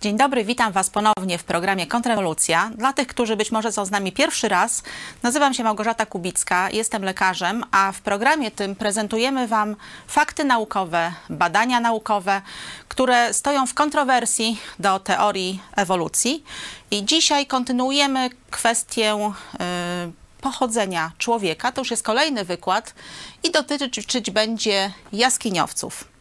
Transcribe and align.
Dzień 0.00 0.16
dobry, 0.16 0.44
witam 0.44 0.72
Was 0.72 0.90
ponownie 0.90 1.38
w 1.38 1.44
programie 1.44 1.86
Kontrrewolucja. 1.86 2.70
Dla 2.74 2.92
tych, 2.92 3.06
którzy 3.06 3.36
być 3.36 3.52
może 3.52 3.72
są 3.72 3.84
z 3.84 3.90
nami 3.90 4.12
pierwszy 4.12 4.48
raz, 4.48 4.82
nazywam 5.22 5.54
się 5.54 5.64
Małgorzata 5.64 6.06
Kubicka, 6.06 6.70
jestem 6.70 7.02
lekarzem, 7.02 7.64
a 7.70 7.92
w 7.92 8.00
programie 8.00 8.50
tym 8.50 8.76
prezentujemy 8.76 9.48
Wam 9.48 9.76
fakty 10.06 10.44
naukowe, 10.44 11.12
badania 11.30 11.80
naukowe, 11.80 12.42
które 12.88 13.34
stoją 13.34 13.66
w 13.66 13.74
kontrowersji 13.74 14.58
do 14.78 15.00
teorii 15.00 15.62
ewolucji. 15.76 16.44
I 16.90 17.04
dzisiaj 17.04 17.46
kontynuujemy 17.46 18.30
kwestię 18.50 19.32
yy, 19.52 19.58
pochodzenia 20.40 21.12
człowieka. 21.18 21.72
To 21.72 21.80
już 21.80 21.90
jest 21.90 22.02
kolejny 22.02 22.44
wykład 22.44 22.94
i 23.42 23.50
dotyczyć 23.50 24.30
będzie 24.30 24.92
jaskiniowców. 25.12 26.17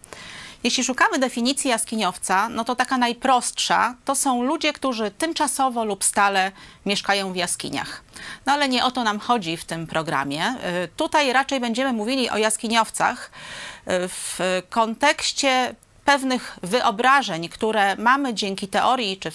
Jeśli 0.64 0.84
szukamy 0.84 1.20
definicji 1.20 1.70
jaskiniowca, 1.70 2.50
no 2.50 2.64
to 2.64 2.76
taka 2.76 2.98
najprostsza 2.98 3.96
to 4.06 4.16
są 4.16 4.44
ludzie, 4.44 4.74
którzy 4.74 5.12
tymczasowo 5.12 5.86
lub 5.86 6.04
stale 6.04 6.52
mieszkają 6.86 7.34
w 7.34 7.36
jaskiniach. 7.36 8.04
No 8.46 8.54
ale 8.54 8.70
nie 8.70 8.86
o 8.86 8.92
to 8.92 9.04
nam 9.04 9.20
chodzi 9.20 9.58
w 9.58 9.66
tym 9.66 9.88
programie. 9.88 10.56
Y, 10.84 10.88
tutaj 10.96 11.34
raczej 11.34 11.60
będziemy 11.60 11.94
mówili 11.94 12.30
o 12.30 12.38
jaskiniowcach 12.38 13.32
y, 13.32 14.08
w 14.08 14.40
kontekście 14.70 15.76
pewnych 16.06 16.60
wyobrażeń, 16.64 17.50
które 17.50 17.96
mamy 17.96 18.34
dzięki 18.34 18.68
teorii 18.68 19.18
czy 19.18 19.32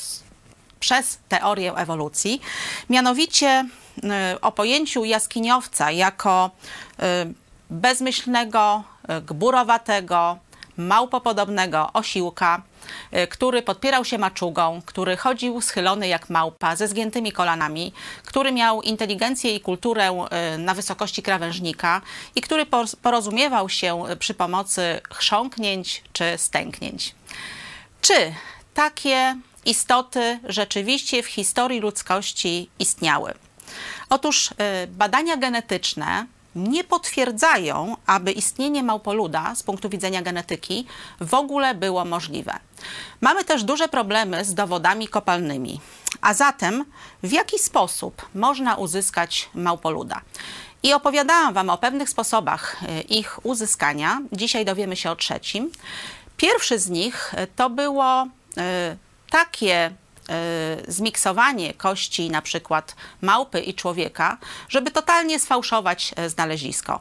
przez 0.81 1.19
teorię 1.29 1.75
ewolucji. 1.75 2.41
Mianowicie 2.91 3.69
y, 4.35 4.41
o 4.41 4.53
pojęciu 4.53 5.05
jaskiniowca 5.05 5.91
jako 5.91 6.51
bezmyślnego, 7.71 8.83
gburowatego, 9.27 10.39
małpopodobnego 10.77 11.91
osiłka, 11.93 12.63
y, 13.17 13.27
który 13.27 13.63
podpierał 13.63 14.05
się 14.05 14.19
maczugą, 14.19 14.83
który 14.87 15.17
chodził 15.17 15.61
schylony 15.61 16.09
jak 16.09 16.31
małpa, 16.31 16.77
ze 16.77 16.89
zgiętymi 16.89 17.33
kolanami, 17.33 17.93
który 18.25 18.53
miał 18.53 18.83
inteligencję 18.83 19.55
i 19.55 19.61
kulturę 19.61 20.27
y, 20.55 20.59
na 20.59 20.75
wysokości 20.75 21.23
krawężnika 21.23 22.01
i 22.35 22.41
który 22.41 22.67
porozumiewał 23.03 23.69
się 23.69 24.05
przy 24.19 24.35
pomocy 24.35 25.01
chrząknięć 25.15 26.03
czy 26.13 26.25
stęknięć. 26.37 27.15
Czy 28.01 28.35
takie 28.75 29.37
istoty 29.65 30.41
rzeczywiście 30.49 31.23
w 31.23 31.27
historii 31.27 31.81
ludzkości 31.81 32.71
istniały? 32.79 33.35
Otóż 34.09 34.51
y, 34.51 34.55
badania 34.87 35.37
genetyczne 35.37 36.27
nie 36.57 36.85
potwierdzają, 36.85 37.97
aby 38.07 38.33
istnienie 38.33 38.83
małpoluda 38.83 39.55
z 39.55 39.63
punktu 39.63 39.89
widzenia 39.89 40.23
genetyki 40.23 40.87
w 41.21 41.35
ogóle 41.35 41.75
było 41.75 42.05
możliwe. 42.05 42.59
Mamy 43.21 43.45
też 43.45 43.65
duże 43.65 43.89
problemy 43.89 44.45
z 44.45 44.55
dowodami 44.55 45.09
kopalnymi. 45.09 45.81
A 46.21 46.35
zatem 46.35 46.85
w 47.23 47.33
jaki 47.33 47.59
sposób 47.59 48.27
można 48.35 48.77
uzyskać 48.77 49.51
małpoluda? 49.55 50.21
I 50.83 50.93
opowiadałam 50.93 51.55
Wam 51.55 51.71
o 51.71 51.79
pewnych 51.79 52.09
sposobach 52.09 52.77
e, 52.83 53.01
ich 53.01 53.47
uzyskania. 53.47 54.23
Dzisiaj 54.33 54.65
dowiemy 54.65 54.97
się 54.97 55.11
o 55.11 55.17
trzecim. 55.17 55.71
Pierwszy 56.37 56.79
z 56.79 56.89
nich 56.91 57.35
e, 57.35 57.47
to 57.47 57.71
było 57.71 58.27
e, 58.57 58.97
takie 59.31 59.91
zmiksowanie 60.89 61.75
kości 61.75 62.31
na 62.31 62.43
przykład 62.43 62.97
małpy 63.21 63.61
i 63.61 63.75
człowieka, 63.75 64.39
żeby 64.69 64.91
totalnie 64.91 65.41
sfałszować 65.41 66.15
e, 66.17 66.31
znalezisko. 66.31 67.01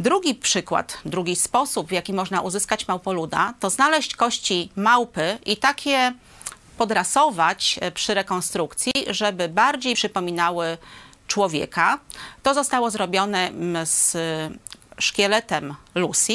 Drugi 0.00 0.34
przykład, 0.34 0.98
drugi 1.04 1.36
sposób, 1.36 1.88
w 1.88 1.92
jaki 1.92 2.12
można 2.12 2.40
uzyskać 2.40 2.88
małpoluda, 2.88 3.54
to 3.60 3.70
znaleźć 3.70 4.16
kości 4.16 4.70
małpy 4.76 5.38
i 5.46 5.56
takie 5.56 6.12
podrasować 6.78 7.78
e, 7.80 7.90
przy 7.92 8.14
rekonstrukcji, 8.14 8.92
żeby 9.10 9.48
bardziej 9.48 9.94
przypominały 9.94 10.78
człowieka. 11.26 11.98
To 12.42 12.54
zostało 12.54 12.90
zrobione 12.90 13.50
z 13.84 14.16
szkieletem 15.02 15.74
Lucy, 15.94 16.32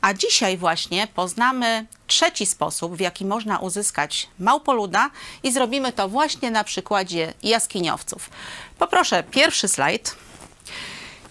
a 0.00 0.14
dzisiaj 0.14 0.58
właśnie 0.58 1.06
poznamy 1.14 1.86
trzeci 2.06 2.46
sposób, 2.46 2.96
w 2.96 3.00
jaki 3.00 3.24
można 3.24 3.58
uzyskać 3.58 4.28
małpoluda 4.38 5.10
i 5.42 5.52
zrobimy 5.52 5.92
to 5.92 6.08
właśnie 6.08 6.50
na 6.50 6.64
przykładzie 6.64 7.34
jaskiniowców. 7.42 8.30
Poproszę 8.78 9.22
pierwszy 9.30 9.68
slajd. 9.68 10.16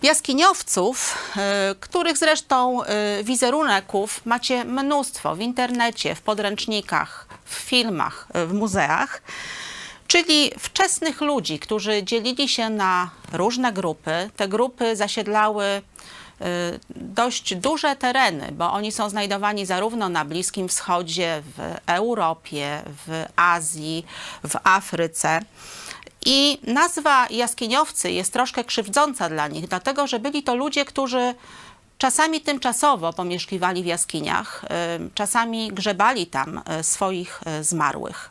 Jaskiniowców, 0.04 1.18
y, 1.72 1.76
których 1.76 2.18
zresztą 2.18 2.84
y, 2.84 3.24
wizeruneków 3.24 4.26
macie 4.26 4.66
mnóstwo 4.66 5.36
w 5.36 5.40
internecie, 5.40 6.16
w 6.16 6.22
podręcznikach, 6.22 7.28
w 7.46 7.54
filmach, 7.54 8.28
w 8.48 8.54
muzeach 8.54 9.22
czyli 10.08 10.52
wczesnych 10.60 11.22
ludzi, 11.22 11.60
którzy 11.60 12.04
dzielili 12.04 12.50
się 12.50 12.70
na 12.70 13.10
różne 13.34 13.74
grupy. 13.74 14.30
Te 14.36 14.48
grupy 14.48 14.96
zasiedlały 14.96 15.64
Y, 15.66 16.25
dość 16.96 17.56
duże 17.56 17.96
tereny, 17.96 18.52
bo 18.52 18.72
oni 18.74 18.92
są 18.92 19.10
znajdowani 19.10 19.66
zarówno 19.66 20.10
na 20.10 20.26
Bliskim 20.26 20.68
Wschodzie, 20.68 21.44
w 21.58 21.78
Europie, 21.86 22.82
w 22.86 23.26
Azji, 23.36 24.06
w 24.48 24.56
Afryce. 24.64 25.40
I 26.26 26.60
nazwa 26.64 27.28
jaskiniowcy 27.30 28.12
jest 28.12 28.34
troszkę 28.34 28.64
krzywdząca 28.64 29.30
dla 29.30 29.48
nich, 29.48 29.68
dlatego 29.68 30.08
że 30.08 30.20
byli 30.20 30.44
to 30.44 30.56
ludzie, 30.56 30.86
którzy 30.86 31.36
czasami 31.98 32.42
tymczasowo 32.42 33.14
pomieszkiwali 33.14 33.84
w 33.84 33.86
jaskiniach, 33.86 34.64
y, 34.64 34.68
czasami 35.14 35.72
grzebali 35.72 36.28
tam 36.28 36.62
y, 36.80 36.84
swoich 36.84 37.42
zmarłych. 37.62 38.30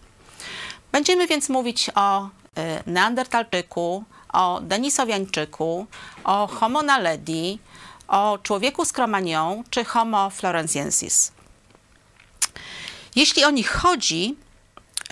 Będziemy 0.93 1.27
więc 1.27 1.49
mówić 1.49 1.91
o 1.95 2.29
Neandertalczyku, 2.87 4.05
o 4.33 4.61
Denisowiańczyku, 4.61 5.87
o 6.25 6.47
Homo 6.47 6.83
naledi, 6.83 7.59
o 8.09 8.39
człowieku 8.43 8.85
z 8.85 8.93
czy 9.71 9.85
Homo 9.85 10.31
floresiensis. 10.31 11.33
Jeśli 13.17 13.45
o 13.45 13.51
nich 13.51 13.71
chodzi, 13.71 14.37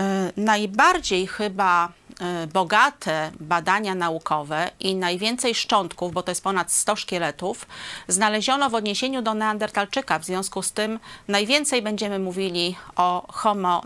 y, 0.01 0.05
najbardziej 0.37 1.27
chyba 1.27 1.89
y, 1.89 2.47
bogate 2.47 3.33
badania 3.41 3.95
naukowe 3.95 4.71
i 4.81 4.95
najwięcej 4.95 5.55
szczątków, 5.55 6.13
bo 6.13 6.23
to 6.23 6.31
jest 6.31 6.43
ponad 6.43 6.73
100 6.73 6.97
szkieletów, 6.97 7.67
znaleziono 8.09 8.71
w 8.71 8.75
odniesieniu 8.75 9.23
do 9.23 9.35
Neandertalczyka. 9.35 10.19
W 10.19 10.25
związku 10.25 10.63
z 10.63 10.73
tym 10.73 11.01
najwięcej 11.29 11.83
będziemy 11.83 12.19
mówili 12.19 12.77
o 12.97 13.27
Homo 13.33 13.83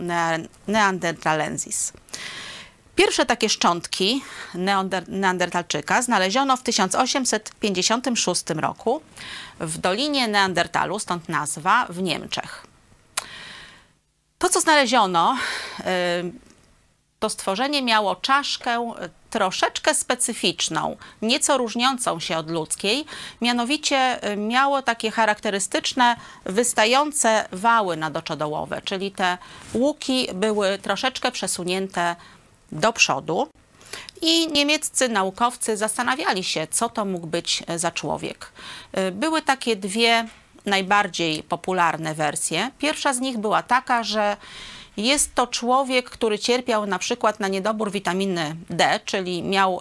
neanderthalensis. 0.68 1.92
Pierwsze 2.96 3.26
takie 3.26 3.48
szczątki 3.48 4.22
neandertalczyka 5.08 6.02
znaleziono 6.02 6.56
w 6.56 6.62
1856 6.62 8.42
roku 8.56 9.00
w 9.60 9.78
Dolinie 9.78 10.28
Neandertalu, 10.28 10.98
stąd 10.98 11.28
nazwa, 11.28 11.86
w 11.88 12.02
Niemczech. 12.02 12.66
To, 14.38 14.48
co 14.48 14.60
znaleziono, 14.60 15.36
y, 15.80 15.84
to 17.18 17.30
stworzenie 17.30 17.82
miało 17.82 18.16
czaszkę 18.16 18.94
troszeczkę 19.30 19.94
specyficzną, 19.94 20.96
nieco 21.22 21.58
różniącą 21.58 22.20
się 22.20 22.38
od 22.38 22.50
ludzkiej, 22.50 23.04
mianowicie 23.40 24.30
y, 24.32 24.36
miało 24.36 24.82
takie 24.82 25.10
charakterystyczne 25.10 26.16
wystające 26.44 27.48
wały 27.52 27.96
nadoczodołowe, 27.96 28.82
czyli 28.84 29.12
te 29.12 29.38
łuki 29.74 30.28
były 30.34 30.78
troszeczkę 30.78 31.32
przesunięte 31.32 32.16
do 32.72 32.92
przodu. 32.92 33.48
I 34.22 34.48
niemieccy 34.52 35.08
naukowcy 35.08 35.76
zastanawiali 35.76 36.44
się, 36.44 36.66
co 36.70 36.88
to 36.88 37.04
mógł 37.04 37.26
być 37.26 37.62
za 37.76 37.90
człowiek. 37.90 38.52
Y, 38.98 39.12
były 39.12 39.42
takie 39.42 39.76
dwie 39.76 40.28
najbardziej 40.66 41.42
popularne 41.42 42.14
wersje. 42.14 42.70
Pierwsza 42.78 43.12
z 43.12 43.20
nich 43.20 43.38
była 43.38 43.62
taka, 43.62 44.02
że 44.02 44.36
jest 44.96 45.34
to 45.34 45.46
człowiek, 45.46 46.10
który 46.10 46.38
cierpiał 46.38 46.86
na 46.86 46.98
przykład 46.98 47.40
na 47.40 47.48
niedobór 47.48 47.90
witaminy 47.90 48.56
D, 48.70 49.00
czyli 49.04 49.42
miał 49.42 49.80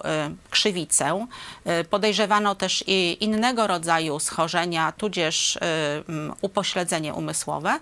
krzywicę. 0.50 1.26
Y, 1.80 1.84
podejrzewano 1.84 2.54
też 2.54 2.84
i 2.86 3.24
innego 3.24 3.66
rodzaju 3.66 4.18
schorzenia, 4.18 4.92
tudzież 4.92 5.56
y, 5.56 5.60
upośledzenie 6.40 7.14
umysłowe. 7.14 7.78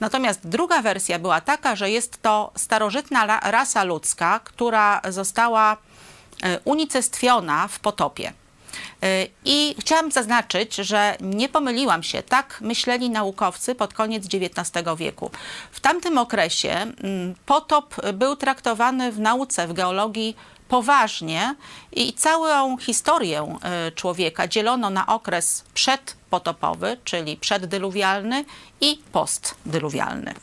Natomiast 0.00 0.40
druga 0.48 0.82
wersja 0.82 1.18
była 1.18 1.40
taka, 1.40 1.76
że 1.76 1.90
jest 1.90 2.22
to 2.22 2.52
starożytna 2.56 3.40
rasa 3.50 3.84
ludzka, 3.84 4.40
która 4.44 5.00
została 5.08 5.76
unicestwiona 6.64 7.68
w 7.68 7.80
potopie. 7.80 8.32
Y, 9.04 9.28
I 9.44 9.74
chciałam 9.80 10.12
zaznaczyć, 10.12 10.74
że 10.74 11.16
nie 11.20 11.48
pomyliłam 11.48 12.02
się. 12.02 12.22
Tak 12.22 12.58
myśleli 12.60 13.10
naukowcy 13.10 13.74
pod 13.74 13.94
koniec 13.94 14.24
XIX 14.26 14.86
wieku. 14.96 15.30
W 15.72 15.80
tamtym 15.80 16.18
okresie 16.18 16.70
mm, 16.70 17.34
potop 17.46 17.96
był 18.12 18.36
traktowany 18.36 19.12
w 19.12 19.20
nauce, 19.20 19.68
w 19.68 19.72
geologii 19.72 20.36
poważnie 20.68 21.54
i 21.92 22.12
całą 22.12 22.78
historię 22.78 23.58
y, 23.88 23.92
człowieka 23.92 24.48
dzielono 24.48 24.90
na 24.90 25.06
okres 25.06 25.64
przedpotopowy, 25.74 26.96
czyli 27.04 27.36
przeddyluwialny 27.36 28.44
i 28.80 29.00
postdyluwialny. 29.12 30.34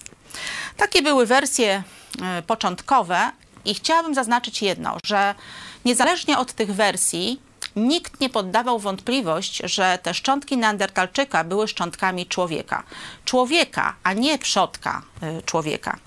Takie 0.78 1.02
były 1.02 1.26
wersje 1.26 1.84
e, 2.22 2.42
początkowe 2.42 3.32
i 3.66 3.74
chciałabym 3.74 4.16
zaznaczyć 4.16 4.62
jedno, 4.62 4.98
że 5.06 5.36
niezależnie 5.86 6.38
od 6.38 6.54
tych 6.54 6.76
wersji 6.76 7.42
nikt 7.76 8.20
nie 8.20 8.30
poddawał 8.30 8.80
wątpliwość, 8.80 9.62
że 9.64 10.00
te 10.04 10.14
szczątki 10.14 10.58
Neandertalczyka 10.58 11.44
były 11.44 11.68
szczątkami 11.68 12.26
człowieka. 12.26 12.84
Człowieka, 13.26 13.96
a 14.04 14.14
nie 14.14 14.38
przodka 14.38 15.02
e, 15.22 15.42
człowieka. 15.42 15.98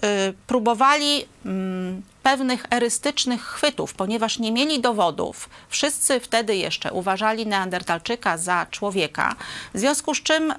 próbowali 0.47 1.25
mm, 1.45 2.01
pewnych 2.27 2.65
erystycznych 2.71 3.41
chwytów, 3.45 3.93
ponieważ 3.93 4.39
nie 4.39 4.51
mieli 4.51 4.81
dowodów. 4.81 5.49
Wszyscy 5.69 6.19
wtedy 6.19 6.55
jeszcze 6.55 6.91
uważali 6.93 7.47
Neandertalczyka 7.47 8.37
za 8.37 8.65
człowieka, 8.71 9.35
w 9.73 9.79
związku 9.79 10.15
z 10.15 10.23
czym 10.23 10.53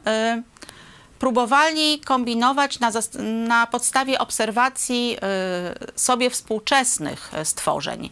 próbowali 1.19 2.00
kombinować 2.00 2.81
na, 2.81 2.91
na 3.47 3.67
podstawie 3.67 4.19
obserwacji 4.19 5.17
sobie 5.97 6.31
współczesnych 6.31 7.32
stworzeń. 7.44 8.11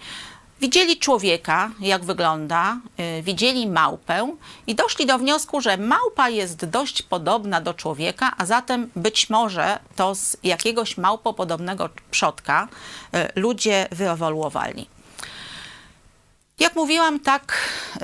Widzieli 0.61 0.97
człowieka, 0.97 1.71
jak 1.81 2.05
wygląda, 2.05 2.81
yy, 2.99 3.23
widzieli 3.23 3.69
małpę 3.69 4.37
i 4.67 4.75
doszli 4.75 5.07
do 5.07 5.19
wniosku, 5.19 5.61
że 5.61 5.77
małpa 5.77 6.29
jest 6.29 6.65
dość 6.65 7.03
podobna 7.03 7.61
do 7.61 7.75
człowieka, 7.75 8.33
a 8.39 8.47
zatem 8.47 8.91
być 8.97 9.31
może 9.31 9.79
to 9.97 10.15
z 10.15 10.37
jakiegoś 10.43 10.99
małpopodobnego 10.99 11.89
przodka 12.11 12.69
yy, 13.13 13.29
ludzie 13.35 13.89
wyewoluowali. 13.91 14.89
Jak 16.59 16.77
mówiłam, 16.77 17.21
tak 17.21 17.59
yy, 17.95 18.01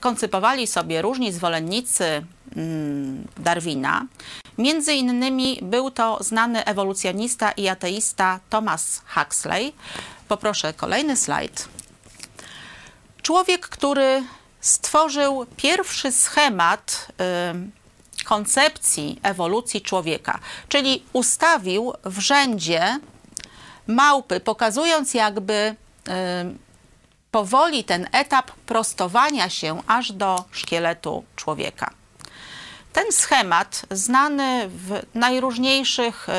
koncypowali 0.00 0.66
sobie 0.66 1.02
różni 1.02 1.32
zwolennicy 1.32 2.26
mm, 2.56 3.28
Darwina. 3.36 4.06
Między 4.58 4.92
innymi 4.94 5.58
był 5.62 5.90
to 5.90 6.18
znany 6.24 6.64
ewolucjonista 6.64 7.50
i 7.50 7.68
ateista 7.68 8.40
Thomas 8.50 9.02
Huxley. 9.14 9.72
Poproszę 10.28 10.74
kolejny 10.74 11.16
slajd. 11.16 11.68
Człowiek, 13.22 13.68
który 13.68 14.24
stworzył 14.60 15.46
pierwszy 15.56 16.12
schemat 16.12 17.08
y, 18.20 18.24
koncepcji 18.24 19.20
ewolucji 19.22 19.80
człowieka, 19.80 20.38
czyli 20.68 21.04
ustawił 21.12 21.92
w 22.04 22.18
rzędzie 22.18 22.98
małpy, 23.86 24.40
pokazując 24.40 25.14
jakby 25.14 25.52
y, 25.52 26.12
powoli 27.30 27.84
ten 27.84 28.08
etap 28.12 28.50
prostowania 28.50 29.50
się 29.50 29.82
aż 29.86 30.12
do 30.12 30.44
szkieletu 30.52 31.24
człowieka. 31.36 31.90
Ten 32.92 33.12
schemat, 33.12 33.86
znany 33.90 34.68
w 34.68 35.02
najróżniejszych 35.14 36.28
y, 36.28 36.32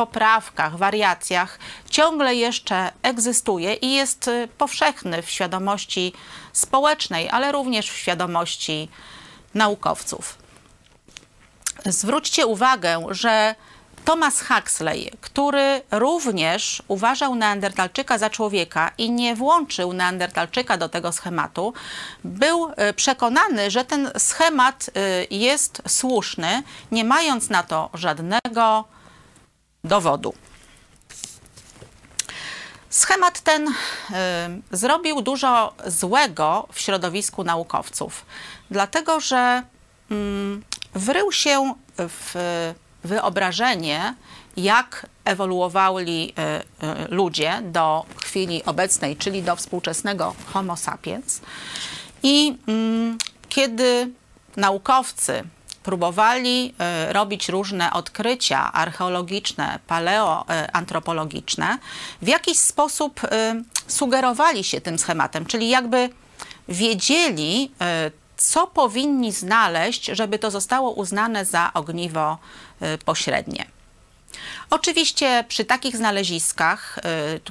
poprawkach, 0.00 0.76
wariacjach 0.76 1.58
ciągle 1.90 2.34
jeszcze 2.34 2.92
egzystuje 3.02 3.74
i 3.74 3.92
jest 3.92 4.28
y, 4.28 4.48
powszechny 4.58 5.22
w 5.22 5.30
świadomości 5.30 6.12
społecznej, 6.52 7.30
ale 7.30 7.52
również 7.52 7.90
w 7.90 7.96
świadomości 7.96 8.88
naukowców. 9.54 10.38
Zwróćcie 11.86 12.46
uwagę, 12.46 13.06
że 13.10 13.54
Thomas 14.04 14.42
Huxley, 14.42 15.10
który 15.20 15.82
również 15.90 16.82
uważał 16.88 17.34
Neandertalczyka 17.34 18.18
za 18.18 18.30
człowieka 18.30 18.90
i 18.98 19.10
nie 19.10 19.36
włączył 19.36 19.92
Neandertalczyka 19.92 20.76
do 20.76 20.88
tego 20.88 21.12
schematu, 21.12 21.74
był 22.24 22.70
y, 22.70 22.92
przekonany, 22.94 23.70
że 23.70 23.84
ten 23.84 24.10
schemat 24.18 24.88
y, 24.88 25.26
jest 25.30 25.82
słuszny, 25.88 26.62
nie 26.90 27.04
mając 27.04 27.50
na 27.50 27.62
to 27.62 27.90
żadnego 27.94 28.84
dowodu. 29.84 30.34
Schemat 32.90 33.40
ten 33.40 33.68
y, 33.68 33.72
zrobił 34.76 35.22
dużo 35.22 35.74
złego 35.86 36.68
w 36.72 36.80
środowisku 36.80 37.44
naukowców, 37.44 38.26
dlatego 38.70 39.20
że 39.20 39.62
y, 40.10 40.14
wrył 40.94 41.32
się 41.32 41.74
w 41.96 42.34
wyobrażenie, 43.04 44.14
jak 44.56 45.06
ewoluowali 45.24 46.32
y, 46.82 46.86
y, 46.86 47.08
ludzie 47.08 47.62
do 47.62 48.06
chwili 48.22 48.64
obecnej, 48.64 49.16
czyli 49.16 49.42
do 49.42 49.56
współczesnego 49.56 50.34
Homo 50.52 50.76
sapiens. 50.76 51.40
I 52.22 52.58
y, 52.68 53.16
kiedy 53.48 54.10
naukowcy 54.56 55.44
próbowali 55.82 56.74
e, 56.78 57.12
robić 57.12 57.48
różne 57.48 57.92
odkrycia 57.92 58.72
archeologiczne, 58.72 59.78
paleoantropologiczne, 59.86 61.78
w 62.22 62.28
jakiś 62.28 62.58
sposób 62.58 63.20
e, 63.24 63.62
sugerowali 63.86 64.64
się 64.64 64.80
tym 64.80 64.98
schematem, 64.98 65.46
czyli 65.46 65.68
jakby 65.68 66.10
wiedzieli, 66.68 67.70
e, 67.80 68.10
co 68.36 68.66
powinni 68.66 69.32
znaleźć, 69.32 70.04
żeby 70.06 70.38
to 70.38 70.50
zostało 70.50 70.90
uznane 70.90 71.44
za 71.44 71.70
ogniwo 71.74 72.38
pośrednie. 73.04 73.66
Oczywiście 74.70 75.44
przy 75.48 75.64
takich 75.64 75.96
znaleziskach, 75.96 76.98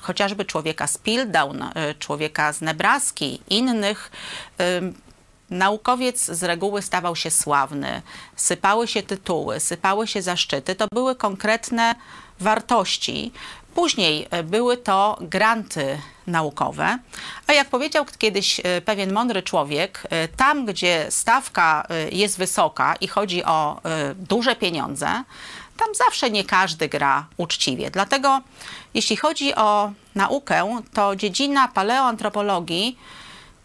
chociażby 0.01 0.45
człowieka 0.45 0.88
z 0.88 0.98
Pildown, 0.98 1.63
człowieka 2.00 2.53
z 2.53 2.62
Nebraski, 2.62 3.41
innych, 3.50 4.12
naukowiec 5.50 6.25
z 6.25 6.44
reguły 6.44 6.82
stawał 6.82 7.15
się 7.15 7.32
sławny, 7.32 8.01
sypały 8.36 8.88
się 8.88 9.03
tytuły, 9.03 9.60
sypały 9.60 10.08
się 10.08 10.22
zaszczyty. 10.22 10.75
To 10.75 10.88
były 10.94 11.15
konkretne 11.15 11.96
wartości. 12.39 13.32
Później 13.75 14.27
e, 14.29 14.44
były 14.44 14.77
to 14.77 15.18
granty 15.22 15.98
naukowe, 16.27 17.00
a 17.48 17.53
jak 17.53 17.70
powiedział 17.70 18.06
kiedyś 18.18 18.60
e, 18.63 18.82
pewien 18.82 19.13
mądry 19.13 19.44
człowiek, 19.44 20.08
e, 20.10 20.27
tam 20.27 20.65
gdzie 20.65 21.06
stawka 21.10 21.88
jest 22.12 22.38
wysoka 22.38 22.96
i 23.01 23.08
chodzi 23.08 23.44
o 23.44 23.82
duże 24.15 24.56
pieniądze, 24.56 25.24
tam 25.77 25.96
zawsze 25.96 26.29
nie 26.29 26.44
każdy 26.44 26.89
gra 26.89 27.25
uczciwie. 27.38 27.91
Dlatego 27.91 28.41
jeśli 28.94 29.18
chodzi 29.18 29.56
o 29.56 29.91
naukę, 30.15 30.82
to 30.94 31.15
dziedzina 31.15 31.68
paleoantropologii 31.68 32.98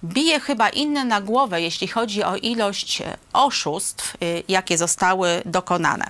bije 0.04 0.40
chyba 0.40 0.68
inne 0.68 1.04
na 1.04 1.20
głowę, 1.20 1.62
jeśli 1.62 1.88
chodzi 1.88 2.22
o 2.22 2.36
ilość 2.36 3.02
oszustw, 3.32 4.14
y, 4.22 4.42
jakie 4.48 4.78
zostały 4.78 5.42
dokonane. 5.44 6.06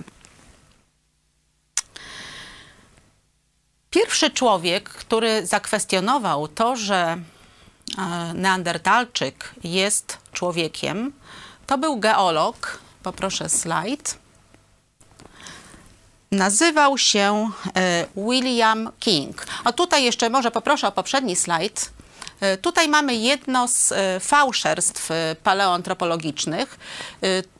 Pierwszy 3.95 4.31
człowiek, 4.31 4.89
który 4.89 5.45
zakwestionował 5.45 6.47
to, 6.47 6.75
że 6.75 7.17
e, 7.97 8.33
Neandertalczyk 8.33 9.55
jest 9.63 10.17
człowiekiem, 10.31 11.13
to 11.67 11.77
był 11.77 11.97
geolog. 11.99 12.79
Poproszę 13.03 13.49
slajd. 13.49 14.17
Nazywał 16.31 16.97
się 16.97 17.49
e, 17.75 18.05
William 18.15 18.91
King. 18.99 19.47
A 19.63 19.71
tutaj 19.71 20.03
jeszcze 20.03 20.29
może 20.29 20.51
poproszę 20.51 20.87
o 20.87 20.91
poprzedni 20.91 21.35
slajd. 21.35 21.94
E, 22.39 22.57
tutaj 22.57 22.87
mamy 22.87 23.15
jedno 23.15 23.67
z 23.67 23.91
e, 23.91 24.19
fałszerstw 24.19 25.11
e, 25.11 25.35
paleoantropologicznych. 25.43 26.79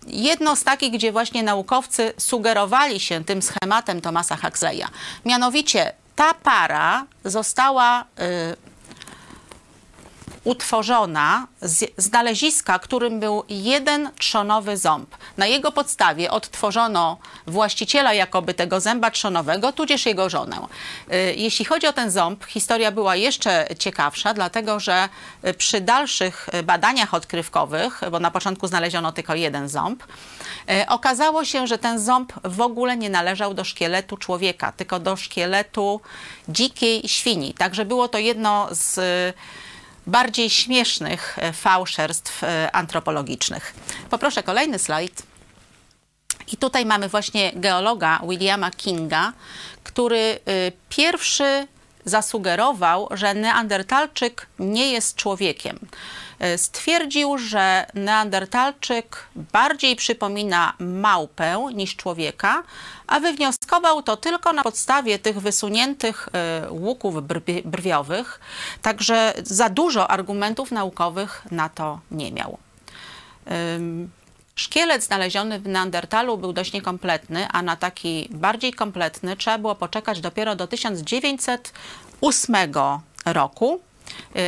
Jedno 0.08 0.56
z 0.56 0.64
takich, 0.64 0.94
gdzie 0.94 1.12
właśnie 1.12 1.44
naukowcy 1.44 2.14
sugerowali 2.18 3.00
się 3.00 3.24
tym 3.24 3.42
schematem 3.42 4.02
Thomasa 4.02 4.36
Huxleya. 4.36 4.86
Mianowicie 5.26 5.94
ta 6.16 6.34
para 6.34 7.06
została 7.26 8.06
utworzona 10.46 11.48
z 11.62 11.92
znaleziska, 11.98 12.80
którym 12.80 13.20
był 13.20 13.44
jeden 13.50 14.10
trzonowy 14.20 14.78
ząb. 14.78 15.16
Na 15.38 15.46
jego 15.46 15.72
podstawie 15.72 16.32
odtworzono 16.32 17.18
właściciela 17.48 18.14
jakoby 18.14 18.54
tego 18.54 18.80
zęba 18.80 19.12
trzonowego, 19.12 19.72
tudzież 19.72 20.06
jego 20.06 20.30
żonę. 20.30 20.58
Y, 21.14 21.34
jeśli 21.38 21.66
chodzi 21.66 21.88
o 21.88 21.94
ten 21.94 22.12
ząb, 22.12 22.46
historia 22.46 22.92
była 22.92 23.16
jeszcze 23.16 23.68
ciekawsza, 23.80 24.34
dlatego 24.34 24.80
że 24.80 25.10
y, 25.46 25.54
przy 25.54 25.82
dalszych 25.82 26.50
y, 26.54 26.64
badaniach 26.64 27.14
odkrywkowych, 27.14 28.02
bo 28.12 28.20
na 28.20 28.32
początku 28.32 28.68
znaleziono 28.68 29.12
tylko 29.12 29.36
jeden 29.36 29.70
ząb, 29.70 30.04
okazało 30.88 31.46
się, 31.46 31.68
że 31.68 31.78
ten 31.78 32.00
ząb 32.00 32.34
w 32.44 32.62
ogóle 32.62 32.98
nie 32.98 33.10
należał 33.10 33.54
do 33.54 33.64
szkieletu 33.64 34.18
człowieka, 34.18 34.72
tylko 34.72 35.00
do 35.00 35.16
szkieletu 35.16 36.02
dzikiej 36.50 37.08
świni. 37.08 37.54
Także 37.54 37.86
było 37.86 38.08
to 38.08 38.18
jedno 38.18 38.68
z 38.72 39.00
bardziej 40.08 40.50
śmiesznych 40.50 41.40
e, 41.40 41.54
fałszerstw 41.54 42.44
e, 42.44 42.72
antropologicznych. 42.72 43.74
Poproszę 44.10 44.44
kolejny 44.44 44.80
slajd. 44.80 45.24
I 46.52 46.58
tutaj 46.58 46.86
mamy 46.86 47.10
właśnie 47.10 47.52
geologa 47.56 48.20
Williama 48.30 48.72
Kinga, 48.72 49.34
który 49.84 50.18
e, 50.18 50.38
pierwszy 50.90 51.68
zasugerował, 52.06 53.08
że 53.12 53.34
Neandertalczyk 53.34 54.48
nie 54.60 54.92
jest 54.92 55.16
człowiekiem. 55.16 55.80
E, 56.46 56.58
stwierdził, 56.58 57.38
że 57.38 57.86
Neandertalczyk 57.94 59.28
bardziej 59.36 59.96
przypomina 59.96 60.74
małpę 60.80 61.68
niż 61.74 61.96
człowieka, 61.96 62.64
a 63.08 63.20
wywnioskował 63.20 64.04
to 64.04 64.18
tylko 64.18 64.54
na 64.54 64.64
podstawie 64.64 65.20
tych 65.20 65.40
wysuniętych 65.40 66.30
e, 66.34 66.72
łuków 66.72 67.28
brwiowych, 67.66 68.40
także 68.82 69.34
za 69.44 69.70
dużo 69.70 70.12
argumentów 70.12 70.72
naukowych 70.72 71.42
na 71.52 71.70
to 71.70 72.00
nie 72.12 72.32
miał. 72.32 72.58
Szkielet 74.56 75.04
znaleziony 75.04 75.60
w 75.60 75.68
Neandertalu 75.68 76.38
był 76.38 76.54
dość 76.54 76.74
niekompletny, 76.74 77.48
a 77.52 77.62
na 77.62 77.76
taki 77.76 78.30
bardziej 78.32 78.74
kompletny 78.74 79.36
trzeba 79.36 79.58
było 79.58 79.76
poczekać 79.76 80.22
dopiero 80.22 80.56
do 80.56 80.68
1908 80.68 82.56
roku. 83.26 83.82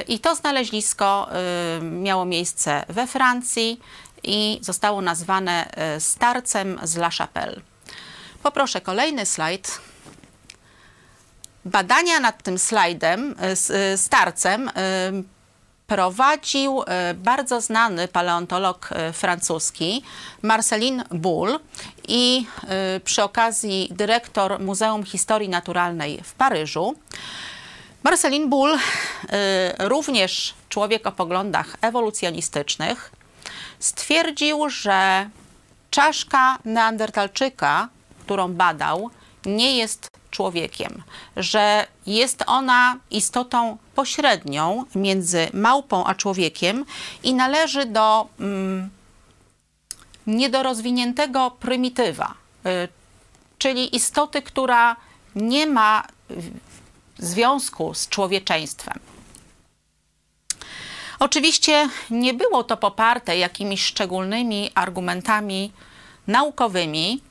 I 0.07 0.19
to 0.19 0.35
znalezisko 0.35 1.29
y, 1.79 1.81
miało 1.81 2.25
miejsce 2.25 2.85
we 2.89 3.07
Francji 3.07 3.79
i 4.23 4.59
zostało 4.61 5.01
nazwane 5.01 5.69
y, 5.97 5.99
starcem 5.99 6.79
z 6.83 6.97
La 6.97 7.09
Chapelle. 7.09 7.61
Poproszę 8.43 8.81
kolejny 8.81 9.25
slajd. 9.25 9.79
Badania 11.65 12.19
nad 12.19 12.43
tym 12.43 12.59
slajdem, 12.59 13.35
y, 13.93 13.97
starcem, 13.97 14.71
prowadził 15.87 16.83
bardzo 17.15 17.61
znany 17.61 18.07
paleontolog 18.07 18.89
francuski 19.13 20.03
Marcelin 20.41 21.03
Bull 21.11 21.59
i 22.07 22.45
przy 23.03 23.23
okazji 23.23 23.89
dyrektor 23.91 24.59
Muzeum 24.59 25.03
Historii 25.03 25.49
Naturalnej 25.49 26.21
w 26.23 26.33
Paryżu. 26.33 26.95
Marcelin 28.07 28.49
Bull, 28.49 28.73
y, 28.73 28.79
również 29.79 30.53
człowiek 30.69 31.07
o 31.07 31.11
poglądach 31.11 31.77
ewolucjonistycznych, 31.81 33.11
stwierdził, 33.79 34.69
że 34.69 35.29
czaszka 35.89 36.57
Neandertalczyka, 36.65 37.89
którą 38.19 38.53
badał, 38.53 39.09
nie 39.45 39.77
jest 39.77 40.09
człowiekiem, 40.31 41.03
że 41.37 41.87
jest 42.05 42.43
ona 42.45 42.97
istotą 43.11 43.77
pośrednią 43.95 44.85
między 44.95 45.47
małpą 45.53 46.05
a 46.05 46.15
człowiekiem 46.15 46.85
i 47.23 47.33
należy 47.33 47.85
do 47.85 48.27
mm, 48.39 48.89
niedorozwiniętego 50.27 51.51
prymitywa, 51.51 52.33
y, 52.65 52.87
czyli 53.57 53.95
istoty, 53.95 54.41
która 54.41 54.95
nie 55.35 55.65
ma 55.65 56.03
związku 57.19 57.93
z 57.93 58.09
człowieczeństwem. 58.09 58.99
Oczywiście 61.19 61.89
nie 62.09 62.33
było 62.33 62.63
to 62.63 62.77
poparte 62.77 63.37
jakimiś 63.37 63.85
szczególnymi 63.85 64.71
argumentami 64.75 65.71
naukowymi. 66.27 67.21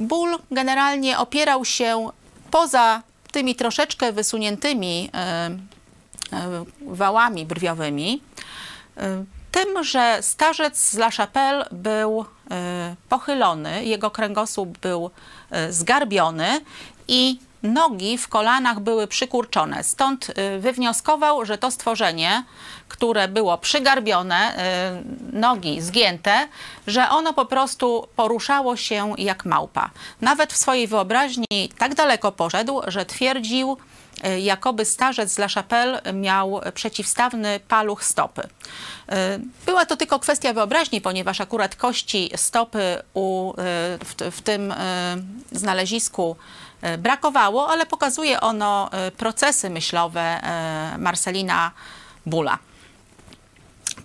Ból 0.00 0.38
generalnie 0.50 1.18
opierał 1.18 1.64
się 1.64 2.08
poza 2.50 3.02
tymi 3.32 3.54
troszeczkę 3.54 4.12
wysuniętymi 4.12 5.10
wałami 6.86 7.46
brwiowymi, 7.46 8.22
tym, 9.50 9.84
że 9.84 10.18
starzec 10.20 10.78
z 10.78 10.94
La 10.94 11.10
Chapelle 11.10 11.66
był 11.72 12.24
pochylony, 13.08 13.84
jego 13.84 14.10
kręgosłup 14.10 14.78
był 14.78 15.10
zgarbiony 15.70 16.60
i 17.08 17.38
nogi 17.64 18.18
w 18.18 18.28
kolanach 18.28 18.80
były 18.80 19.06
przykurczone. 19.06 19.84
Stąd 19.84 20.30
y, 20.30 20.58
wywnioskował, 20.58 21.44
że 21.44 21.58
to 21.58 21.70
stworzenie, 21.70 22.44
które 22.88 23.28
było 23.28 23.58
przygarbione, 23.58 24.56
y, 25.32 25.36
nogi 25.38 25.80
zgięte, 25.80 26.48
że 26.86 27.08
ono 27.08 27.32
po 27.32 27.46
prostu 27.46 28.08
poruszało 28.16 28.76
się 28.76 29.14
jak 29.18 29.44
małpa. 29.44 29.90
Nawet 30.20 30.52
w 30.52 30.56
swojej 30.56 30.86
wyobraźni 30.86 31.70
tak 31.78 31.94
daleko 31.94 32.32
poszedł, 32.32 32.80
że 32.86 33.06
twierdził, 33.06 33.76
y, 34.26 34.40
jakoby 34.40 34.84
starzec 34.84 35.32
z 35.32 35.38
La 35.38 35.48
Chapelle 35.48 36.12
miał 36.12 36.60
przeciwstawny 36.74 37.60
paluch 37.68 38.04
stopy. 38.04 38.48
Była 39.66 39.86
to 39.86 39.96
tylko 39.96 40.18
kwestia 40.18 40.52
wyobraźni, 40.52 41.00
ponieważ 41.00 41.40
akurat 41.40 41.76
kości 41.76 42.30
stopy 42.36 43.02
u, 43.14 43.52
w, 44.04 44.30
w 44.30 44.42
tym 44.42 44.74
znalezisku 45.52 46.36
brakowało, 46.98 47.68
ale 47.68 47.86
pokazuje 47.86 48.40
ono 48.40 48.92
e, 48.92 49.10
procesy 49.10 49.70
myślowe 49.70 50.20
e, 50.20 50.98
Marcelina 50.98 51.70
Bula. 52.26 52.58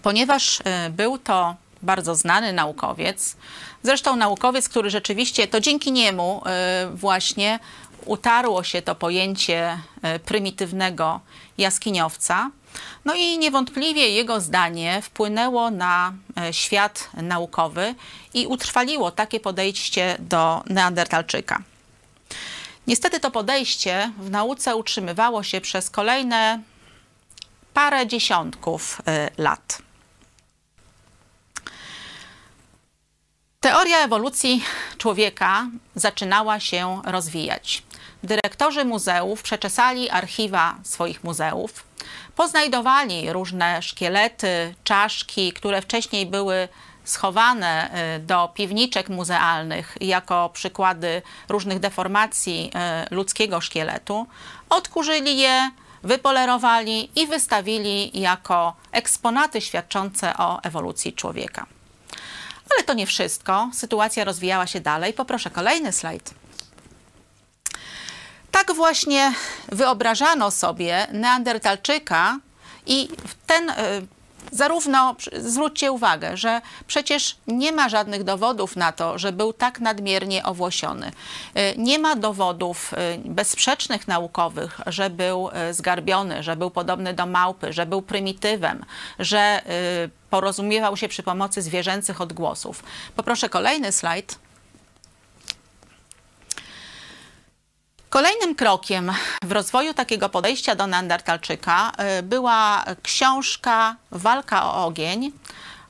Ponieważ 0.01 0.61
był 0.89 1.17
to 1.17 1.55
bardzo 1.81 2.15
znany 2.15 2.53
naukowiec, 2.53 3.35
zresztą 3.83 4.15
naukowiec, 4.15 4.69
który 4.69 4.89
rzeczywiście, 4.89 5.47
to 5.47 5.59
dzięki 5.59 5.91
niemu 5.91 6.43
właśnie 6.93 7.59
utarło 8.05 8.63
się 8.63 8.81
to 8.81 8.95
pojęcie 8.95 9.79
prymitywnego 10.25 11.19
jaskiniowca. 11.57 12.51
No 13.05 13.15
i 13.15 13.37
niewątpliwie 13.37 14.09
jego 14.09 14.41
zdanie 14.41 15.01
wpłynęło 15.01 15.71
na 15.71 16.13
świat 16.51 17.09
naukowy 17.13 17.95
i 18.33 18.47
utrwaliło 18.47 19.11
takie 19.11 19.39
podejście 19.39 20.15
do 20.19 20.63
Neandertalczyka. 20.69 21.61
Niestety 22.89 23.19
to 23.19 23.31
podejście 23.31 24.11
w 24.17 24.29
nauce 24.29 24.75
utrzymywało 24.75 25.43
się 25.43 25.61
przez 25.61 25.89
kolejne 25.89 26.61
parę 27.73 28.07
dziesiątków 28.07 29.01
y, 29.01 29.41
lat. 29.41 29.81
Teoria 33.59 33.97
ewolucji 33.97 34.63
człowieka 34.97 35.67
zaczynała 35.95 36.59
się 36.59 37.01
rozwijać. 37.05 37.83
Dyrektorzy 38.23 38.85
muzeów 38.85 39.43
przeczesali 39.43 40.09
archiwa 40.09 40.75
swoich 40.83 41.23
muzeów, 41.23 41.83
poznajdowali 42.35 43.33
różne 43.33 43.81
szkielety, 43.81 44.75
czaszki, 44.83 45.53
które 45.53 45.81
wcześniej 45.81 46.25
były 46.25 46.67
schowane 47.09 47.89
y, 48.15 48.19
do 48.19 48.51
piwniczek 48.53 49.09
muzealnych 49.09 49.97
jako 50.01 50.49
przykłady 50.53 51.21
różnych 51.49 51.79
deformacji 51.79 52.71
y, 53.11 53.15
ludzkiego 53.15 53.61
szkieletu, 53.61 54.27
odkurzyli 54.69 55.37
je, 55.37 55.71
wypolerowali 56.03 57.11
i 57.21 57.27
wystawili 57.27 58.21
jako 58.21 58.75
eksponaty 58.91 59.61
świadczące 59.61 60.37
o 60.37 60.63
ewolucji 60.63 61.13
człowieka. 61.13 61.65
Ale 62.75 62.83
to 62.83 62.93
nie 62.93 63.07
wszystko. 63.07 63.69
Sytuacja 63.73 64.23
rozwijała 64.23 64.67
się 64.67 64.79
dalej. 64.79 65.13
Poproszę 65.13 65.49
kolejny 65.49 65.91
slajd. 65.91 66.33
Tak 68.51 68.73
właśnie 68.73 69.33
wyobrażano 69.67 70.51
sobie 70.51 71.07
Neandertalczyka 71.11 72.39
i 72.85 73.09
ten 73.47 73.69
y, 73.69 73.73
Zarówno 74.51 75.15
zwróćcie 75.37 75.91
uwagę, 75.91 76.37
że 76.37 76.61
przecież 76.87 77.37
nie 77.47 77.71
ma 77.71 77.89
żadnych 77.89 78.23
dowodów 78.23 78.75
na 78.75 78.91
to, 78.91 79.17
że 79.17 79.31
był 79.31 79.53
tak 79.53 79.79
nadmiernie 79.79 80.43
owłosiony. 80.43 81.07
Y, 81.07 81.73
nie 81.77 81.99
ma 81.99 82.15
dowodów 82.15 82.93
y, 82.93 82.95
bezsprzecznych 83.25 84.07
naukowych, 84.07 84.81
że 84.87 85.09
był 85.09 85.49
y, 85.69 85.73
zgarbiony, 85.73 86.43
że 86.43 86.55
był 86.55 86.71
podobny 86.71 87.13
do 87.13 87.25
małpy, 87.25 87.73
że 87.73 87.85
był 87.85 88.01
prymitywem, 88.01 88.85
że 89.19 89.61
porozumiewał 90.29 90.97
się 90.97 91.07
przy 91.07 91.23
pomocy 91.23 91.61
zwierzęcych 91.61 92.21
odgłosów. 92.21 92.83
Poproszę 93.15 93.49
kolejny 93.49 93.91
slajd. 93.91 94.48
Kolejnym 98.09 98.55
krokiem 98.55 99.11
w 99.43 99.51
rozwoju 99.51 99.93
takiego 99.93 100.29
podejścia 100.29 100.75
do 100.75 100.87
Neandertalczyka 100.87 101.91
y, 102.19 102.23
była 102.23 102.85
książka 103.03 103.95
Walka 104.11 104.65
o 104.65 104.85
ogień. 104.85 105.31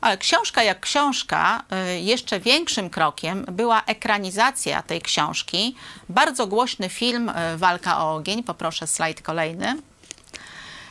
Ale 0.01 0.17
książka 0.17 0.63
jak 0.63 0.79
książka, 0.79 1.63
y, 1.93 1.99
jeszcze 1.99 2.39
większym 2.39 2.89
krokiem 2.89 3.45
była 3.51 3.83
ekranizacja 3.85 4.81
tej 4.81 5.01
książki. 5.01 5.75
Bardzo 6.09 6.47
głośny 6.47 6.89
film 6.89 7.29
y, 7.29 7.57
Walka 7.57 8.03
o 8.03 8.15
ogień. 8.15 8.43
Poproszę 8.43 8.87
slajd 8.87 9.21
kolejny. 9.21 9.81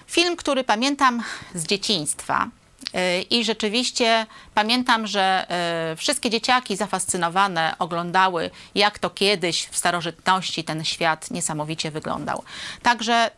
Film, 0.06 0.36
który 0.36 0.64
pamiętam 0.64 1.22
z 1.54 1.66
dzieciństwa. 1.66 2.48
Y, 2.94 3.22
I 3.22 3.44
rzeczywiście 3.44 4.26
pamiętam, 4.54 5.06
że 5.06 5.46
y, 5.92 5.96
wszystkie 5.96 6.30
dzieciaki 6.30 6.76
zafascynowane 6.76 7.74
oglądały, 7.78 8.50
jak 8.74 8.98
to 8.98 9.10
kiedyś 9.10 9.66
w 9.66 9.76
starożytności 9.76 10.64
ten 10.64 10.84
świat 10.84 11.30
niesamowicie 11.30 11.90
wyglądał. 11.90 12.42
Także 12.82 13.30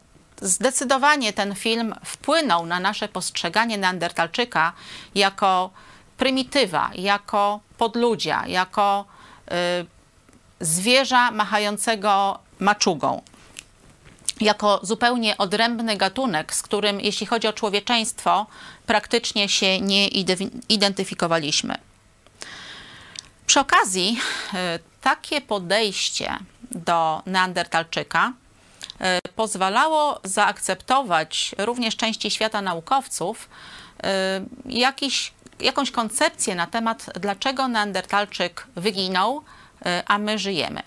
zdecydowanie 0.42 1.32
ten 1.32 1.54
film 1.54 1.94
wpłynął 2.04 2.66
na 2.66 2.80
nasze 2.80 3.08
postrzeganie 3.08 3.78
Neandertalczyka 3.78 4.72
jako 5.14 5.70
prymitywa, 6.16 6.90
jako 6.94 7.60
podludzia, 7.78 8.46
jako 8.46 9.04
y, 9.80 9.86
zwierza 10.60 11.30
machającego 11.30 12.38
maczugą 12.58 13.22
jako 14.40 14.80
zupełnie 14.82 15.38
odrębny 15.38 15.96
gatunek, 15.96 16.54
z 16.54 16.62
którym, 16.62 17.00
jeśli 17.00 17.26
chodzi 17.26 17.48
o 17.48 17.52
człowieczeństwo, 17.52 18.46
praktycznie 18.86 19.48
się 19.48 19.80
nie 19.80 20.08
identyfikowaliśmy. 20.68 21.74
Przy 23.46 23.60
okazji, 23.60 24.18
e, 24.54 24.78
takie 25.00 25.40
podejście 25.40 26.38
do 26.70 27.22
Neandertalczyka 27.26 28.32
e, 29.00 29.18
pozwalało 29.36 30.20
zaakceptować 30.24 31.54
również 31.58 31.96
części 31.96 32.30
świata 32.30 32.62
naukowców 32.62 33.48
e, 34.02 34.40
jakiś, 34.66 35.32
jakąś 35.60 35.90
koncepcję 35.90 36.54
na 36.54 36.66
temat, 36.66 37.10
dlaczego 37.20 37.68
Neandertalczyk 37.68 38.66
wyginął, 38.76 39.44
a 40.06 40.18
my 40.18 40.38
żyjemy. 40.38 40.82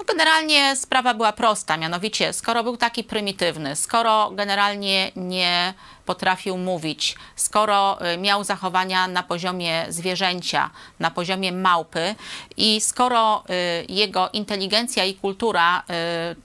No 0.00 0.04
generalnie 0.04 0.76
sprawa 0.76 1.14
była 1.14 1.32
prosta, 1.32 1.76
mianowicie 1.76 2.32
skoro 2.32 2.64
był 2.64 2.76
taki 2.76 3.04
prymitywny, 3.04 3.76
skoro 3.76 4.30
generalnie 4.30 5.12
nie 5.16 5.74
potrafił 6.06 6.58
mówić, 6.58 7.16
skoro 7.36 7.98
y, 8.14 8.18
miał 8.18 8.44
zachowania 8.44 9.08
na 9.08 9.22
poziomie 9.22 9.86
zwierzęcia, 9.88 10.70
na 10.98 11.10
poziomie 11.10 11.52
małpy 11.52 12.14
i 12.56 12.80
skoro 12.80 13.44
y, 13.50 13.92
jego 13.92 14.30
inteligencja 14.32 15.04
i 15.04 15.14
kultura 15.14 15.82
y, 15.82 16.36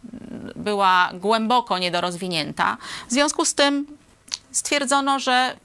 była 0.56 1.10
głęboko 1.14 1.78
niedorozwinięta, 1.78 2.78
w 3.08 3.12
związku 3.12 3.46
z 3.46 3.54
tym 3.54 3.98
stwierdzono, 4.52 5.20
że 5.20 5.58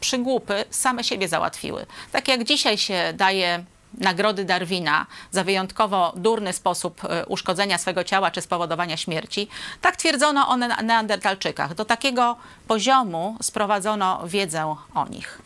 przygłupy 0.00 0.64
same 0.70 1.04
siebie 1.04 1.28
załatwiły. 1.28 1.86
Tak 2.12 2.28
jak 2.28 2.44
dzisiaj 2.44 2.78
się 2.78 3.12
daje 3.14 3.64
nagrody 3.98 4.44
Darwina 4.44 5.06
za 5.30 5.44
wyjątkowo 5.44 6.12
durny 6.16 6.52
sposób 6.52 7.04
e, 7.04 7.26
uszkodzenia 7.26 7.78
swego 7.78 8.04
ciała 8.04 8.30
czy 8.30 8.40
spowodowania 8.40 8.96
śmierci. 8.96 9.48
Tak 9.80 9.96
twierdzono 9.96 10.48
o 10.48 10.56
neandertalczykach. 10.56 11.74
Do 11.74 11.84
takiego 11.84 12.36
poziomu 12.68 13.36
sprowadzono 13.42 14.28
wiedzę 14.28 14.76
o 14.94 15.08
nich. 15.08 15.38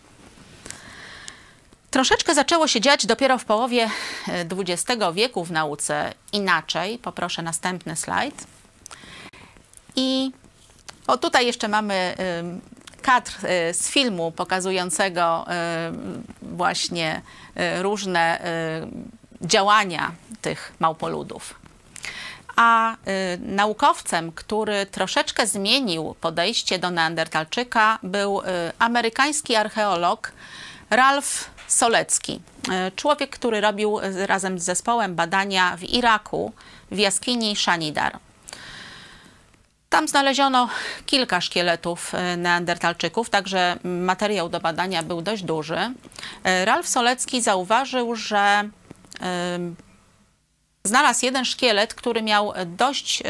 Troszeczkę 1.90 2.34
zaczęło 2.34 2.68
się 2.68 2.80
dziać 2.80 3.06
dopiero 3.06 3.38
w 3.38 3.44
połowie 3.44 3.90
XX 4.28 5.02
e, 5.02 5.12
wieku 5.12 5.44
w 5.44 5.50
nauce 5.50 6.14
inaczej. 6.32 6.98
Poproszę 6.98 7.42
następny 7.42 7.96
slajd. 7.96 8.46
I 9.96 10.32
o 11.06 11.18
tutaj 11.18 11.46
jeszcze 11.46 11.68
mamy 11.68 12.14
kadr 13.06 13.32
e, 13.42 13.74
z 13.74 13.88
filmu 13.88 14.32
pokazującego 14.32 15.46
właśnie 16.42 17.22
E, 17.56 17.82
różne 17.82 18.40
działania 19.40 20.12
tych 20.42 20.72
małpoludów. 20.80 21.54
A 22.56 22.96
naukowcem, 23.38 24.32
który 24.32 24.86
troszeczkę 24.86 25.46
zmienił 25.46 26.16
podejście 26.20 26.78
do 26.78 26.90
Neandertalczyka, 26.90 27.98
był 28.02 28.42
amerykański 28.78 29.56
archeolog 29.56 30.32
Ralph 30.90 31.50
Solecki. 31.68 32.40
Człowiek, 32.96 33.30
który 33.30 33.60
robił 33.60 33.98
razem 34.26 34.58
z 34.58 34.64
zespołem 34.64 35.14
badania 35.14 35.76
w 35.76 35.84
Iraku 35.84 36.52
w 36.90 36.98
jaskini 36.98 37.56
Shanidar. 37.56 38.18
Tam 39.96 40.08
znaleziono 40.08 40.68
kilka 41.06 41.40
szkieletów 41.40 42.14
e, 42.14 42.36
neandertalczyków, 42.36 43.30
także 43.30 43.76
materiał 43.84 44.48
do 44.48 44.60
badania 44.60 45.02
był 45.02 45.22
dość 45.22 45.42
duży. 45.42 45.78
E, 46.44 46.64
Ralf 46.64 46.88
Solecki 46.88 47.40
zauważył, 47.40 48.16
że 48.16 48.68
znalazł 50.86 51.24
jeden 51.24 51.44
szkielet, 51.44 51.94
który 51.94 52.22
miał 52.22 52.52
dość 52.66 53.20
y, 53.20 53.24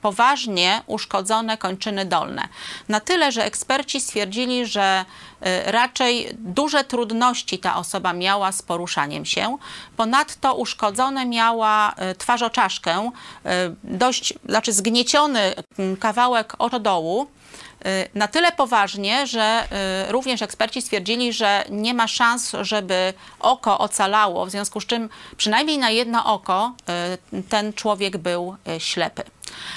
poważnie 0.00 0.82
uszkodzone 0.86 1.58
kończyny 1.58 2.04
dolne. 2.04 2.48
Na 2.88 3.00
tyle, 3.00 3.32
że 3.32 3.44
eksperci 3.44 4.00
stwierdzili, 4.00 4.66
że 4.66 5.04
y, 5.66 5.72
raczej 5.72 6.28
duże 6.38 6.84
trudności 6.84 7.58
ta 7.58 7.76
osoba 7.76 8.12
miała 8.12 8.52
z 8.52 8.62
poruszaniem 8.62 9.24
się. 9.24 9.56
Ponadto 9.96 10.54
uszkodzone 10.54 11.26
miała 11.26 11.94
y, 12.12 12.14
twarzoczaszkę, 12.14 13.10
dość, 13.84 14.34
znaczy 14.48 14.72
zgnieciony 14.72 15.54
mm, 15.78 15.96
kawałek 15.96 16.54
oczodołu, 16.58 17.26
na 18.14 18.28
tyle 18.28 18.52
poważnie, 18.52 19.26
że 19.26 19.68
y, 20.08 20.12
również 20.12 20.42
eksperci 20.42 20.82
stwierdzili, 20.82 21.32
że 21.32 21.64
nie 21.70 21.94
ma 21.94 22.08
szans, 22.08 22.52
żeby 22.60 23.12
oko 23.40 23.78
ocalało, 23.78 24.46
w 24.46 24.50
związku 24.50 24.80
z 24.80 24.86
czym 24.86 25.08
przynajmniej 25.36 25.78
na 25.78 25.90
jedno 25.90 26.34
oko 26.34 26.72
y, 27.32 27.42
ten 27.42 27.72
człowiek 27.72 28.16
był 28.16 28.56
ślepy. 28.78 29.22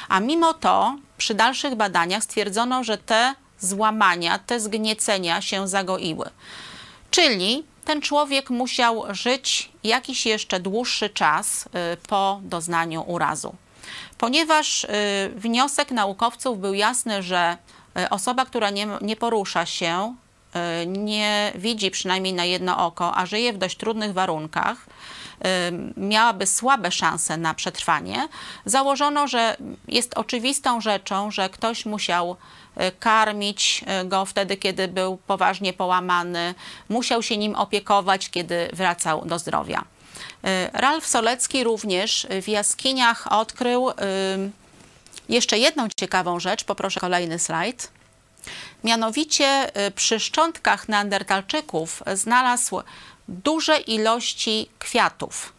A 0.10 0.20
mimo 0.20 0.54
to 0.54 0.96
przy 1.18 1.34
dalszych 1.34 1.76
badaniach 1.76 2.24
stwierdzono, 2.24 2.84
że 2.84 2.98
te 2.98 3.36
złamania, 3.60 4.40
te 4.40 4.60
zgniecenia 4.60 5.42
się 5.42 5.68
zagoiły. 5.68 6.30
Czyli 7.12 7.64
ten 7.86 8.02
człowiek 8.02 8.50
musiał 8.50 9.04
żyć 9.10 9.72
jakiś 9.84 10.26
jeszcze 10.26 10.60
dłuższy 10.60 11.10
czas 11.10 11.70
po 12.08 12.40
doznaniu 12.44 13.04
urazu. 13.08 13.56
Ponieważ 14.18 14.88
wniosek 15.36 15.92
naukowców 15.92 16.60
był 16.60 16.74
jasny, 16.74 17.24
że 17.24 17.58
osoba, 18.10 18.46
która 18.46 18.70
nie, 18.70 18.88
nie 19.02 19.16
porusza 19.16 19.66
się, 19.66 20.16
e, 20.54 20.86
nie 20.86 21.52
widzi 21.56 21.92
przynajmniej 21.92 22.34
na 22.34 22.46
jedno 22.46 22.86
oko, 22.86 23.18
a 23.18 23.26
żyje 23.26 23.54
w 23.54 23.58
dość 23.58 23.78
trudnych 23.78 24.14
warunkach, 24.14 24.78
e, 25.42 25.72
miałaby 25.98 26.48
słabe 26.48 26.92
szanse 26.92 27.38
na 27.38 27.54
przetrwanie, 27.54 28.28
założono, 28.66 29.28
że 29.28 29.58
jest 29.88 30.18
oczywistą 30.18 30.82
rzeczą, 30.82 31.32
że 31.32 31.50
ktoś 31.50 31.86
musiał 31.86 32.38
karmić 33.00 33.86
go 34.06 34.26
wtedy, 34.26 34.58
kiedy 34.58 34.88
był 34.88 35.18
poważnie 35.18 35.74
połamany, 35.74 36.56
musiał 36.90 37.24
się 37.24 37.38
nim 37.38 37.56
opiekować, 37.56 38.30
kiedy 38.30 38.70
wracał 38.74 39.26
do 39.26 39.40
zdrowia. 39.40 39.84
Ralf 40.74 41.08
Solecki 41.08 41.64
również 41.64 42.28
w 42.42 42.48
jaskiniach 42.48 43.34
odkrył 43.34 43.92
jeszcze 45.30 45.58
jedną 45.58 45.88
ciekawą 46.00 46.40
rzecz, 46.40 46.64
poproszę 46.64 47.00
kolejny 47.00 47.40
slajd. 47.40 47.92
Mianowicie 48.84 49.78
y, 49.88 49.92
przy 49.92 50.20
szczątkach 50.20 50.90
neandertalczyków 50.90 52.04
znalazł 52.14 52.82
duże 53.28 53.78
ilości 53.78 54.70
kwiatów. 54.80 55.54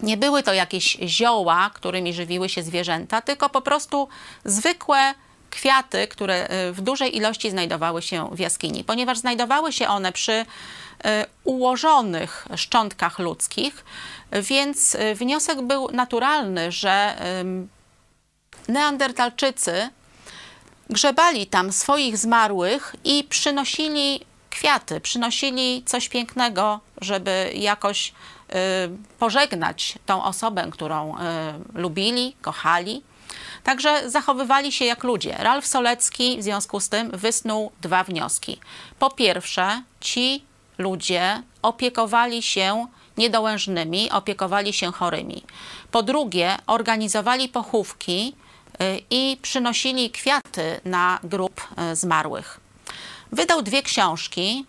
Nie 0.00 0.16
były 0.16 0.42
to 0.42 0.54
jakieś 0.54 0.98
zioła, 1.02 1.70
którymi 1.74 2.14
żywiły 2.14 2.48
się 2.48 2.62
zwierzęta, 2.62 3.20
tylko 3.22 3.48
po 3.48 3.60
prostu 3.60 4.08
zwykłe 4.44 5.14
kwiaty, 5.50 6.08
które 6.08 6.50
y, 6.68 6.72
w 6.72 6.80
dużej 6.80 7.16
ilości 7.16 7.50
znajdowały 7.50 8.02
się 8.02 8.28
w 8.32 8.38
jaskini. 8.38 8.84
Ponieważ 8.84 9.18
znajdowały 9.18 9.72
się 9.72 9.88
one 9.88 10.12
przy 10.12 10.32
y, 10.32 10.44
ułożonych 11.44 12.48
szczątkach 12.56 13.18
ludzkich, 13.18 13.84
więc 14.32 14.96
wniosek 15.14 15.62
był 15.62 15.90
naturalny, 15.90 16.72
że 16.72 17.16
Neandertalczycy 18.68 19.90
grzebali 20.90 21.46
tam 21.46 21.72
swoich 21.72 22.18
zmarłych 22.18 22.96
i 23.04 23.24
przynosili 23.24 24.20
kwiaty, 24.50 25.00
przynosili 25.00 25.82
coś 25.86 26.08
pięknego, 26.08 26.80
żeby 27.00 27.52
jakoś 27.54 28.08
y, 28.08 28.52
pożegnać 29.18 29.98
tą 30.06 30.24
osobę, 30.24 30.68
którą 30.72 31.14
y, 31.14 31.18
lubili, 31.74 32.36
kochali. 32.42 33.02
Także 33.64 34.10
zachowywali 34.10 34.72
się 34.72 34.84
jak 34.84 35.04
ludzie. 35.04 35.36
Ralf 35.38 35.66
Solecki 35.66 36.38
w 36.38 36.42
związku 36.42 36.80
z 36.80 36.88
tym 36.88 37.10
wysnuł 37.10 37.72
dwa 37.80 38.04
wnioski. 38.04 38.60
Po 38.98 39.10
pierwsze, 39.10 39.82
ci 40.00 40.44
ludzie 40.78 41.42
opiekowali 41.62 42.42
się 42.42 42.86
niedołężnymi, 43.16 44.10
opiekowali 44.10 44.72
się 44.72 44.92
chorymi. 44.92 45.44
Po 45.90 46.02
drugie, 46.02 46.56
organizowali 46.66 47.48
pochówki 47.48 48.34
i 49.10 49.38
przynosili 49.42 50.10
kwiaty 50.10 50.80
na 50.84 51.18
grób 51.24 51.60
y, 51.92 51.96
zmarłych. 51.96 52.60
Wydał 53.32 53.62
dwie 53.62 53.82
książki. 53.82 54.66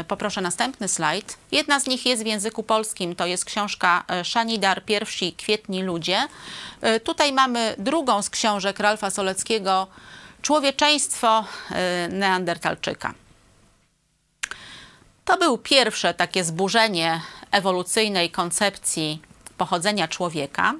Y, 0.00 0.04
poproszę 0.04 0.40
następny 0.40 0.88
slajd. 0.88 1.38
Jedna 1.52 1.80
z 1.80 1.86
nich 1.86 2.06
jest 2.06 2.22
w 2.22 2.26
języku 2.26 2.62
polskim, 2.62 3.16
to 3.16 3.26
jest 3.26 3.44
książka 3.44 4.04
Szanidar 4.24 4.84
Pierwsi 4.84 5.32
Kwietni 5.32 5.82
Ludzie. 5.82 6.28
Tutaj 7.04 7.32
mamy 7.32 7.74
drugą 7.78 8.22
z 8.22 8.30
książek 8.30 8.78
Ralfa 8.78 9.10
Soleckiego 9.10 9.86
Człowieczeństwo 10.42 11.44
Neandertalczyka. 12.10 13.14
To 15.24 15.38
był 15.38 15.58
pierwsze 15.58 16.14
takie 16.14 16.44
zburzenie 16.44 17.20
ewolucyjnej 17.50 18.30
koncepcji 18.30 19.22
pochodzenia 19.56 20.08
człowieka. 20.08 20.74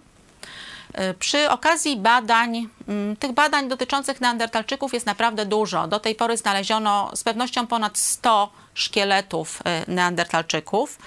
Y, 1.00 1.14
przy 1.14 1.50
okazji 1.50 1.96
badań, 1.96 2.68
mm, 2.88 3.16
tych 3.16 3.33
badań 3.33 3.68
dotyczących 3.68 4.20
neandertalczyków 4.20 4.94
jest 4.94 5.07
naprawdę 5.07 5.46
dużo. 5.46 5.87
Do 5.88 6.00
tej 6.00 6.14
pory 6.14 6.37
znaleziono 6.37 7.11
z 7.14 7.24
pewnością 7.24 7.66
ponad 7.66 7.98
100 7.98 8.52
szkieletów 8.74 9.61
y, 9.88 9.90
neandertalczyków. 9.90 10.98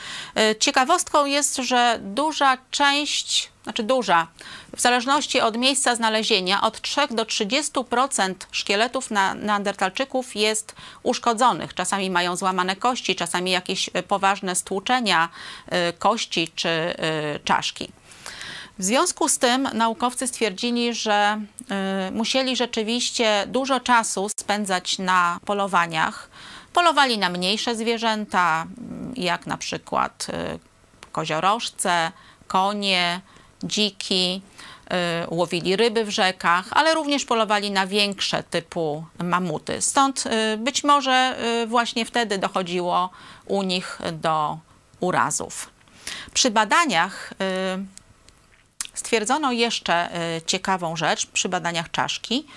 Y, 0.52 0.56
ciekawostką 0.56 1.26
jest, 1.26 1.56
że 1.56 2.00
duża 2.02 2.58
część, 2.72 3.52
znaczy 3.64 3.84
duża, 3.84 4.28
w 4.76 4.82
zależności 4.82 5.42
od 5.42 5.58
miejsca 5.58 5.96
znalezienia, 5.96 6.62
od 6.62 6.82
3 6.82 7.02
do 7.12 7.26
30% 7.26 8.34
szkieletów 8.52 9.10
neandertalczyków 9.36 10.36
jest 10.36 10.76
uszkodzonych. 11.04 11.74
Czasami 11.74 12.10
mają 12.10 12.36
złamane 12.36 12.76
kości, 12.76 13.16
czasami 13.16 13.52
jakieś 13.52 13.90
poważne 14.08 14.56
stłuczenia 14.56 15.30
kości 16.00 16.52
czy 16.56 16.96
czaszki. 17.44 17.92
W 18.80 18.84
związku 18.84 19.30
z 19.30 19.38
tym 19.38 19.70
naukowcy 19.74 20.28
stwierdzili, 20.28 20.94
że 20.94 21.42
y, 22.08 22.12
musieli 22.12 22.56
rzeczywiście 22.56 23.44
dużo 23.48 23.80
czasu 23.80 24.30
spędzać 24.40 25.00
na 25.00 25.40
polowaniach. 25.46 26.30
Polowali 26.74 27.18
na 27.18 27.30
mniejsze 27.30 27.76
zwierzęta, 27.76 28.68
mm, 28.78 29.14
jak 29.16 29.48
na 29.48 29.58
przykład 29.58 30.28
y, 30.30 30.60
koziorożce, 31.12 32.12
konie, 32.48 33.22
dziki, 33.64 34.42
y, 35.24 35.28
łowili 35.30 35.76
ryby 35.76 36.06
w 36.06 36.10
rzekach, 36.10 36.66
ale 36.72 36.94
również 36.94 37.26
polowali 37.26 37.72
na 37.72 37.88
większe 37.88 38.44
typu 38.44 39.06
mamuty. 39.24 39.82
Stąd 39.82 40.26
y, 40.26 40.58
być 40.58 40.84
może 40.84 41.38
y, 41.64 41.68
właśnie 41.68 42.06
wtedy 42.06 42.38
dochodziło 42.38 43.10
u 43.46 43.64
nich 43.64 44.00
do 44.12 44.58
urazów. 45.00 45.70
Przy 46.34 46.52
badaniach 46.52 47.34
Stwierdzono 48.98 49.52
jeszcze 49.52 50.10
y, 50.38 50.42
ciekawą 50.42 50.96
rzecz 50.96 51.26
przy 51.26 51.50
badaniach 51.50 51.92
czaszki, 51.92 52.48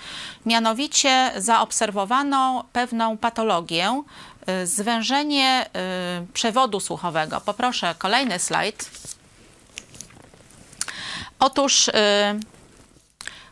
mianowicie 0.45 1.31
zaobserwowano 1.37 2.65
pewną 2.73 3.17
patologię, 3.17 4.03
y, 4.63 4.67
zwężenie 4.67 5.65
y, 6.23 6.33
przewodu 6.33 6.79
słuchowego. 6.79 7.41
Poproszę 7.41 7.95
kolejny 7.97 8.39
slajd. 8.39 8.89
Otóż 11.39 11.89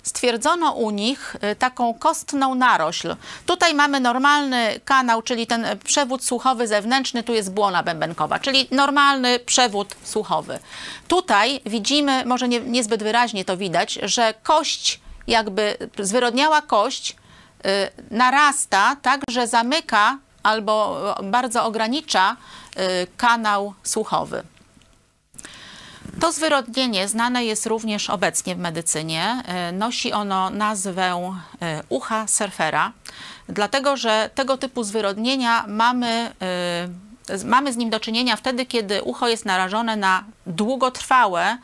stwierdzono 0.09 0.71
u 0.71 0.89
nich 0.89 1.35
y, 1.35 1.55
taką 1.55 1.93
kostną 1.93 2.55
narośl. 2.55 3.15
Tutaj 3.45 3.73
mamy 3.73 3.99
normalny 3.99 4.79
kanał, 4.85 5.21
czyli 5.21 5.47
ten 5.47 5.65
przewód 5.83 6.23
słuchowy 6.23 6.67
zewnętrzny, 6.67 7.23
tu 7.23 7.33
jest 7.33 7.53
błona 7.53 7.83
bębenkowa, 7.83 8.39
czyli 8.39 8.67
normalny 8.71 9.39
przewód 9.39 9.95
słuchowy. 10.03 10.59
Tutaj 11.07 11.61
widzimy, 11.65 12.25
może 12.25 12.47
nie, 12.47 12.59
niezbyt 12.59 13.03
wyraźnie 13.03 13.45
to 13.45 13.57
widać, 13.57 13.99
że 14.03 14.33
kość, 14.43 14.99
jakby 15.27 15.77
zwyrodniała 15.99 16.61
kość, 16.61 17.15
yy, 17.63 17.71
narasta 18.11 18.95
tak, 19.01 19.21
że 19.29 19.47
zamyka 19.47 20.17
albo 20.43 20.97
bardzo 21.23 21.65
ogranicza 21.65 22.35
kanał 23.17 23.73
słuchowy. 23.83 24.43
To 26.19 26.31
zwyrodnienie 26.31 27.07
znane 27.07 27.45
jest 27.45 27.65
również 27.65 28.09
obecnie 28.09 28.55
w 28.55 28.59
medycynie. 28.59 29.43
E, 29.45 29.71
nosi 29.71 30.13
ono 30.13 30.49
nazwę 30.49 31.33
e, 31.61 31.83
ucha 31.89 32.27
surfera, 32.27 32.91
dlatego 33.49 33.97
że 33.97 34.29
tego 34.35 34.57
typu 34.57 34.83
zwyrodnienia 34.83 35.65
mamy, 35.67 36.31
e, 37.31 37.45
mamy 37.45 37.73
z 37.73 37.77
nim 37.77 37.89
do 37.89 37.99
czynienia 37.99 38.35
wtedy, 38.35 38.65
kiedy 38.65 39.03
ucho 39.03 39.27
jest 39.27 39.45
narażone 39.45 39.95
na 39.95 40.23
długotrwałe 40.47 41.57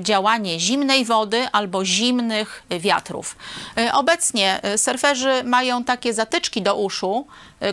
działanie 0.00 0.60
zimnej 0.60 1.04
wody 1.04 1.48
albo 1.52 1.84
zimnych 1.84 2.62
wiatrów. 2.70 3.36
Obecnie 3.92 4.60
surferzy 4.76 5.44
mają 5.44 5.84
takie 5.84 6.14
zatyczki 6.14 6.62
do 6.62 6.76
uszu, 6.76 7.26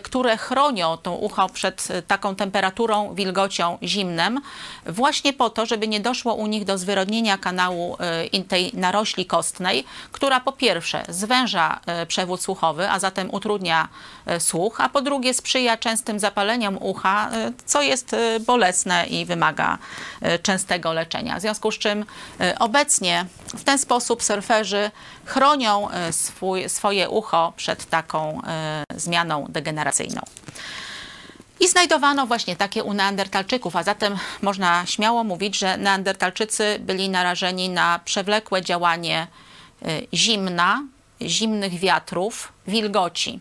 które 0.04 0.38
chronią 0.38 0.98
tą 0.98 1.16
ucho 1.16 1.50
przed 1.50 1.90
y, 1.90 2.02
taką 2.02 2.36
temperaturą, 2.36 3.16
wilgocią, 3.16 3.78
zimnem, 3.84 4.42
właśnie 4.86 5.34
po 5.34 5.50
to, 5.50 5.66
żeby 5.66 5.88
nie 5.88 6.00
doszło 6.00 6.34
u 6.34 6.48
nich 6.48 6.66
do 6.66 6.78
zwyrodnienia 6.78 7.38
kanału 7.38 7.98
y, 8.34 8.44
tej 8.44 8.72
narośli 8.74 9.26
kostnej, 9.26 9.86
która 10.12 10.40
po 10.40 10.52
pierwsze 10.52 11.04
zwęża 11.10 11.80
przewód 12.08 12.42
słuchowy, 12.42 12.90
a 12.90 13.00
zatem 13.00 13.34
utrudnia 13.34 13.88
słuch, 14.40 14.82
a 14.82 14.90
po 14.90 15.02
drugie 15.02 15.34
sprzyja 15.34 15.78
częstym 15.78 16.20
zapaleniom 16.20 16.78
ucha, 16.82 17.30
co 17.66 17.82
jest 17.82 18.16
bolesne 18.46 19.06
i 19.06 19.26
wymaga 19.26 19.78
częstego 20.42 20.94
leczenia. 20.94 21.38
W 21.38 21.42
związku 21.42 21.72
z 21.72 21.78
czym 21.78 22.06
obecnie 22.60 23.26
w 23.56 23.64
ten 23.64 23.78
sposób 23.78 24.24
surferzy 24.24 24.92
chronią 25.26 25.88
swój, 26.12 26.70
swoje 26.70 27.10
ucho 27.10 27.54
przed 27.56 27.86
taką 27.86 28.42
zmianą 28.96 29.46
degeneracyjną 29.50 29.73
generacyjną. 29.74 30.22
I 31.60 31.68
znajdowano 31.68 32.28
właśnie 32.28 32.56
takie 32.56 32.84
u 32.84 32.94
neandertalczyków, 32.94 33.76
a 33.76 33.84
zatem 33.84 34.18
można 34.42 34.86
śmiało 34.86 35.24
mówić, 35.24 35.58
że 35.58 35.78
neandertalczycy 35.78 36.78
byli 36.80 37.10
narażeni 37.10 37.70
na 37.70 38.00
przewlekłe 38.06 38.62
działanie 38.62 39.28
y, 39.82 40.08
zimna, 40.14 40.84
zimnych 41.22 41.80
wiatrów, 41.80 42.54
wilgoci. 42.68 43.40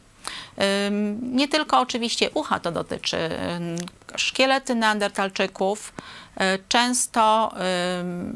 Nie 1.22 1.48
tylko 1.48 1.80
oczywiście 1.80 2.30
ucha 2.30 2.60
to 2.60 2.72
dotyczy. 2.72 3.30
Szkielety 4.16 4.74
neandertalczyków 4.74 5.88
y, 5.88 6.02
często 6.68 7.52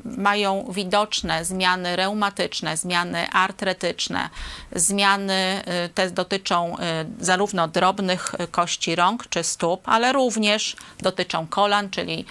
mają 0.05 0.66
widoczne 0.71 1.45
zmiany 1.45 1.97
reumatyczne, 1.97 2.77
zmiany 2.77 3.31
artretyczne, 3.31 4.31
zmiany 4.73 5.62
y, 5.85 5.88
te 5.88 6.11
dotyczą 6.11 6.77
y, 6.79 7.25
zarówno 7.25 7.69
drobnych 7.69 8.33
kości 8.51 8.97
rąk 8.97 9.29
czy 9.29 9.42
stóp, 9.42 9.88
ale 9.88 10.12
również 10.12 10.77
dotyczą 11.01 11.47
kolan, 11.47 11.90
czyli 11.90 12.25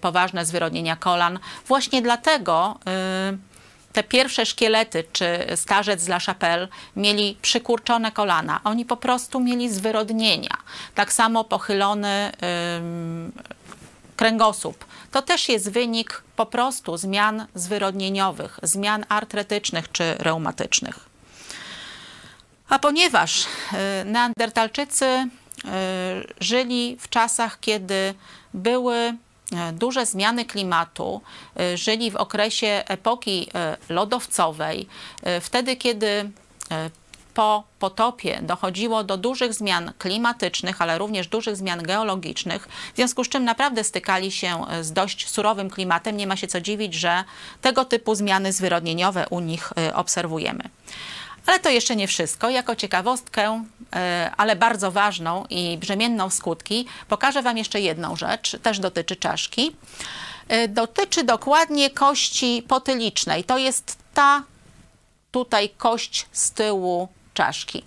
poważne 0.00 0.46
zwyrodnienia 0.46 0.96
kolan. 0.96 1.38
Właśnie 1.66 2.02
dlatego 2.02 2.78
te 3.92 4.02
pierwsze 4.02 4.46
szkielety, 4.46 5.04
czy 5.12 5.46
starzec 5.56 6.00
z 6.00 6.08
La 6.08 6.18
Chapelle, 6.20 6.68
mieli 6.96 7.38
przykurczone 7.42 8.12
kolana. 8.12 8.60
Oni 8.64 8.84
po 8.84 8.96
prostu 8.96 9.40
mieli 9.40 9.70
zwyrodnienia. 9.70 10.56
Tak 10.94 11.12
samo 11.12 11.44
pochylony 11.44 12.32
kręgosłup. 14.16 14.85
To 15.10 15.22
też 15.22 15.48
jest 15.48 15.70
wynik 15.70 16.22
po 16.36 16.46
prostu 16.46 16.96
zmian 16.96 17.46
zwyrodnieniowych, 17.54 18.60
zmian 18.62 19.04
artretycznych 19.08 19.92
czy 19.92 20.14
reumatycznych. 20.14 20.98
A 22.68 22.78
ponieważ 22.78 23.44
y, 23.44 23.46
neandertalczycy 24.04 25.04
y, 25.04 25.28
żyli 26.40 26.96
w 27.00 27.08
czasach, 27.08 27.60
kiedy 27.60 28.14
były 28.54 29.16
E, 29.52 29.72
duże 29.72 30.06
zmiany 30.06 30.44
klimatu, 30.44 31.20
żyli 31.74 32.10
w 32.10 32.16
okresie 32.16 32.82
epoki 32.86 33.48
lodowcowej, 33.88 34.88
wtedy 35.40 35.76
kiedy 35.76 36.30
po 37.36 37.64
potopie 37.78 38.38
dochodziło 38.42 39.04
do 39.04 39.16
dużych 39.16 39.54
zmian 39.54 39.92
klimatycznych, 39.98 40.82
ale 40.82 40.98
również 40.98 41.28
dużych 41.28 41.56
zmian 41.56 41.82
geologicznych, 41.82 42.68
w 42.92 42.96
związku 42.96 43.24
z 43.24 43.28
czym 43.28 43.44
naprawdę 43.44 43.84
stykali 43.84 44.32
się 44.32 44.64
z 44.80 44.92
dość 44.92 45.28
surowym 45.28 45.70
klimatem. 45.70 46.16
Nie 46.16 46.26
ma 46.26 46.36
się 46.36 46.46
co 46.46 46.60
dziwić, 46.60 46.94
że 46.94 47.24
tego 47.60 47.84
typu 47.84 48.14
zmiany 48.14 48.52
zwyrodnieniowe 48.52 49.26
u 49.30 49.40
nich 49.40 49.72
obserwujemy. 49.94 50.62
Ale 51.46 51.58
to 51.58 51.70
jeszcze 51.70 51.96
nie 51.96 52.08
wszystko. 52.08 52.50
Jako 52.50 52.76
ciekawostkę, 52.76 53.64
e, 53.96 54.30
ale 54.36 54.56
bardzo 54.56 54.90
ważną 54.90 55.44
i 55.50 55.78
brzemienną 55.78 56.30
w 56.30 56.34
skutki, 56.34 56.86
pokażę 57.08 57.42
Wam 57.42 57.58
jeszcze 57.58 57.80
jedną 57.80 58.16
rzecz, 58.16 58.56
też 58.62 58.78
dotyczy 58.78 59.16
czaszki. 59.16 59.76
E, 60.48 60.68
dotyczy 60.68 61.24
dokładnie 61.24 61.90
kości 61.90 62.64
potylicznej. 62.68 63.44
To 63.44 63.58
jest 63.58 63.98
ta 64.14 64.42
tutaj 65.30 65.68
kość 65.68 66.26
z 66.32 66.50
tyłu 66.50 67.08
czaszki. 67.36 67.84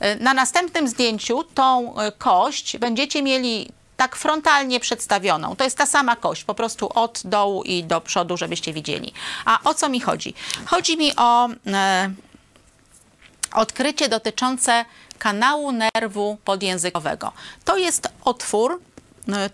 E, 0.00 0.16
na 0.16 0.34
następnym 0.34 0.88
zdjęciu 0.88 1.44
tą 1.54 1.94
kość 2.18 2.78
będziecie 2.78 3.22
mieli 3.22 3.68
tak 3.96 4.16
frontalnie 4.16 4.80
przedstawioną. 4.80 5.56
To 5.56 5.64
jest 5.64 5.78
ta 5.78 5.86
sama 5.86 6.16
kość, 6.16 6.44
po 6.44 6.54
prostu 6.54 6.88
od 6.94 7.22
dołu 7.24 7.62
i 7.62 7.84
do 7.84 8.00
przodu, 8.00 8.36
żebyście 8.36 8.72
widzieli. 8.72 9.12
A 9.44 9.58
o 9.64 9.74
co 9.74 9.88
mi 9.88 10.00
chodzi? 10.00 10.34
Chodzi 10.66 10.96
mi 10.96 11.16
o 11.16 11.48
e, 11.66 12.10
odkrycie 13.52 14.08
dotyczące 14.08 14.84
kanału 15.18 15.72
nerwu 15.72 16.38
podjęzykowego. 16.44 17.32
To 17.64 17.76
jest 17.76 18.08
otwór, 18.24 18.72
e, 18.72 18.91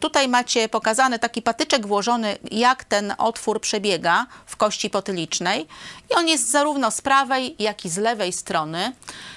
Tutaj 0.01 0.29
macie 0.29 0.69
pokazany 0.69 1.19
taki 1.19 1.43
patyczek 1.43 1.87
włożony, 1.87 2.39
jak 2.51 2.85
ten 2.85 3.15
otwór 3.19 3.61
przebiega 3.61 4.27
w 4.47 4.57
kości 4.57 4.91
potylicznej. 4.91 5.67
I 6.11 6.15
on 6.15 6.29
jest 6.29 6.51
zarówno 6.51 6.91
z 6.91 7.01
prawej, 7.01 7.57
jak 7.59 7.85
i 7.85 7.89
z 7.89 7.97
lewej 7.97 8.33
strony. 8.33 8.93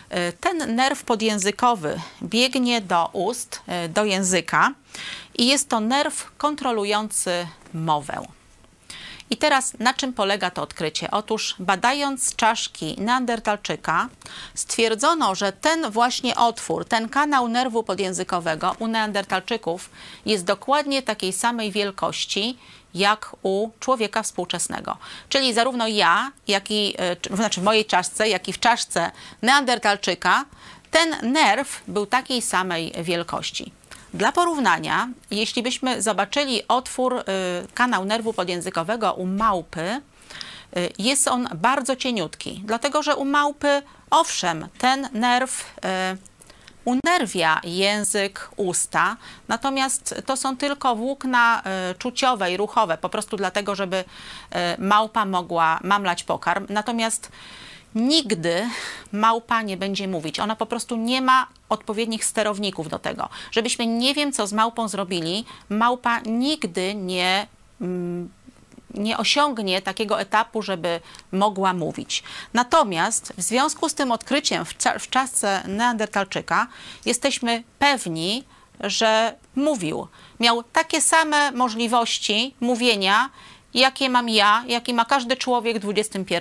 E, 0.09 0.31
ten 0.31 0.75
nerw 0.75 1.03
podjęzykowy 1.03 1.99
biegnie 2.23 2.81
do 2.81 3.09
ust, 3.13 3.61
e, 3.67 3.89
do 3.89 4.05
języka 4.05 4.73
i 5.37 5.47
jest 5.47 5.69
to 5.69 5.79
nerw 5.79 6.31
kontrolujący 6.37 7.47
mowę. 7.73 8.40
I 9.31 9.37
teraz 9.37 9.73
na 9.79 9.93
czym 9.93 10.13
polega 10.13 10.51
to 10.51 10.61
odkrycie? 10.61 11.11
Otóż 11.11 11.55
badając 11.59 12.35
czaszki 12.35 12.95
Neandertalczyka 12.97 14.09
stwierdzono, 14.55 15.35
że 15.35 15.51
ten 15.51 15.91
właśnie 15.91 16.35
otwór, 16.35 16.85
ten 16.85 17.09
kanał 17.09 17.47
nerwu 17.47 17.83
podjęzykowego 17.83 18.75
u 18.79 18.87
Neandertalczyków 18.87 19.89
jest 20.25 20.45
dokładnie 20.45 21.01
takiej 21.01 21.33
samej 21.33 21.71
wielkości 21.71 22.57
jak 22.93 23.35
u 23.43 23.69
człowieka 23.79 24.23
współczesnego. 24.23 24.97
Czyli 25.29 25.53
zarówno 25.53 25.87
ja, 25.87 26.31
jak 26.47 26.71
i, 26.71 26.95
e, 27.31 27.35
znaczy 27.35 27.61
w 27.61 27.63
mojej 27.63 27.85
czaszce, 27.85 28.29
jak 28.29 28.47
i 28.47 28.53
w 28.53 28.59
czaszce 28.59 29.11
Neandertalczyka, 29.41 30.45
ten 30.91 31.31
nerw 31.31 31.83
był 31.87 32.05
takiej 32.05 32.41
samej 32.41 32.93
wielkości. 33.03 33.71
Dla 34.13 34.32
porównania, 34.32 35.10
jeśli 35.32 35.63
byśmy 35.63 36.02
zobaczyli 36.02 36.67
otwór, 36.67 37.15
y, 37.19 37.24
kanał 37.74 38.06
nerwu 38.06 38.34
podjęzykowego 38.34 39.13
u 39.13 39.26
małpy, 39.26 40.02
y, 40.78 40.89
jest 41.00 41.28
on 41.28 41.50
bardzo 41.56 41.95
cieniutki, 41.95 42.62
dlatego 42.65 43.04
że 43.04 43.15
u 43.15 43.26
małpy, 43.26 43.82
owszem, 44.10 44.67
ten 44.78 45.10
nerw 45.13 45.76
y, 46.15 46.32
unerwia 46.86 47.62
język, 47.63 48.50
usta, 48.56 49.17
natomiast 49.47 50.24
to 50.26 50.38
są 50.38 50.58
tylko 50.58 50.95
włókna 50.95 51.63
czuciowe 51.97 52.52
i 52.52 52.58
ruchowe, 52.58 52.97
po 52.97 53.10
prostu 53.10 53.38
dlatego, 53.38 53.76
żeby 53.76 54.04
małpa 54.78 55.26
mogła 55.26 55.80
mamlać 55.84 56.24
pokarm. 56.24 56.65
Natomiast 56.69 57.32
nigdy 57.95 58.69
małpa 59.12 59.62
nie 59.62 59.77
będzie 59.77 60.08
mówić. 60.08 60.39
Ona 60.39 60.56
po 60.56 60.65
prostu 60.65 60.95
nie 60.95 61.21
ma 61.21 61.47
odpowiednich 61.69 62.25
sterowników 62.25 62.89
do 62.89 62.99
tego. 62.99 63.30
Żebyśmy 63.51 63.88
nie 63.88 64.13
wiem, 64.13 64.32
co 64.32 64.47
z 64.47 64.54
małpą 64.54 64.88
zrobili, 64.88 65.45
małpa 65.69 66.19
nigdy 66.19 66.95
nie. 66.95 67.47
Mm, 67.82 68.30
nie 68.93 69.17
osiągnie 69.17 69.82
takiego 69.82 70.19
etapu, 70.19 70.62
żeby 70.62 70.99
mogła 71.32 71.73
mówić. 71.73 72.23
Natomiast 72.54 73.34
w 73.38 73.41
związku 73.41 73.89
z 73.89 73.93
tym 73.93 74.12
odkryciem 74.12 74.65
w, 74.65 74.73
w 74.99 75.08
Neandertalczyka 75.67 76.67
jesteśmy 77.06 77.63
pewni, 77.80 78.43
że 78.80 79.36
mówił. 79.56 80.08
Miał 80.39 80.63
takie 80.63 81.01
same 81.01 81.51
możliwości 81.51 82.56
mówienia, 82.60 83.30
jakie 83.73 84.10
mam 84.10 84.29
ja, 84.29 84.63
jakie 84.67 84.93
ma 84.93 85.05
każdy 85.05 85.38
człowiek 85.38 85.86
w 85.86 85.89
XXI 85.89 86.34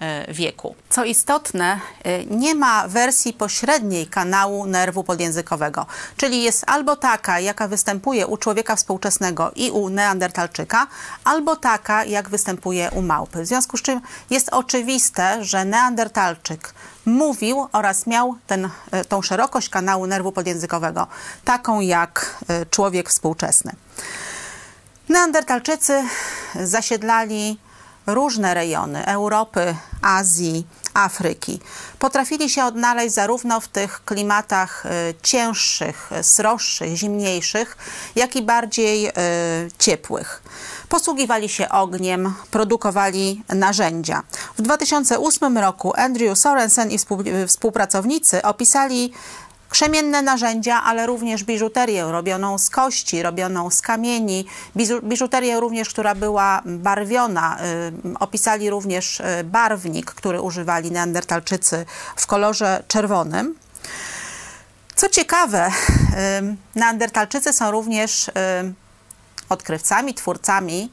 e, 0.00 0.32
wieku. 0.32 0.74
Co 0.90 1.04
istotne, 1.04 1.80
e, 2.04 2.24
nie 2.24 2.54
ma 2.54 2.88
wersji 2.88 3.32
pośredniej 3.32 4.06
kanału 4.06 4.66
nerwu 4.66 5.04
podjęzykowego, 5.04 5.86
czyli 6.16 6.42
jest 6.42 6.64
albo 6.66 6.96
taka, 6.96 7.40
jaka 7.40 7.68
występuje 7.68 8.26
u 8.26 8.36
człowieka 8.36 8.76
współczesnego 8.76 9.52
i 9.56 9.70
u 9.70 9.88
neandertalczyka, 9.88 10.86
albo 11.24 11.56
taka, 11.56 12.04
jak 12.04 12.28
występuje 12.28 12.90
u 12.90 13.02
małpy. 13.02 13.42
W 13.42 13.46
związku 13.46 13.76
z 13.76 13.82
czym 13.82 14.00
jest 14.30 14.48
oczywiste, 14.52 15.44
że 15.44 15.64
neandertalczyk 15.64 16.74
mówił 17.06 17.66
oraz 17.72 18.06
miał 18.06 18.36
ten, 18.46 18.68
e, 18.90 19.04
tą 19.04 19.22
szerokość 19.22 19.68
kanału 19.68 20.06
nerwu 20.06 20.32
podjęzykowego, 20.32 21.06
taką 21.44 21.80
jak 21.80 22.44
człowiek 22.70 23.08
współczesny. 23.08 23.72
Neandertalczycy 25.12 26.04
zasiedlali 26.60 27.58
różne 28.06 28.54
rejony 28.54 29.06
Europy, 29.06 29.74
Azji, 30.02 30.66
Afryki. 30.94 31.60
Potrafili 31.98 32.50
się 32.50 32.64
odnaleźć 32.64 33.14
zarówno 33.14 33.60
w 33.60 33.68
tych 33.68 34.04
klimatach 34.04 34.86
y, 34.86 35.14
cięższych, 35.22 36.10
sroższych, 36.22 36.96
zimniejszych, 36.96 37.76
jak 38.16 38.36
i 38.36 38.42
bardziej 38.42 39.08
y, 39.08 39.12
ciepłych. 39.78 40.42
Posługiwali 40.88 41.48
się 41.48 41.68
ogniem, 41.68 42.34
produkowali 42.50 43.42
narzędzia. 43.48 44.22
W 44.58 44.62
2008 44.62 45.58
roku 45.58 45.92
Andrew 45.96 46.38
Sorensen 46.38 46.90
i 46.90 46.98
współpracownicy 47.46 48.42
opisali 48.42 49.12
krzemienne 49.72 50.22
narzędzia, 50.22 50.82
ale 50.82 51.06
również 51.06 51.44
biżuterię 51.44 52.04
robioną 52.04 52.58
z 52.58 52.70
kości, 52.70 53.22
robioną 53.22 53.70
z 53.70 53.82
kamieni, 53.82 54.46
biżuterię 55.02 55.60
również, 55.60 55.88
która 55.88 56.14
była 56.14 56.62
barwiona. 56.64 57.58
Y, 58.14 58.18
opisali 58.18 58.70
również 58.70 59.20
y, 59.20 59.24
barwnik, 59.44 60.10
który 60.10 60.40
używali 60.40 60.90
neandertalczycy 60.90 61.86
w 62.16 62.26
kolorze 62.26 62.82
czerwonym. 62.88 63.54
Co 64.94 65.08
ciekawe, 65.08 65.68
y, 65.68 66.56
neandertalczycy 66.74 67.52
są 67.52 67.70
również 67.70 68.30
odkrywcami, 69.48 70.14
twórcami 70.14 70.92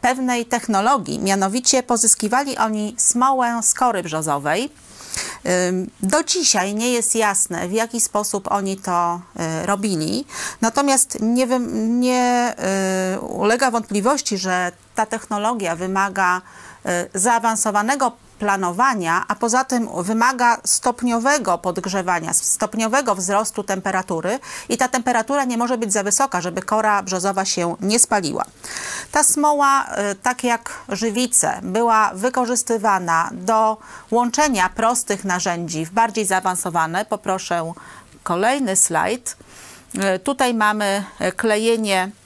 pewnej 0.00 0.46
technologii. 0.46 1.18
Mianowicie 1.18 1.82
pozyskiwali 1.82 2.58
oni 2.58 2.94
smołę 2.98 3.60
z 3.62 3.74
kory 3.74 4.02
brzozowej, 4.02 4.70
do 6.00 6.24
dzisiaj 6.24 6.74
nie 6.74 6.92
jest 6.92 7.14
jasne, 7.14 7.68
w 7.68 7.72
jaki 7.72 8.00
sposób 8.00 8.52
oni 8.52 8.76
to 8.76 9.20
y, 9.62 9.66
robili, 9.66 10.24
natomiast 10.60 11.18
nie, 11.20 11.46
nie 11.88 12.54
y, 13.16 13.20
ulega 13.20 13.70
wątpliwości, 13.70 14.38
że 14.38 14.72
ta 14.94 15.06
technologia 15.06 15.76
wymaga 15.76 16.42
y, 16.86 16.90
zaawansowanego 17.18 18.12
planowania, 18.38 19.24
a 19.28 19.34
poza 19.34 19.64
tym 19.64 19.88
wymaga 20.02 20.58
stopniowego 20.64 21.58
podgrzewania, 21.58 22.34
stopniowego 22.34 23.14
wzrostu 23.14 23.62
temperatury 23.62 24.38
i 24.68 24.76
ta 24.76 24.88
temperatura 24.88 25.44
nie 25.44 25.58
może 25.58 25.78
być 25.78 25.92
za 25.92 26.02
wysoka, 26.02 26.40
żeby 26.40 26.62
kora 26.62 27.02
brzozowa 27.02 27.44
się 27.44 27.76
nie 27.80 27.98
spaliła. 27.98 28.44
Ta 29.12 29.24
smoła, 29.24 29.86
y, 30.12 30.14
tak 30.14 30.44
jak 30.44 30.72
żywice, 30.88 31.60
była 31.62 32.10
wykorzystywana 32.14 33.30
do 33.32 33.76
łączenia 34.10 34.68
prostych 34.68 35.24
narzędzi 35.24 35.86
w 35.86 35.90
bardziej 35.90 36.26
zaawansowane. 36.26 37.04
Poproszę 37.04 37.72
kolejny 38.22 38.76
slajd. 38.76 39.36
Y, 39.94 40.18
tutaj 40.18 40.54
mamy 40.54 41.04
klejenie 41.36 42.10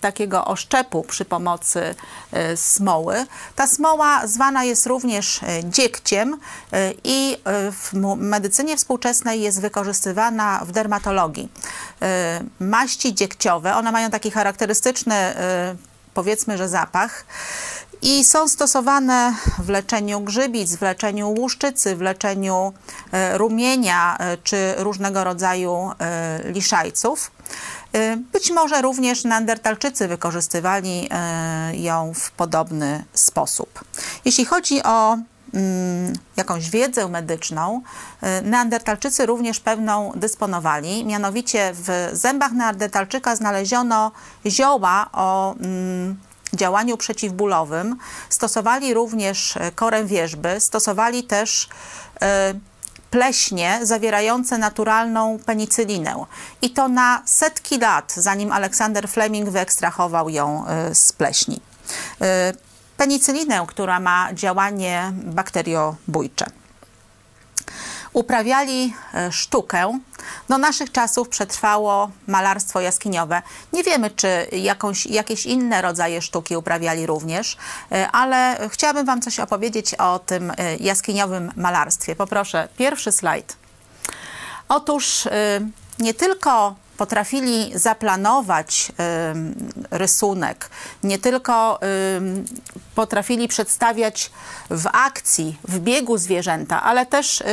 takiego 0.00 0.44
oszczepu 0.44 1.02
przy 1.02 1.24
pomocy 1.24 1.94
e, 2.32 2.56
smoły. 2.56 3.26
Ta 3.56 3.66
smoła 3.66 4.26
zwana 4.26 4.64
jest 4.64 4.86
również 4.86 5.42
e, 5.42 5.64
dziekciem 5.64 6.38
i 7.04 7.36
w 7.72 7.92
medycynie 8.16 8.76
współczesnej 8.76 9.40
jest 9.40 9.60
wykorzystywana 9.60 10.62
w 10.64 10.72
dermatologii. 10.72 11.48
Maści 12.60 13.14
dziekciowe, 13.14 13.74
one 13.74 13.92
mają 13.92 14.10
taki 14.10 14.30
charakterystyczny, 14.30 15.14
powiedzmy, 16.14 16.58
że 16.58 16.68
zapach 16.68 17.24
i 18.02 18.24
są 18.24 18.48
stosowane 18.48 19.34
w 19.58 19.68
leczeniu 19.68 20.20
grzybic, 20.20 20.76
w 20.76 20.82
leczeniu 20.82 21.30
łuszczycy, 21.30 21.96
w 21.96 22.00
leczeniu 22.00 22.72
rumienia 23.32 24.18
czy 24.44 24.74
różnego 24.76 25.24
rodzaju 25.24 25.90
liszajców. 26.44 27.30
Y, 27.96 28.16
być 28.32 28.50
może 28.50 28.82
również 28.82 29.24
Neandertalczycy 29.24 30.08
wykorzystywali 30.08 31.08
y, 31.72 31.76
ją 31.76 32.12
w 32.14 32.30
podobny 32.30 33.04
sposób. 33.14 33.84
Jeśli 34.24 34.44
chodzi 34.44 34.82
o 34.82 35.18
mm, 35.54 36.12
jakąś 36.36 36.70
wiedzę 36.70 37.08
medyczną, 37.08 37.82
y, 38.22 38.42
Neandertalczycy 38.42 39.26
również 39.26 39.60
pewną 39.60 40.12
dysponowali. 40.14 41.04
Mianowicie 41.04 41.72
w 41.74 42.10
zębach 42.12 42.52
Neandertalczyka 42.52 43.36
znaleziono 43.36 44.12
zioła 44.46 45.06
o 45.12 45.54
mm, 45.54 46.16
działaniu 46.54 46.96
przeciwbólowym, 46.96 47.96
stosowali 48.28 48.94
również 48.94 49.54
korę 49.74 50.04
wierzby, 50.04 50.60
stosowali 50.60 51.24
też 51.24 51.68
pleśnie 53.12 53.80
zawierające 53.82 54.58
naturalną 54.58 55.38
penicylinę. 55.46 56.14
I 56.62 56.70
to 56.70 56.88
na 56.88 57.22
setki 57.24 57.78
lat, 57.78 58.12
zanim 58.16 58.52
Aleksander 58.52 59.08
Fleming 59.08 59.48
wyekstrahował 59.50 60.28
ją 60.28 60.64
z 60.92 61.12
pleśni 61.12 61.60
penicylinę, 62.96 63.64
która 63.68 64.00
ma 64.00 64.34
działanie 64.34 65.12
bakteriobójcze. 65.14 66.46
Uprawiali 68.12 68.94
e, 69.14 69.32
sztukę. 69.32 69.98
Do 70.48 70.58
naszych 70.58 70.92
czasów 70.92 71.28
przetrwało 71.28 72.10
malarstwo 72.26 72.80
jaskiniowe. 72.80 73.42
Nie 73.72 73.82
wiemy, 73.82 74.10
czy 74.10 74.46
jakąś, 74.52 75.06
jakieś 75.06 75.46
inne 75.46 75.82
rodzaje 75.82 76.22
sztuki 76.22 76.56
uprawiali 76.56 77.06
również, 77.06 77.56
e, 77.92 78.10
ale 78.10 78.68
chciałabym 78.70 79.06
Wam 79.06 79.22
coś 79.22 79.40
opowiedzieć 79.40 79.94
o 79.94 80.18
tym 80.18 80.50
e, 80.50 80.76
jaskiniowym 80.76 81.52
malarstwie. 81.56 82.16
Poproszę, 82.16 82.68
pierwszy 82.76 83.12
slajd. 83.12 83.56
Otóż 84.68 85.28
nie 85.98 86.14
tylko 86.14 86.74
potrafili 86.96 87.72
zaplanować 87.74 88.92
rysunek, 89.90 90.70
nie 91.02 91.18
tylko 91.18 91.80
potrafili 92.94 93.48
przedstawiać 93.48 94.30
w 94.70 94.86
akcji, 94.92 95.58
w 95.64 95.78
biegu 95.78 96.18
zwierzęta, 96.18 96.82
ale 96.82 97.06
też 97.06 97.40
y, 97.40 97.44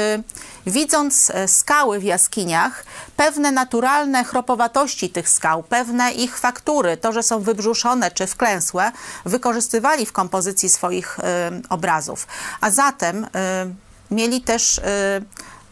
widząc 0.66 1.30
e, 1.30 1.48
skały 1.48 2.00
w 2.00 2.04
jaskiniach, 2.04 2.86
pewne 3.18 3.52
naturalne 3.52 4.24
chropowatości 4.24 5.10
tych 5.10 5.30
skał, 5.30 5.64
pewne 5.64 6.12
ich 6.12 6.38
faktury, 6.38 6.98
to, 6.98 7.12
że 7.12 7.24
są 7.24 7.40
wybrzuszone 7.40 8.12
czy 8.12 8.28
wklęsłe, 8.28 8.92
wykorzystywali 9.26 10.06
w 10.06 10.12
kompozycji 10.12 10.70
swoich 10.70 11.20
obrazów. 11.70 12.28
A 12.62 12.72
zatem 12.72 13.24
y, 13.24 13.30
mieli 14.12 14.42
też 14.42 14.78
y, 14.78 14.82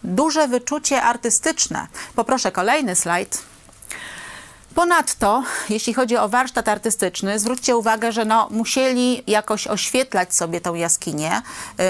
duże 0.03 0.47
wyczucie 0.47 1.01
artystyczne. 1.01 1.87
Poproszę 2.15 2.51
kolejny 2.51 2.95
slajd. 2.95 3.41
Ponadto, 4.77 5.43
jeśli 5.69 5.93
chodzi 5.93 6.17
o 6.17 6.29
warsztat 6.29 6.67
artystyczny, 6.67 7.39
zwróćcie 7.39 7.77
uwagę, 7.77 8.11
że 8.11 8.25
no, 8.25 8.47
musieli 8.51 9.23
jakoś 9.27 9.67
oświetlać 9.67 10.35
sobie 10.35 10.61
tą 10.61 10.75
jaskinię, 10.75 11.41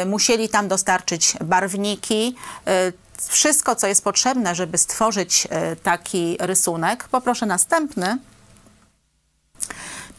y, 0.04 0.06
musieli 0.06 0.50
tam 0.50 0.68
dostarczyć 0.68 1.34
barwniki, 1.42 2.36
y, 2.68 2.94
wszystko, 3.30 3.76
co 3.76 3.88
jest 3.88 4.04
potrzebne, 4.04 4.56
żeby 4.56 4.78
stworzyć 4.78 5.48
y, 5.74 5.76
taki 5.76 6.38
rysunek. 6.40 7.08
Poproszę 7.08 7.46
następny. 7.46 8.18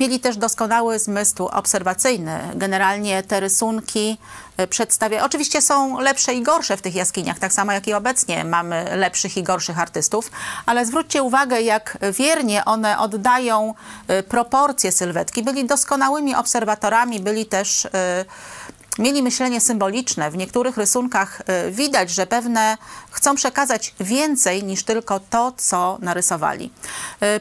Mieli 0.00 0.20
też 0.20 0.37
doskonały 0.37 0.98
zmysł 0.98 1.46
obserwacyjny. 1.46 2.40
Generalnie 2.54 3.22
te 3.22 3.40
rysunki 3.40 4.18
e, 4.56 4.66
przedstawia. 4.66 5.24
Oczywiście 5.24 5.62
są 5.62 6.00
lepsze 6.00 6.34
i 6.34 6.42
gorsze 6.42 6.76
w 6.76 6.82
tych 6.82 6.94
jaskiniach, 6.94 7.38
tak 7.38 7.52
samo 7.52 7.72
jak 7.72 7.88
i 7.88 7.94
obecnie 7.94 8.44
mamy 8.44 8.96
lepszych 8.96 9.37
i 9.37 9.42
gorszych 9.42 9.78
artystów, 9.78 10.30
ale 10.66 10.87
zwróćcie 10.87 11.22
uwagę, 11.22 11.62
jak 11.62 11.98
wiernie 12.12 12.64
one 12.64 12.98
oddają 12.98 13.74
e, 14.08 14.22
proporcje 14.22 14.92
sylwetki. 14.92 15.42
Byli 15.42 15.66
doskonałymi 15.66 16.34
obserwatorami, 16.34 17.20
byli 17.20 17.46
też 17.46 17.87
e, 17.87 18.24
mieli 18.98 19.22
myślenie 19.22 19.61
symboliczne. 19.61 20.30
W 20.30 20.37
niektórych 20.37 20.76
rysunkach 20.76 21.42
widać, 21.70 22.11
że 22.11 22.26
pewne 22.26 22.78
chcą 23.11 23.34
przekazać 23.34 23.94
więcej 24.00 24.64
niż 24.64 24.82
tylko 24.82 25.20
to, 25.20 25.52
co 25.56 25.98
narysowali. 26.00 26.70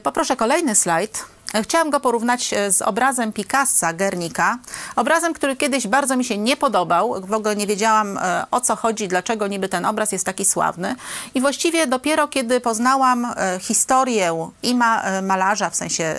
Poproszę 0.04 0.36
kolejny 0.36 0.76
slajd. 0.76 1.37
Chciałam 1.63 1.89
go 1.89 2.00
porównać 2.00 2.54
e, 2.54 2.72
z 2.72 2.82
obrazem 2.82 3.34
Picassa, 3.34 3.93
Gernika. 3.93 4.58
Obrazem, 4.96 5.34
który 5.34 5.56
kiedyś 5.56 5.88
bardzo 5.88 6.15
mi 6.17 6.26
się 6.26 6.38
nie 6.38 6.58
podobał. 6.58 7.22
W 7.22 7.34
ogóle 7.34 7.56
nie 7.56 7.67
wiedziałam 7.67 8.17
e, 8.17 8.46
o 8.52 8.62
co 8.62 8.76
chodzi, 8.76 9.08
dlaczego 9.08 9.48
niby 9.48 9.70
ten 9.70 9.86
obraz 9.86 10.12
jest 10.12 10.26
taki 10.26 10.46
sławny. 10.46 10.96
I 11.36 11.41
właściwie 11.41 11.88
dopiero 11.88 12.28
kiedy 12.28 12.62
poznałam 12.62 13.26
e, 13.26 13.60
historię 13.60 14.50
i 14.63 14.76
malarza, 15.22 15.70
w 15.70 15.76
sensie 15.76 16.15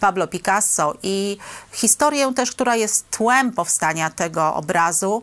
Pablo 0.00 0.26
Picasso, 0.26 0.94
i 1.02 1.38
historię 1.72 2.34
też, 2.34 2.52
która 2.52 2.76
jest 2.76 3.10
tłem 3.10 3.52
powstania 3.52 4.10
tego 4.10 4.54
obrazu, 4.54 5.22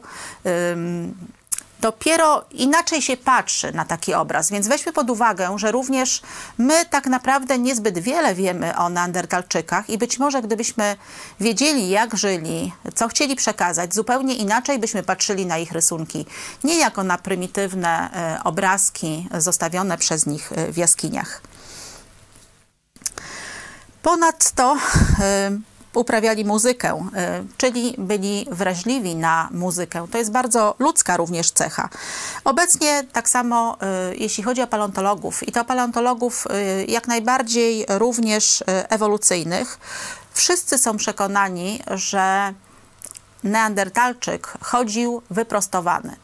dopiero 1.79 2.45
inaczej 2.51 3.01
się 3.01 3.17
patrzy 3.17 3.71
na 3.71 3.85
taki 3.85 4.13
obraz. 4.13 4.51
Więc 4.51 4.67
weźmy 4.67 4.93
pod 4.93 5.09
uwagę, 5.09 5.53
że 5.55 5.71
również 5.71 6.21
my 6.57 6.85
tak 6.85 7.07
naprawdę 7.07 7.59
niezbyt 7.59 7.99
wiele 7.99 8.35
wiemy 8.35 8.77
o 8.77 8.89
Neandertalczykach 8.89 9.89
i 9.89 9.97
być 9.97 10.19
może 10.19 10.41
gdybyśmy 10.41 10.95
wiedzieli, 11.39 11.89
jak 11.89 12.17
żyli, 12.17 12.73
co 12.95 13.07
chcieli 13.07 13.35
przekazać, 13.35 13.95
zupełnie 13.95 14.35
inaczej 14.35 14.79
byśmy 14.79 15.03
patrzyli 15.03 15.45
na 15.45 15.57
ich 15.57 15.71
rysunki. 15.71 16.25
Nie 16.63 16.79
jako 16.79 17.03
na 17.03 17.17
prymitywne 17.17 18.09
e, 18.13 18.43
obrazki 18.43 19.27
zostawione 19.37 19.97
przez 19.97 20.25
nich 20.25 20.51
e, 20.55 20.71
w 20.71 20.77
jaskiniach. 20.77 21.41
Ponadto 24.01 24.77
e, 25.19 25.51
uprawiali 25.93 26.45
muzykę, 26.45 27.09
y, 27.43 27.57
czyli 27.57 27.95
byli 27.97 28.47
wrażliwi 28.51 29.15
na 29.15 29.49
muzykę. 29.51 30.07
To 30.11 30.17
jest 30.17 30.31
bardzo 30.31 30.75
ludzka 30.79 31.17
również 31.17 31.51
cecha. 31.51 31.89
Obecnie 32.43 33.03
tak 33.13 33.29
samo, 33.29 33.77
y, 34.11 34.15
jeśli 34.17 34.43
chodzi 34.43 34.61
o 34.61 34.67
paleontologów, 34.67 35.47
i 35.47 35.51
to 35.51 35.65
paleontologów 35.65 36.47
y, 36.47 36.85
jak 36.85 37.07
najbardziej 37.07 37.85
również 37.89 38.63
ewolucyjnych, 38.67 39.79
wszyscy 40.33 40.77
są 40.77 40.97
przekonani, 40.97 41.79
że 41.91 42.53
Neandertalczyk 43.43 44.53
chodził 44.61 45.21
wyprostowany. 45.29 46.15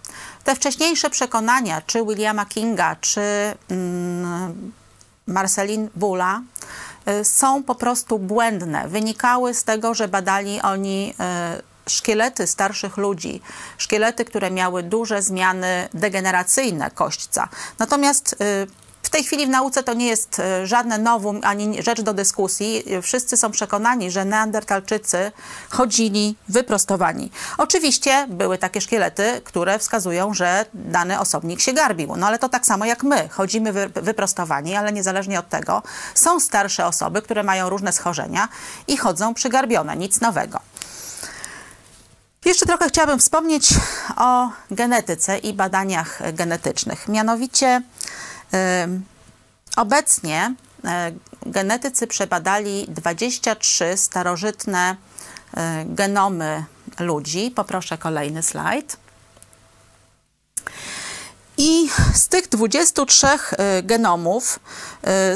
Te 0.44 0.56
wcześniejsze 0.56 1.10
przekonania, 1.10 1.82
czy 1.82 2.06
Williama 2.06 2.46
Kinga, 2.46 2.96
czy 2.96 3.22
mm, 3.70 4.72
Marceline 5.28 5.90
Bulla, 5.96 6.42
Y, 6.93 6.93
są 7.24 7.64
po 7.64 7.76
prostu 7.76 8.20
błędne. 8.20 8.88
Wynikały 8.88 9.54
z 9.54 9.64
tego, 9.64 9.94
że 9.94 10.08
badali 10.08 10.62
oni 10.62 11.14
y, 11.88 11.90
szkielety 11.90 12.48
starszych 12.48 12.98
ludzi, 12.98 13.42
szkielety, 13.78 14.26
które 14.26 14.52
miały 14.52 14.84
duże 14.84 15.22
zmiany 15.22 15.90
degeneracyjne 15.94 16.92
kośćca. 16.92 17.50
Natomiast 17.80 18.34
y, 18.34 18.83
tej 19.14 19.24
chwili 19.24 19.46
w 19.46 19.50
nauce 19.50 19.84
to 19.84 19.94
nie 19.94 20.08
jest 20.08 20.40
e, 20.40 20.68
żadne 20.68 20.98
nowum 20.98 21.40
ani 21.44 21.84
rzecz 21.84 22.02
do 22.02 22.14
dyskusji. 22.14 22.84
Wszyscy 23.02 23.38
są 23.38 23.52
przekonani, 23.52 24.12
że 24.12 24.26
neandertalczycy 24.26 25.32
chodzili 25.70 26.36
wyprostowani. 26.50 27.32
Oczywiście 27.58 28.28
były 28.30 28.58
takie 28.58 28.82
szkielety, 28.82 29.42
które 29.44 29.80
wskazują, 29.80 30.34
że 30.34 30.66
dany 30.74 31.20
osobnik 31.20 31.60
się 31.60 31.74
garbił. 31.74 32.16
No 32.16 32.28
ale 32.28 32.40
to 32.40 32.50
tak 32.50 32.66
samo 32.66 32.86
jak 32.86 33.04
my. 33.04 33.30
Chodzimy 33.30 33.74
wyprostowani, 33.90 34.76
ale 34.76 34.92
niezależnie 34.92 35.40
od 35.40 35.50
tego 35.50 35.84
są 36.16 36.40
starsze 36.40 36.86
osoby, 36.86 37.22
które 37.22 37.44
mają 37.44 37.70
różne 37.70 37.92
schorzenia 37.92 38.50
i 38.88 38.98
chodzą 38.98 39.34
przygarbione. 39.34 39.98
Nic 39.98 40.22
nowego. 40.22 40.60
Jeszcze 42.46 42.66
trochę 42.66 42.88
chciałabym 42.88 43.20
wspomnieć 43.20 43.70
o 44.18 44.50
genetyce 44.72 45.38
i 45.38 45.54
badaniach 45.54 46.34
genetycznych. 46.34 47.08
Mianowicie 47.08 47.82
Obecnie 49.76 50.56
e, 50.86 51.12
genetycy 51.46 52.08
przebadali 52.08 52.86
23 52.88 53.98
starożytne 53.98 54.96
e, 55.58 55.86
genomy 55.86 56.66
ludzi. 57.00 57.52
Poproszę 57.56 57.98
kolejny 57.98 58.44
slajd. 58.44 58.98
I 61.58 61.90
z 62.14 62.28
tych 62.28 62.48
23 62.48 63.28
e, 63.28 63.84
genomów 63.84 64.60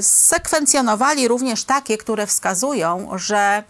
sekwencjonowali 0.02 1.28
również 1.28 1.64
takie, 1.64 1.98
które 1.98 2.28
wskazują, 2.28 3.10
że 3.16 3.64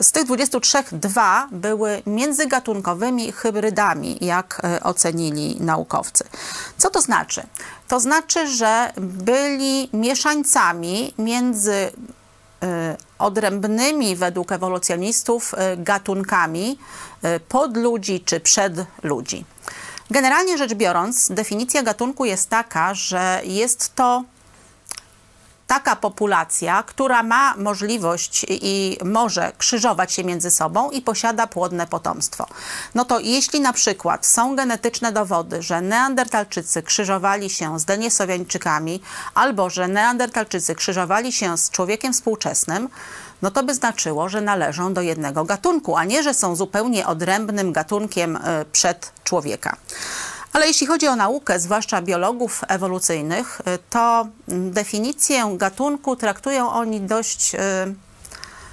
z 0.00 0.12
tych 0.12 0.24
23 0.24 0.78
dwa 0.92 1.48
były 1.52 2.02
międzygatunkowymi 2.06 3.32
hybrydami, 3.32 4.18
jak 4.20 4.60
e, 4.64 4.82
ocenili 4.82 5.56
naukowcy. 5.60 6.24
Co 6.78 6.90
to 6.90 7.00
znaczy? 7.00 7.42
To 7.88 8.00
znaczy, 8.00 8.48
że 8.48 8.92
byli 8.96 9.88
mieszańcami 9.92 11.14
między 11.18 11.72
e, 11.72 12.96
odrębnymi 13.18 14.16
według 14.16 14.52
ewolucjonistów 14.52 15.54
e, 15.54 15.76
gatunkami 15.76 16.78
pod 17.48 17.76
ludzi 17.76 18.20
czy 18.20 18.40
przed 18.40 18.72
ludzi. 19.02 19.44
Generalnie 20.10 20.58
rzecz 20.58 20.74
biorąc, 20.74 21.28
definicja 21.30 21.82
gatunku 21.82 22.24
jest 22.24 22.50
taka, 22.50 22.94
że 22.94 23.40
jest 23.44 23.94
to 23.94 24.24
taka 25.74 25.96
populacja, 25.96 26.82
która 26.82 27.22
ma 27.22 27.54
możliwość 27.56 28.46
i 28.48 28.98
może 29.04 29.52
krzyżować 29.58 30.12
się 30.12 30.24
między 30.24 30.50
sobą 30.50 30.90
i 30.90 31.02
posiada 31.02 31.46
płodne 31.46 31.86
potomstwo. 31.86 32.46
No 32.94 33.04
to 33.04 33.20
jeśli 33.20 33.60
na 33.60 33.72
przykład 33.72 34.26
są 34.26 34.56
genetyczne 34.56 35.12
dowody, 35.12 35.62
że 35.62 35.80
neandertalczycy 35.80 36.82
krzyżowali 36.82 37.50
się 37.50 37.78
z 37.80 37.84
denisowiańczykami 37.84 39.00
albo 39.34 39.70
że 39.70 39.88
neandertalczycy 39.88 40.74
krzyżowali 40.74 41.32
się 41.32 41.58
z 41.58 41.70
człowiekiem 41.70 42.12
współczesnym, 42.12 42.88
no 43.42 43.50
to 43.50 43.62
by 43.62 43.74
znaczyło, 43.74 44.28
że 44.28 44.40
należą 44.40 44.94
do 44.94 45.00
jednego 45.00 45.44
gatunku, 45.44 45.96
a 45.96 46.04
nie, 46.04 46.22
że 46.22 46.34
są 46.34 46.56
zupełnie 46.56 47.06
odrębnym 47.06 47.72
gatunkiem 47.72 48.36
e, 48.36 48.64
przed 48.72 49.12
człowieka. 49.24 49.76
Ale 50.54 50.66
jeśli 50.66 50.86
chodzi 50.86 51.08
o 51.08 51.16
naukę, 51.16 51.60
zwłaszcza 51.60 52.02
biologów 52.02 52.62
ewolucyjnych, 52.68 53.60
e, 53.64 53.78
to 53.90 54.26
definicję 54.48 55.54
gatunku 55.56 56.16
traktują 56.16 56.70
oni 56.70 57.00
dość 57.00 57.52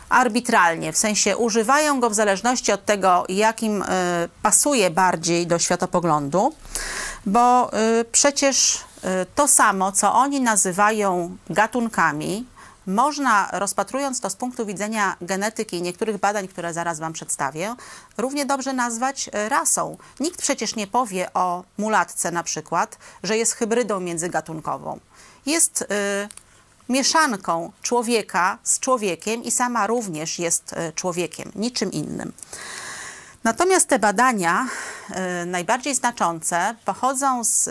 arbitralnie, 0.10 0.94
w 0.94 0.98
sensie 0.98 1.38
używają 1.38 2.00
go 2.00 2.10
w 2.10 2.14
zależności 2.14 2.72
od 2.72 2.86
tego, 2.86 3.26
jakim 3.30 3.84
pasuje 4.42 4.90
bardziej 4.90 5.48
do 5.48 5.60
światopoglądu, 5.60 6.54
bo 7.26 7.72
przecież 8.12 8.80
to 9.36 9.48
samo, 9.48 9.92
co 9.92 10.14
oni 10.14 10.42
nazywają 10.42 11.38
gatunkami, 11.50 12.46
można, 12.88 13.50
rozpatrując 13.52 14.22
to 14.22 14.30
z 14.30 14.36
punktu 14.36 14.66
widzenia 14.66 15.16
genetyki 15.22 15.78
i 15.78 15.82
niektórych 15.82 16.18
badań, 16.18 16.48
które 16.48 16.74
zaraz 16.74 17.00
Wam 17.00 17.14
przedstawię, 17.14 17.76
równie 18.18 18.46
dobrze 18.46 18.74
nazwać 18.74 19.30
e, 19.34 19.50
rasą. 19.50 19.98
Nikt 20.20 20.42
przecież 20.42 20.76
nie 20.76 20.88
powie 20.88 21.34
o 21.34 21.64
mulatce 21.78 22.32
na 22.32 22.44
przykład, 22.44 22.98
że 23.24 23.38
jest 23.38 23.54
hybrydą 23.54 24.00
międzygatunkową. 24.00 25.00
Jest 25.46 25.82
y, 25.82 25.86
mieszanką 26.90 27.72
człowieka 27.82 28.58
z 28.64 28.80
człowiekiem 28.80 29.44
i 29.44 29.52
sama 29.52 29.88
również 29.88 30.40
jest 30.40 30.74
y, 30.74 30.94
człowiekiem, 30.94 31.52
niczym 31.56 31.92
innym. 31.92 32.34
Natomiast 33.44 33.88
te 33.88 34.00
badania 34.00 34.68
y, 35.44 35.46
najbardziej 35.46 35.96
znaczące 35.96 36.76
pochodzą 36.86 37.44
z 37.44 37.70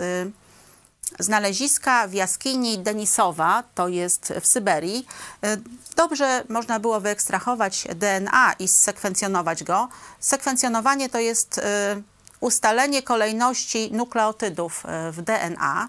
znaleziska 1.19 2.07
w 2.07 2.13
jaskini 2.13 2.79
Denisowa, 2.79 3.63
to 3.75 3.87
jest 3.87 4.33
w 4.41 4.47
Syberii. 4.47 5.07
E, 5.43 5.57
dobrze 5.95 6.43
można 6.49 6.79
było 6.79 6.99
wyekstrahować 6.99 7.87
DNA 7.95 8.53
i 8.59 8.67
sekwencjonować 8.67 9.63
go. 9.63 9.87
Sekwencjonowanie 10.19 11.09
to 11.09 11.19
jest 11.19 11.57
e, 11.57 12.01
ustalenie 12.39 13.03
kolejności 13.03 13.89
nukleotydów 13.91 14.83
e, 14.85 15.11
w 15.11 15.21
DNA. 15.21 15.87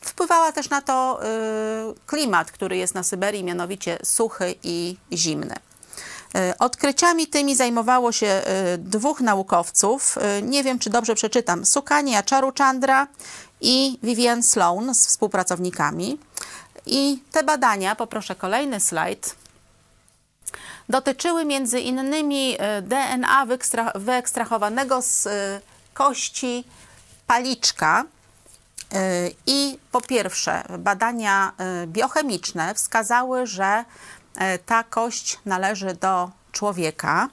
Wpływała 0.00 0.52
też 0.52 0.70
na 0.70 0.82
to 0.82 1.20
klimat, 2.06 2.52
który 2.52 2.76
jest 2.76 2.94
na 2.94 3.02
Syberii, 3.02 3.44
mianowicie 3.44 3.98
suchy 4.04 4.54
i 4.62 4.96
zimny. 5.12 5.54
Odkryciami 6.58 7.26
tymi 7.26 7.56
zajmowało 7.56 8.12
się 8.12 8.42
dwóch 8.78 9.20
naukowców. 9.20 10.18
Nie 10.42 10.64
wiem, 10.64 10.78
czy 10.78 10.90
dobrze 10.90 11.14
przeczytam. 11.14 11.66
Sukania 11.66 12.22
Chandra 12.58 13.06
i 13.62 13.98
Vivian 14.02 14.42
Sloan 14.42 14.94
z 14.94 15.06
współpracownikami. 15.06 16.18
I 16.86 17.22
te 17.32 17.42
badania, 17.42 17.96
poproszę 17.96 18.34
kolejny 18.34 18.80
slajd, 18.80 19.36
dotyczyły 20.88 21.44
między 21.44 21.80
innymi 21.80 22.56
e, 22.58 22.82
DNA 22.82 23.46
wyekstrahowanego 23.94 25.02
z 25.02 25.26
e, 25.26 25.60
kości 25.94 26.64
paliczka. 27.26 28.04
E, 28.92 29.30
I 29.46 29.78
po 29.92 30.00
pierwsze, 30.00 30.62
badania 30.78 31.52
biochemiczne 31.86 32.74
wskazały, 32.74 33.46
że 33.46 33.84
ta 34.66 34.84
kość 34.84 35.38
należy 35.46 35.94
do 35.94 36.30
człowieka. 36.52 37.28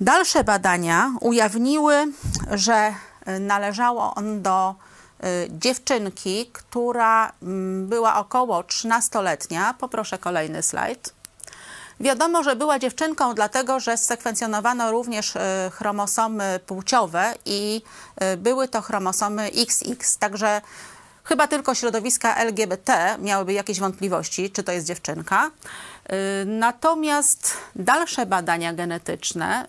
Dalsze 0.00 0.44
badania 0.44 1.12
ujawniły, 1.20 2.06
że 2.50 2.94
należało 3.40 4.14
on 4.14 4.42
do 4.42 4.74
dziewczynki, 5.48 6.50
która 6.52 7.32
mm, 7.42 7.88
była 7.88 8.16
około 8.16 8.60
13-letnia. 8.60 9.74
Poproszę 9.78 10.18
kolejny 10.18 10.62
slajd. 10.62 11.14
Wiadomo, 12.00 12.42
że 12.42 12.56
była 12.56 12.78
dziewczynką, 12.78 13.34
dlatego 13.34 13.80
że 13.80 13.96
sekwencjonowano 13.96 14.90
również 14.90 15.36
y, 15.36 15.40
chromosomy 15.70 16.60
płciowe 16.66 17.34
i 17.44 17.82
y, 18.22 18.36
były 18.36 18.68
to 18.68 18.80
chromosomy 18.80 19.50
XX. 19.56 20.18
Także 20.18 20.60
chyba 21.24 21.46
tylko 21.46 21.74
środowiska 21.74 22.36
LGBT 22.36 23.16
miałyby 23.18 23.52
jakieś 23.52 23.80
wątpliwości, 23.80 24.50
czy 24.50 24.62
to 24.62 24.72
jest 24.72 24.86
dziewczynka. 24.86 25.50
Y, 26.12 26.46
natomiast 26.46 27.56
dalsze 27.76 28.26
badania 28.26 28.72
genetyczne, 28.72 29.66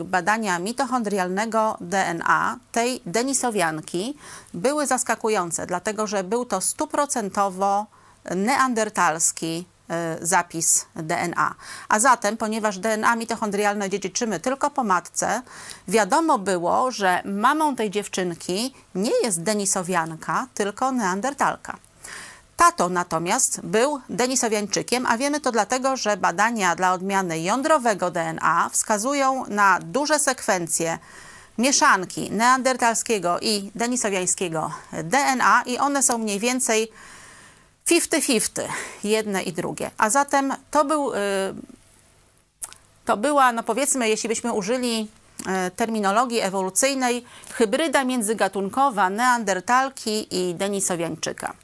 y, 0.00 0.04
badania 0.04 0.58
mitochondrialnego 0.58 1.76
DNA 1.80 2.58
tej 2.72 3.00
denisowianki 3.06 4.16
były 4.54 4.86
zaskakujące, 4.86 5.66
dlatego 5.66 6.06
że 6.06 6.24
był 6.24 6.44
to 6.44 6.60
stuprocentowo 6.60 7.86
neandertalski 8.36 9.66
y, 10.20 10.26
zapis 10.26 10.86
DNA. 10.96 11.54
A 11.88 11.98
zatem, 11.98 12.36
ponieważ 12.36 12.78
DNA 12.78 13.16
mitochondrialne 13.16 13.90
dziedziczymy 13.90 14.40
tylko 14.40 14.70
po 14.70 14.84
matce, 14.84 15.42
wiadomo 15.88 16.38
było, 16.38 16.90
że 16.90 17.22
mamą 17.24 17.76
tej 17.76 17.90
dziewczynki 17.90 18.74
nie 18.94 19.22
jest 19.22 19.42
denisowianka, 19.42 20.46
tylko 20.54 20.92
neandertalka. 20.92 21.76
Tato 22.56 22.88
natomiast 22.88 23.60
był 23.60 24.00
denisowiańczykiem, 24.08 25.06
a 25.06 25.18
wiemy 25.18 25.40
to 25.40 25.52
dlatego, 25.52 25.96
że 25.96 26.16
badania 26.16 26.76
dla 26.76 26.92
odmiany 26.92 27.40
jądrowego 27.40 28.10
DNA 28.10 28.68
wskazują 28.72 29.44
na 29.48 29.78
duże 29.82 30.18
sekwencje 30.18 30.98
mieszanki 31.58 32.30
neandertalskiego 32.30 33.40
i 33.40 33.70
denisowiańskiego 33.74 34.70
DNA 35.04 35.62
i 35.66 35.78
one 35.78 36.02
są 36.02 36.18
mniej 36.18 36.38
więcej 36.38 36.88
50-50, 37.86 38.62
jedne 39.04 39.42
i 39.42 39.52
drugie. 39.52 39.90
A 39.98 40.10
zatem 40.10 40.54
to 40.70 40.84
był, 40.84 41.14
y, 41.14 41.16
to 43.04 43.16
była, 43.16 43.52
no 43.52 43.62
powiedzmy, 43.62 44.08
jeśli 44.08 44.28
byśmy 44.28 44.52
użyli 44.52 45.08
y, 45.40 45.70
terminologii 45.70 46.40
ewolucyjnej, 46.40 47.24
hybryda 47.52 48.04
międzygatunkowa 48.04 49.10
neandertalki 49.10 50.26
i 50.30 50.54
denisowiańczyka. 50.54 51.54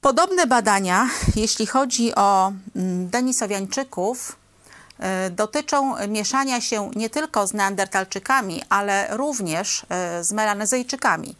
Podobne 0.00 0.46
badania, 0.46 1.08
jeśli 1.36 1.66
chodzi 1.66 2.14
o 2.14 2.52
mm, 2.76 3.10
Denisowiańczyków, 3.10 4.36
e, 4.98 5.30
dotyczą 5.30 6.06
mieszania 6.08 6.60
się 6.60 6.90
nie 6.96 7.10
tylko 7.10 7.46
z 7.46 7.54
neandertalczykami, 7.54 8.62
ale 8.68 9.16
również 9.16 9.86
e, 9.88 10.24
z 10.24 10.32
melanezyjczykami. 10.32 11.36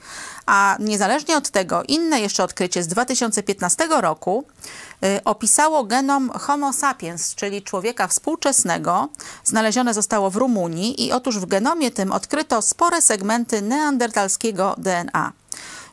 A 0.47 0.77
niezależnie 0.81 1.37
od 1.37 1.51
tego, 1.51 1.83
inne 1.89 2.21
jeszcze 2.21 2.45
odkrycie 2.45 2.83
z 2.83 2.87
2015 2.87 3.89
roku 3.91 4.45
e, 5.03 5.21
opisało 5.25 5.85
genom 5.85 6.31
Homo 6.31 6.73
sapiens, 6.73 7.35
czyli 7.35 7.63
człowieka 7.63 8.09
współczesnego. 8.09 9.09
Znalezione 9.45 9.95
zostało 9.95 10.31
w 10.31 10.37
Rumunii 10.37 11.07
i 11.07 11.13
otóż 11.13 11.39
w 11.39 11.47
genomie 11.47 11.91
tym 11.91 12.13
odkryto 12.13 12.63
spore 12.63 13.03
segmenty 13.03 13.63
neandertalskiego 13.63 14.75
DNA. 14.79 15.33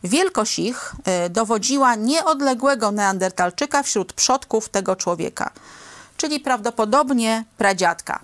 Wielkość 0.05 0.59
ich 0.59 0.95
e, 1.03 1.29
dowodziła 1.29 1.95
nieodległego 1.95 2.91
neandertalczyka 2.91 3.83
wśród 3.83 4.13
przodków 4.13 4.69
tego 4.69 4.95
człowieka, 4.95 5.51
czyli 6.17 6.39
prawdopodobnie 6.39 7.45
pradziadka. 7.57 8.19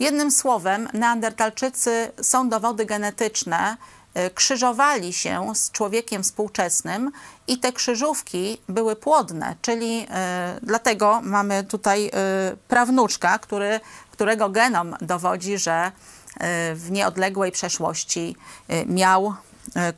Jednym 0.00 0.30
słowem, 0.30 0.88
neandertalczycy 0.92 2.12
są 2.22 2.48
dowody 2.48 2.86
genetyczne, 2.86 3.76
e, 4.14 4.30
krzyżowali 4.30 5.12
się 5.12 5.52
z 5.54 5.70
człowiekiem 5.70 6.22
współczesnym 6.22 7.10
i 7.46 7.58
te 7.58 7.72
krzyżówki 7.72 8.58
były 8.68 8.96
płodne, 8.96 9.56
czyli 9.62 10.02
y, 10.02 10.06
dlatego 10.62 11.20
mamy 11.22 11.64
tutaj 11.64 12.06
y, 12.06 12.10
prawnuczka, 12.68 13.38
który, 13.38 13.80
którego 14.10 14.48
genom 14.48 14.96
dowodzi, 15.00 15.58
że 15.58 15.92
y, 15.92 16.40
w 16.74 16.90
nieodległej 16.90 17.52
przeszłości 17.52 18.36
miał 18.86 19.34
E, 19.38 19.47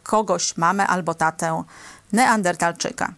kogoś, 0.03 0.57
mamę 0.57 0.87
albo 0.87 1.15
tatę 1.15 1.65
neandertalczyka. 2.13 3.13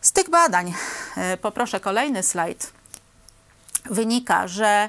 Z 0.00 0.12
tych 0.12 0.30
badań, 0.30 0.74
e, 1.16 1.36
poproszę 1.36 1.80
kolejny 1.80 2.22
slajd, 2.22 2.72
wynika, 3.90 4.48
że 4.48 4.88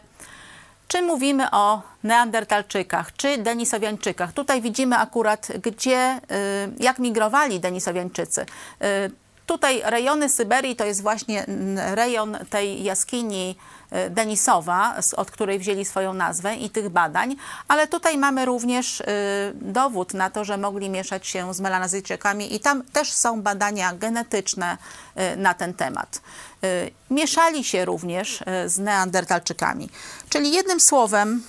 czy 0.87 1.01
mówimy 1.01 1.51
o 1.51 1.81
neandertalczykach, 2.03 3.13
czy 3.15 3.37
denisowiańczykach, 3.37 4.33
tutaj 4.33 4.61
widzimy 4.61 4.97
akurat, 4.97 5.47
gdzie, 5.63 5.97
e, 5.97 6.19
jak 6.79 6.99
migrowali 6.99 7.59
denisowiańczycy. 7.59 8.45
Tutaj 9.45 9.81
rejony 9.85 10.29
Syberii 10.29 10.75
to 10.75 10.85
jest 10.85 11.01
właśnie 11.01 11.45
rejon 11.75 12.37
tej 12.49 12.83
jaskini 12.83 13.55
e, 13.59 13.76
Denisowa, 14.09 14.95
od 15.17 15.31
której 15.31 15.59
wzięli 15.59 15.85
swoją 15.85 16.13
nazwę 16.13 16.55
i 16.55 16.69
tych 16.69 16.89
badań, 16.89 17.35
ale 17.67 17.87
tutaj 17.87 18.17
mamy 18.17 18.45
również 18.45 19.01
e, 19.01 19.05
dowód 19.53 20.13
na 20.13 20.29
to, 20.29 20.43
że 20.43 20.57
mogli 20.57 20.89
mieszać 20.89 21.27
się 21.27 21.53
z 21.53 21.59
melanozyjczykami 21.59 22.55
i 22.55 22.59
tam 22.59 22.83
też 22.83 23.13
są 23.13 23.41
badania 23.41 23.93
genetyczne 23.93 24.77
e, 25.15 25.35
na 25.35 25.53
ten 25.53 25.73
temat. 25.73 26.21
Mieszali 27.09 27.63
się 27.63 27.85
również 27.85 28.43
z 28.65 28.77
neandertalczykami. 28.77 29.89
Czyli 30.29 30.51
jednym 30.51 30.79
słowem, 30.79 31.43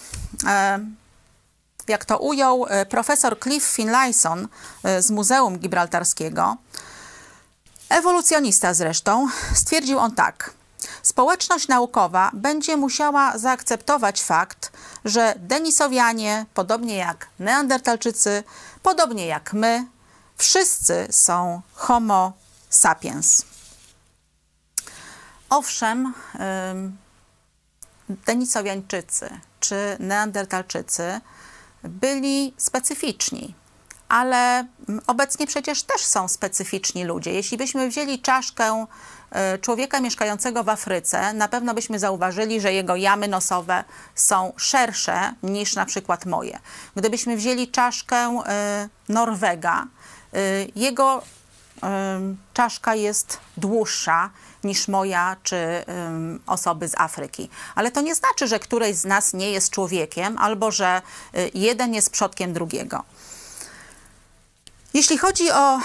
jak 1.89 2.05
to 2.05 2.18
ujął 2.18 2.66
profesor 2.89 3.41
Cliff 3.41 3.66
Finlayson 3.66 4.49
z 4.99 5.11
Muzeum 5.11 5.59
Gibraltarskiego, 5.59 6.57
Ewolucjonista 7.89 8.74
zresztą, 8.74 9.28
stwierdził 9.55 9.99
on 9.99 10.14
tak. 10.14 10.58
Społeczność 11.09 11.69
naukowa 11.69 12.31
będzie 12.35 12.77
musiała 12.77 13.39
zaakceptować 13.39 14.23
fakt, 14.23 14.73
że 15.05 15.35
Denisowianie, 15.39 16.47
podobnie 16.55 16.97
jak 16.97 17.29
Neandertalczycy, 17.39 18.45
podobnie 18.83 19.27
jak 19.27 19.53
my, 19.53 19.87
wszyscy 20.37 21.07
są 21.11 21.63
Homo 21.75 22.33
sapiens. 22.71 23.45
Owszem, 25.51 26.15
Denisowiańczycy 28.09 29.41
czy 29.61 29.97
Neandertalczycy 30.01 31.21
byli 31.83 32.55
specyficzni, 32.57 33.55
ale 34.09 34.67
obecnie 35.07 35.47
przecież 35.47 35.83
też 35.83 36.05
są 36.05 36.29
specyficzni 36.29 37.05
ludzie. 37.05 37.33
Jeśli 37.33 37.59
byśmy 37.59 37.89
wzięli 37.89 38.19
czaszkę 38.19 38.87
e, 39.31 39.59
człowieka 39.59 40.01
mieszkającego 40.01 40.65
w 40.65 40.69
Afryce, 40.69 41.33
na 41.33 41.49
pewno 41.49 41.75
byśmy 41.75 41.99
zauważyli, 41.99 42.61
że 42.61 42.73
jego 42.73 42.97
jamy 42.97 43.29
nosowe 43.29 43.85
są 44.15 44.53
szersze 44.57 45.35
niż 45.43 45.75
na 45.75 45.87
przykład 45.87 46.27
moje. 46.27 46.59
Gdybyśmy 46.97 47.37
wzięli 47.37 47.69
czaszkę 47.69 48.17
e, 48.17 48.89
Norwega, 49.09 49.87
e, 50.35 50.39
jego 50.77 51.23
czaszka 52.55 52.95
jest 52.95 53.39
dłuższa 53.57 54.31
niż 54.65 54.89
moja 54.89 55.37
czy 55.43 55.85
um, 55.87 56.41
osoby 56.47 56.89
z 56.89 56.95
Afryki. 57.01 57.51
Ale 57.75 57.91
to 57.91 58.01
nie 58.01 58.15
znaczy, 58.15 58.49
że 58.49 58.59
któreś 58.59 58.97
z 58.97 59.05
nas 59.05 59.35
nie 59.35 59.51
jest 59.51 59.71
człowiekiem 59.71 60.39
albo 60.39 60.71
że 60.71 61.03
jeden 61.55 61.95
jest 61.95 62.11
przodkiem 62.11 62.53
drugiego. 62.53 63.05
Jeśli 64.95 65.18
chodzi 65.18 65.51
o 65.51 65.78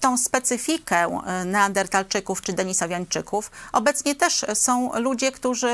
tą 0.00 0.18
specyfikę 0.18 1.20
y, 1.42 1.44
neandertalczyków 1.44 2.42
czy 2.42 2.52
denisowiańczyków, 2.52 3.50
obecnie 3.72 4.14
też 4.14 4.46
są 4.54 4.98
ludzie, 4.98 5.32
którzy 5.32 5.68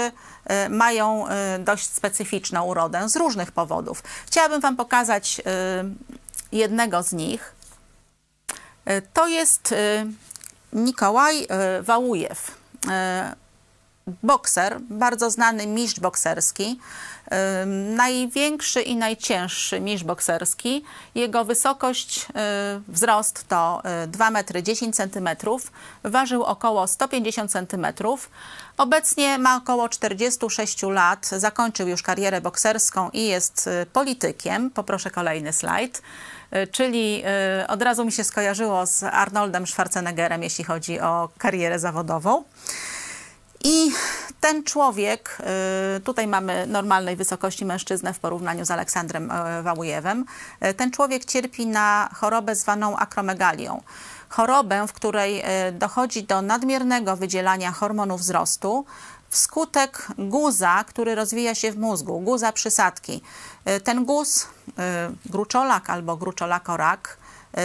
y, 0.66 0.68
mają 0.68 1.24
dość 1.58 1.86
specyficzną 1.86 2.64
urodę 2.64 3.08
z 3.08 3.16
różnych 3.16 3.52
powodów. 3.52 4.02
Chciałabym 4.26 4.60
Wam 4.60 4.76
pokazać 4.76 5.42
jednego 6.52 7.02
z 7.02 7.12
nich. 7.12 7.52
To 9.12 9.26
jest 9.26 9.74
Nikołaj 10.72 11.46
Wałujew, 11.82 12.58
bokser, 14.22 14.80
bardzo 14.80 15.30
znany 15.30 15.66
mistrz 15.66 16.00
bokserski, 16.00 16.80
największy 17.96 18.82
i 18.82 18.96
najcięższy 18.96 19.80
mistrz 19.80 20.04
bokserski. 20.04 20.84
Jego 21.14 21.44
wysokość, 21.44 22.26
wzrost 22.88 23.48
to 23.48 23.82
2 24.06 24.30
metry 24.30 24.62
10 24.62 24.96
cm, 24.96 25.28
ważył 26.04 26.44
około 26.44 26.86
150 26.86 27.52
cm. 27.52 27.86
Obecnie 28.76 29.38
ma 29.38 29.56
około 29.56 29.88
46 29.88 30.82
lat, 30.82 31.26
zakończył 31.26 31.88
już 31.88 32.02
karierę 32.02 32.40
bokserską 32.40 33.10
i 33.10 33.26
jest 33.26 33.68
politykiem. 33.92 34.70
Poproszę 34.70 35.10
kolejny 35.10 35.52
slajd. 35.52 36.02
Czyli 36.72 37.22
od 37.68 37.82
razu 37.82 38.04
mi 38.04 38.12
się 38.12 38.24
skojarzyło 38.24 38.86
z 38.86 39.02
Arnoldem 39.02 39.66
Schwarzeneggerem, 39.66 40.42
jeśli 40.42 40.64
chodzi 40.64 41.00
o 41.00 41.28
karierę 41.38 41.78
zawodową. 41.78 42.44
I 43.64 43.90
ten 44.40 44.64
człowiek, 44.64 45.38
e, 45.40 46.00
tutaj 46.00 46.26
mamy 46.26 46.66
normalnej 46.66 47.16
wysokości 47.16 47.64
mężczyznę 47.64 48.14
w 48.14 48.18
porównaniu 48.18 48.64
z 48.64 48.70
Aleksandrem 48.70 49.32
Wałujewem, 49.62 50.24
ten 50.76 50.90
człowiek 50.90 51.24
cierpi 51.24 51.66
na 51.66 52.08
chorobę 52.14 52.54
zwaną 52.54 52.96
akromegalią. 52.96 53.82
Chorobę, 54.28 54.86
w 54.86 54.92
której 54.92 55.42
dochodzi 55.72 56.24
do 56.24 56.42
nadmiernego 56.42 57.16
wydzielania 57.16 57.72
hormonów 57.72 58.20
wzrostu, 58.20 58.84
wskutek 59.28 60.08
guza, 60.18 60.84
który 60.84 61.14
rozwija 61.14 61.54
się 61.54 61.72
w 61.72 61.78
mózgu, 61.78 62.20
guza 62.20 62.52
przysadki. 62.52 63.22
Ten 63.84 64.04
guz, 64.04 64.48
gruczolak 65.26 65.90
albo 65.90 66.16
gruczolakorak, 66.16 67.16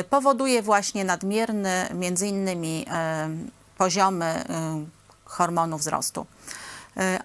powoduje 0.10 0.62
właśnie 0.62 1.06
nadmierny, 1.06 1.88
między 1.94 2.28
innymi 2.28 2.86
poziomy 3.78 4.44
hormonu 5.32 5.78
wzrostu. 5.78 6.26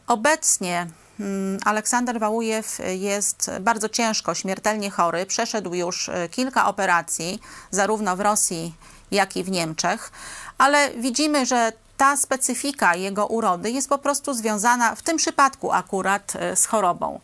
Obecnie 0.07 0.87
mm, 1.21 1.59
Aleksander 1.65 2.21
Wałujew 2.21 2.79
jest 2.99 3.51
bardzo 3.61 3.89
ciężko, 3.89 4.35
śmiertelnie 4.35 4.91
chory. 4.91 5.27
Przeszedł 5.27 5.75
już 5.75 6.11
kilka 6.31 6.67
operacji, 6.67 7.41
zarówno 7.71 8.17
w 8.17 8.21
Rosji, 8.21 8.75
jak 9.11 9.37
i 9.37 9.45
w 9.45 9.51
Niemczech, 9.51 10.13
ale 10.59 10.91
widzimy, 10.91 11.47
że 11.47 11.73
ta 11.97 12.17
specyfika 12.17 12.95
jego 12.95 13.27
urody 13.27 13.71
jest 13.71 13.89
po 13.89 13.99
prostu 13.99 14.35
związana 14.35 14.95
w 14.95 15.03
tym 15.03 15.17
przypadku 15.17 15.73
akurat 15.73 16.33
e, 16.37 16.57
z 16.57 16.67
chorobą. 16.67 17.21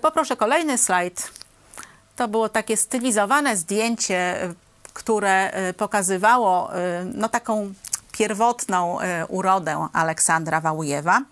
Poproszę 0.00 0.36
kolejny 0.36 0.78
slajd. 0.78 1.30
To 2.16 2.28
było 2.28 2.48
takie 2.48 2.76
stylizowane 2.76 3.56
zdjęcie, 3.56 4.54
które 4.92 5.52
pokazywało 5.76 6.70
no, 7.14 7.28
taką 7.28 7.74
pierwotną 8.18 8.98
urodę 9.28 9.88
Aleksandra 9.92 10.60
Wałujewa. 10.60 11.22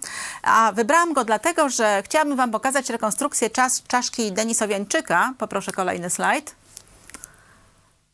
A 0.43 0.73
wybrałam 0.73 1.13
go 1.13 1.25
dlatego, 1.25 1.69
że 1.69 2.03
chciałabym 2.05 2.37
Wam 2.37 2.51
pokazać 2.51 2.91
rekonstrukcję 2.91 3.51
czas, 3.51 3.83
czaszki 3.83 4.33
Denisowiańczyka. 4.33 5.35
Poproszę 5.39 5.73
kolejny 5.73 6.11
slajd. 6.11 6.55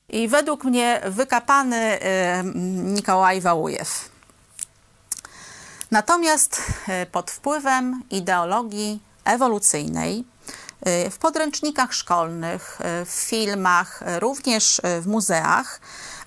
I 0.09 0.29
według 0.29 0.64
mnie 0.64 1.01
wykapany 1.05 1.99
Nikołaj 2.85 3.41
Wałujew. 3.41 4.12
Natomiast 5.93 6.62
e, 6.89 7.07
pod 7.07 7.31
wpływem 7.31 8.03
ideologii 8.11 9.01
ewolucyjnej 9.25 10.25
e, 10.81 11.11
w 11.11 11.18
podręcznikach 11.18 11.95
szkolnych, 11.95 12.79
e, 12.81 13.05
w 13.05 13.09
filmach, 13.11 14.03
również 14.18 14.81
w 15.01 15.07
muzeach 15.07 15.81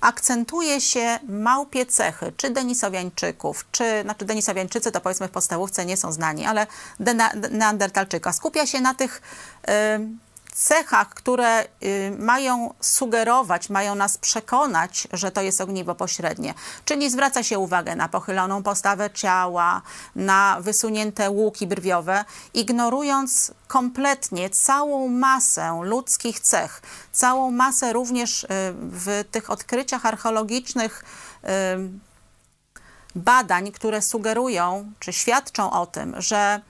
akcentuje 0.05 0.81
się 0.81 1.19
małpie 1.27 1.85
cechy, 1.85 2.33
czy 2.37 2.49
denisowiańczyków, 2.49 3.65
czy, 3.71 4.01
znaczy 4.01 4.25
denisowiańczycy 4.25 4.91
to 4.91 5.01
powiedzmy 5.01 5.27
w 5.27 5.31
podstawówce 5.31 5.85
nie 5.85 5.97
są 5.97 6.11
znani, 6.11 6.45
ale 6.45 6.67
neandertalczyka. 7.51 8.33
Skupia 8.33 8.65
się 8.65 8.81
na 8.81 8.93
tych 8.93 9.21
cechach, 10.55 11.09
które 11.09 11.63
y, 11.63 12.17
mają 12.19 12.73
sugerować, 12.81 13.69
mają 13.69 13.95
nas 13.95 14.17
przekonać, 14.17 15.07
że 15.13 15.31
to 15.31 15.41
jest 15.41 15.61
ogniwo 15.61 15.95
pośrednie. 15.95 16.53
Czyli 16.85 17.09
zwraca 17.09 17.43
się 17.43 17.59
uwagę 17.59 17.95
na 17.95 18.09
pochyloną 18.09 18.63
postawę 18.63 19.09
ciała, 19.09 19.81
na 20.15 20.57
wysunięte 20.61 21.29
łuki 21.29 21.67
brwiowe, 21.67 22.25
ignorując 22.53 23.51
kompletnie 23.67 24.49
całą 24.49 25.07
masę 25.07 25.79
ludzkich 25.83 26.39
cech, 26.39 26.81
całą 27.11 27.51
masę 27.51 27.93
również 27.93 28.43
y, 28.43 28.47
w 28.73 29.23
tych 29.31 29.49
odkryciach 29.49 30.05
archeologicznych 30.05 31.03
y, 31.43 31.47
badań, 33.15 33.71
które 33.71 34.01
sugerują 34.01 34.91
czy 34.99 35.13
świadczą 35.13 35.71
o 35.71 35.85
tym, 35.85 36.15
że 36.17 36.61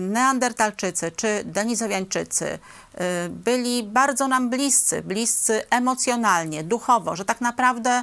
Neandertalczycy 0.00 1.12
czy 1.12 1.42
Denizowiańczycy 1.44 2.44
y, 2.46 2.98
byli 3.28 3.82
bardzo 3.82 4.28
nam 4.28 4.50
bliscy, 4.50 5.02
bliscy 5.02 5.62
emocjonalnie, 5.70 6.64
duchowo, 6.64 7.16
że 7.16 7.24
tak 7.24 7.40
naprawdę 7.40 8.02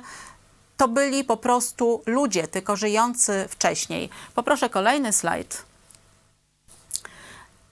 to 0.78 0.88
byli 0.88 1.24
po 1.24 1.38
prostu 1.38 2.04
ludzie, 2.06 2.48
tylko 2.48 2.76
żyjący 2.76 3.46
wcześniej. 3.50 4.10
Poproszę 4.36 4.70
kolejny 4.70 5.14
slajd. 5.14 5.64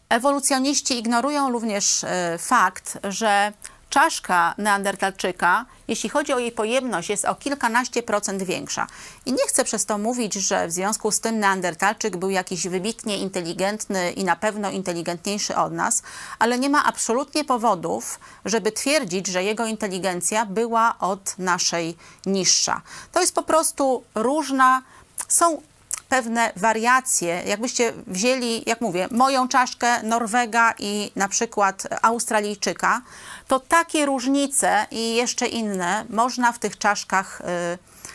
Ewolucjoniści 0.09 0.99
ignorują 0.99 1.51
również 1.51 2.03
y, 2.03 2.07
fakt, 2.37 2.97
że 3.03 3.53
czaszka 3.89 4.55
neandertalczyka, 4.57 5.65
jeśli 5.87 6.09
chodzi 6.09 6.33
o 6.33 6.39
jej 6.39 6.51
pojemność, 6.51 7.09
jest 7.09 7.25
o 7.25 7.35
kilkanaście 7.35 8.03
procent 8.03 8.43
większa. 8.43 8.87
I 9.25 9.33
nie 9.33 9.47
chcę 9.47 9.63
przez 9.63 9.85
to 9.85 9.97
mówić, 9.97 10.33
że 10.33 10.67
w 10.67 10.71
związku 10.71 11.11
z 11.11 11.19
tym 11.19 11.39
neandertalczyk 11.39 12.17
był 12.17 12.29
jakiś 12.29 12.67
wybitnie 12.67 13.17
inteligentny 13.17 14.11
i 14.11 14.23
na 14.23 14.35
pewno 14.35 14.71
inteligentniejszy 14.71 15.55
od 15.55 15.73
nas, 15.73 16.03
ale 16.39 16.59
nie 16.59 16.69
ma 16.69 16.85
absolutnie 16.85 17.45
powodów, 17.45 18.19
żeby 18.45 18.71
twierdzić, 18.71 19.27
że 19.27 19.43
jego 19.43 19.65
inteligencja 19.65 20.45
była 20.45 20.95
od 20.99 21.37
naszej 21.37 21.97
niższa. 22.25 22.81
To 23.11 23.21
jest 23.21 23.35
po 23.35 23.43
prostu 23.43 24.03
różna, 24.15 24.81
są 25.27 25.61
pewne 26.09 26.51
wariacje. 26.55 27.43
Jakbyście 27.45 27.93
wzięli, 28.07 28.63
jak 28.65 28.81
mówię, 28.81 29.07
moją 29.11 29.47
czaszkę 29.47 30.03
Norwega 30.03 30.73
i 30.79 31.11
na 31.15 31.27
przykład 31.27 31.87
Australijczyka, 32.01 33.01
to 33.47 33.59
takie 33.59 34.05
różnice 34.05 34.87
i 34.91 35.15
jeszcze 35.15 35.47
inne 35.47 36.05
można 36.09 36.51
w 36.51 36.59
tych 36.59 36.77
czaszkach 36.77 37.41
y, 37.41 37.43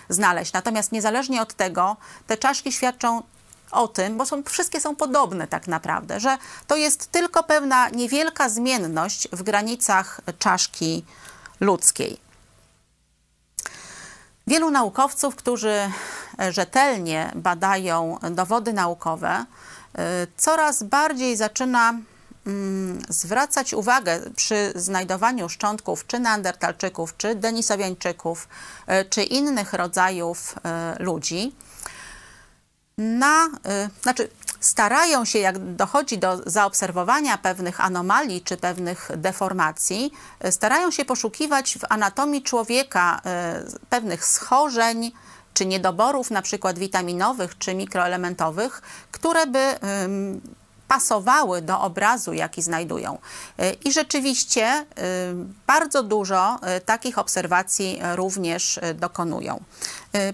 znaleźć. 0.09 0.53
Natomiast 0.53 0.93
niezależnie 0.93 1.43
od 1.43 1.55
tego, 1.55 1.97
te 2.27 2.37
czaszki 2.37 2.73
świadczą 2.73 3.23
o 3.71 3.89
tym, 3.89 4.17
bo 4.17 4.27
są, 4.27 4.43
wszystkie 4.43 4.81
są 4.81 4.97
podobne 4.97 5.47
tak 5.47 5.67
naprawdę, 5.67 6.21
że 6.21 6.39
to 6.67 6.77
jest 6.77 7.13
tylko 7.13 7.43
pewna 7.43 7.89
niewielka 7.89 8.49
zmienność 8.49 9.29
w 9.33 9.43
granicach 9.43 10.21
czaszki 10.39 11.05
ludzkiej. 11.61 12.24
Wielu 14.47 14.71
naukowców, 14.71 15.37
którzy 15.37 15.91
rzetelnie 16.51 17.33
badają 17.35 18.19
dowody 18.31 18.73
naukowe, 18.73 19.45
coraz 20.37 20.83
bardziej 20.83 21.37
zaczyna 21.37 21.95
mm, 22.47 23.03
zwracać 23.09 23.75
uwagę 23.75 24.21
przy 24.37 24.73
znajdowaniu 24.77 25.49
szczątków 25.49 26.07
czy 26.07 26.19
neandertalczyków, 26.21 27.17
czy 27.17 27.35
denisowiańczyków, 27.35 28.49
czy 29.11 29.23
innych 29.23 29.73
rodzajów 29.73 30.55
ludzi 30.99 31.55
na, 32.99 33.49
znaczy 34.03 34.29
starają 34.65 35.25
się, 35.25 35.39
jak 35.39 35.59
dochodzi 35.59 36.19
do 36.19 36.41
zaobserwowania 36.47 37.39
pewnych 37.39 37.81
anomalii 37.81 38.43
czy 38.43 38.57
pewnych 38.57 39.11
deformacji, 39.17 40.13
e, 40.41 40.53
starają 40.53 40.91
się 40.91 41.05
poszukiwać 41.05 41.79
w 41.79 41.85
anatomii 41.89 42.43
człowieka 42.43 43.21
e, 43.27 43.63
pewnych 43.91 44.25
schorzeń 44.25 45.13
czy 45.55 45.67
niedoborów, 45.67 46.31
na 46.31 46.43
przykład 46.43 46.79
witaminowych 46.79 47.59
czy 47.59 47.75
mikroelementowych, 47.75 48.83
które 49.13 49.47
by 49.47 49.75
pasowały 50.89 51.63
do 51.63 51.81
obrazu, 51.81 52.33
jaki 52.33 52.63
znajdują. 52.63 53.19
E, 53.59 53.73
I 53.73 53.93
rzeczywiście 53.93 54.87
bardzo 55.67 56.03
dużo 56.03 56.59
takich 56.85 57.19
obserwacji 57.19 58.01
również 58.15 58.81
dokonują. 58.95 59.61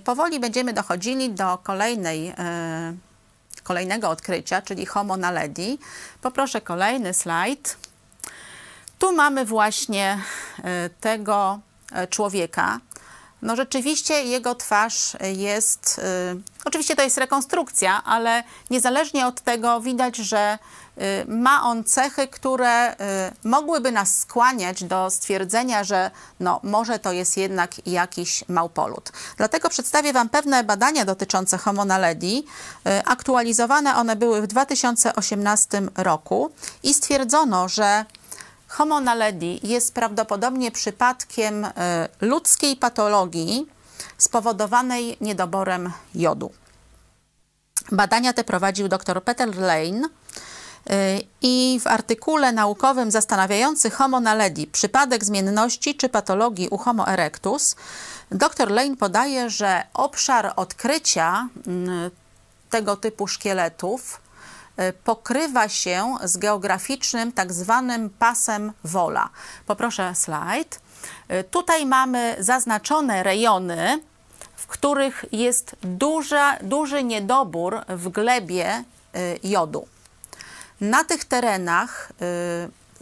Powoli 0.04 0.40
będziemy 0.40 0.72
dochodzili 0.72 1.30
do 1.30 1.58
kolejnej 1.58 2.34
kolejnego 3.70 4.08
odkrycia, 4.08 4.62
czyli 4.62 4.86
Homo 4.86 5.16
naledi. 5.16 5.78
Poproszę 6.22 6.60
kolejny 6.60 7.14
slajd. 7.14 7.76
Tu 8.98 9.12
mamy 9.12 9.44
właśnie 9.44 10.20
e, 10.64 10.90
tego 11.00 11.60
e, 11.92 12.06
człowieka. 12.06 12.80
No 13.42 13.56
rzeczywiście 13.56 14.24
jego 14.24 14.54
twarz 14.54 15.16
jest, 15.36 15.98
y, 15.98 16.40
oczywiście 16.64 16.96
to 16.96 17.02
jest 17.02 17.18
rekonstrukcja, 17.18 18.04
ale 18.04 18.42
niezależnie 18.70 19.26
od 19.26 19.40
tego 19.40 19.80
widać, 19.80 20.16
że 20.16 20.58
ma 21.26 21.62
on 21.62 21.84
cechy, 21.84 22.28
które 22.28 22.92
y, 22.92 22.96
mogłyby 23.44 23.92
nas 23.92 24.18
skłaniać 24.18 24.84
do 24.84 25.10
stwierdzenia, 25.10 25.84
że 25.84 26.10
no, 26.40 26.60
może 26.62 26.98
to 26.98 27.12
jest 27.12 27.36
jednak 27.36 27.86
jakiś 27.86 28.44
małpolud. 28.48 29.12
Dlatego 29.36 29.68
przedstawię 29.68 30.12
Wam 30.12 30.28
pewne 30.28 30.64
badania 30.64 31.04
dotyczące 31.04 31.58
Homo 31.58 31.84
naledi. 31.84 32.44
Aktualizowane 33.04 33.96
one 33.96 34.16
były 34.16 34.42
w 34.42 34.46
2018 34.46 35.82
roku 35.96 36.50
i 36.82 36.94
stwierdzono, 36.94 37.68
że 37.68 38.04
Homo 38.68 39.00
naledi 39.00 39.60
jest 39.62 39.94
prawdopodobnie 39.94 40.70
przypadkiem 40.70 41.66
ludzkiej 42.20 42.76
patologii 42.76 43.66
spowodowanej 44.18 45.16
niedoborem 45.20 45.92
jodu. 46.14 46.50
Badania 47.92 48.32
te 48.32 48.44
prowadził 48.44 48.88
dr 48.88 49.24
Peter 49.24 49.58
Lane 49.58 50.08
i 51.42 51.80
w 51.82 51.86
artykule 51.86 52.52
naukowym 52.52 53.10
zastanawiający 53.10 53.90
Homo 53.90 54.20
naledi 54.20 54.66
przypadek 54.66 55.24
zmienności 55.24 55.94
czy 55.94 56.08
patologii 56.08 56.68
u 56.68 56.78
Homo 56.78 57.08
erectus 57.08 57.76
dr 58.30 58.70
Lane 58.70 58.96
podaje, 58.96 59.50
że 59.50 59.82
obszar 59.94 60.52
odkrycia 60.56 61.48
tego 62.70 62.96
typu 62.96 63.26
szkieletów 63.26 64.20
E, 64.80 64.92
pokrywa 64.92 65.68
się 65.68 66.14
z 66.24 66.36
geograficznym 66.36 67.32
tak 67.32 67.52
zwanym 67.52 68.10
pasem 68.10 68.72
Wola. 68.84 69.28
Poproszę 69.66 70.14
slajd. 70.14 70.80
E, 71.28 71.44
tutaj 71.44 71.86
mamy 71.86 72.36
zaznaczone 72.38 73.22
rejony, 73.22 74.00
w 74.56 74.66
których 74.66 75.24
jest 75.32 75.76
duża, 75.82 76.56
duży 76.62 77.04
niedobór 77.04 77.80
w 77.88 78.08
glebie 78.08 78.84
jodu. 79.44 79.86
Na 80.80 81.04
tych 81.04 81.24
terenach 81.24 82.12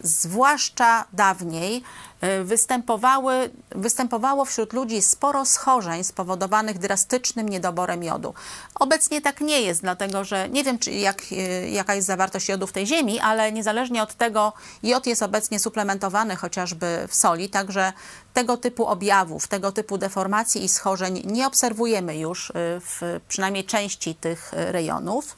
zwłaszcza 0.03 1.05
dawniej, 1.13 1.83
e, 2.21 2.43
występowały, 2.43 3.49
występowało 3.69 4.45
wśród 4.45 4.73
ludzi 4.73 5.01
sporo 5.01 5.45
schorzeń 5.45 6.03
spowodowanych 6.03 6.79
drastycznym 6.79 7.49
niedoborem 7.49 8.03
jodu. 8.03 8.33
Obecnie 8.75 9.21
tak 9.21 9.41
nie 9.41 9.61
jest, 9.61 9.81
dlatego 9.81 10.23
że 10.23 10.49
nie 10.49 10.63
wiem, 10.63 10.79
czy 10.79 10.91
jak, 10.91 11.21
e, 11.31 11.69
jaka 11.69 11.95
jest 11.95 12.07
zawartość 12.07 12.49
jodu 12.49 12.67
w 12.67 12.71
tej 12.71 12.87
ziemi, 12.87 13.19
ale 13.19 13.51
niezależnie 13.51 14.03
od 14.03 14.13
tego, 14.13 14.53
jod 14.83 15.07
jest 15.07 15.23
obecnie 15.23 15.59
suplementowany 15.59 16.35
chociażby 16.35 17.05
w 17.07 17.15
soli, 17.15 17.49
także 17.49 17.93
tego 18.33 18.57
typu 18.57 18.85
objawów, 18.85 19.47
tego 19.47 19.71
typu 19.71 19.97
deformacji 19.97 20.63
i 20.63 20.69
schorzeń 20.69 21.21
nie 21.25 21.47
obserwujemy 21.47 22.17
już 22.17 22.51
w 22.55 23.19
przynajmniej 23.27 23.65
części 23.65 24.15
tych 24.15 24.51
rejonów. 24.53 25.35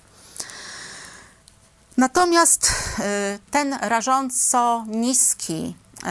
Natomiast 2.02 2.72
y, 2.99 3.39
ten 3.52 3.74
rażąco 3.74 4.86
niski 4.88 5.76
y, 5.99 6.04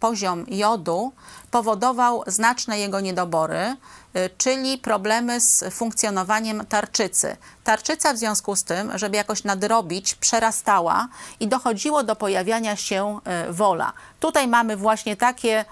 poziom 0.00 0.44
jodu 0.48 1.12
powodował 1.50 2.22
znaczne 2.26 2.78
jego 2.78 3.00
niedobory, 3.00 3.76
y, 4.16 4.30
czyli 4.38 4.78
problemy 4.78 5.40
z 5.40 5.74
funkcjonowaniem 5.74 6.66
tarczycy. 6.66 7.36
Tarczyca 7.64 8.12
w 8.12 8.16
związku 8.16 8.56
z 8.56 8.64
tym, 8.64 8.98
żeby 8.98 9.16
jakoś 9.16 9.44
nadrobić, 9.44 10.14
przerastała 10.14 11.08
i 11.40 11.48
dochodziło 11.48 12.02
do 12.02 12.16
pojawiania 12.16 12.76
się 12.76 13.20
wola. 13.50 13.92
Tutaj 14.20 14.48
mamy 14.48 14.76
właśnie 14.76 15.16
takie 15.16 15.64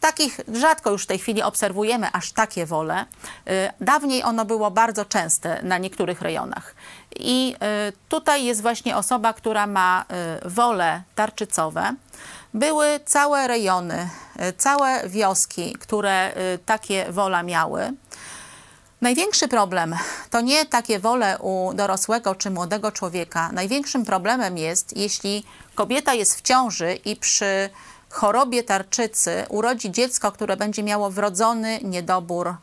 Takich 0.00 0.40
rzadko 0.52 0.90
już 0.90 1.04
w 1.04 1.06
tej 1.06 1.18
chwili 1.18 1.42
obserwujemy 1.42 2.08
aż 2.12 2.32
takie 2.32 2.66
wole. 2.66 3.06
Dawniej 3.80 4.22
ono 4.22 4.44
było 4.44 4.70
bardzo 4.70 5.04
częste 5.04 5.62
na 5.62 5.78
niektórych 5.78 6.22
rejonach. 6.22 6.74
I 7.16 7.56
y, 7.88 7.92
tutaj 8.08 8.44
jest 8.44 8.62
właśnie 8.62 8.96
osoba, 8.96 9.32
która 9.32 9.66
ma 9.66 10.04
y, 10.44 10.48
wolę 10.48 11.02
tarczycowe. 11.14 11.94
Były 12.54 13.00
całe 13.04 13.48
rejony, 13.48 14.08
y, 14.48 14.52
całe 14.52 15.08
wioski, 15.08 15.72
które 15.72 16.32
takie 16.66 17.12
wola 17.12 17.42
miały. 17.42 17.92
Największy 19.00 19.48
problem 19.48 19.96
to 20.30 20.40
nie 20.40 20.66
takie 20.66 20.98
wole 20.98 21.38
u 21.38 21.74
dorosłego 21.74 22.34
czy 22.34 22.50
młodego 22.50 22.92
człowieka. 22.92 23.50
Największym 23.52 24.04
problemem 24.04 24.58
jest, 24.58 24.96
jeśli 24.96 25.44
kobieta 25.74 26.14
jest 26.14 26.38
w 26.38 26.42
ciąży 26.42 26.94
i 26.94 27.16
przy 27.16 27.70
chorobie 28.10 28.62
tarczycy 28.62 29.46
urodzi 29.48 29.90
dziecko, 29.90 30.32
które 30.32 30.56
będzie 30.56 30.82
miało 30.82 31.10
wrodzony 31.10 31.78
niedobór, 31.82 32.54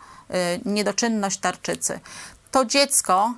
niedoczynność 0.65 1.37
tarczycy. 1.37 1.99
To 2.51 2.65
dziecko 2.65 3.33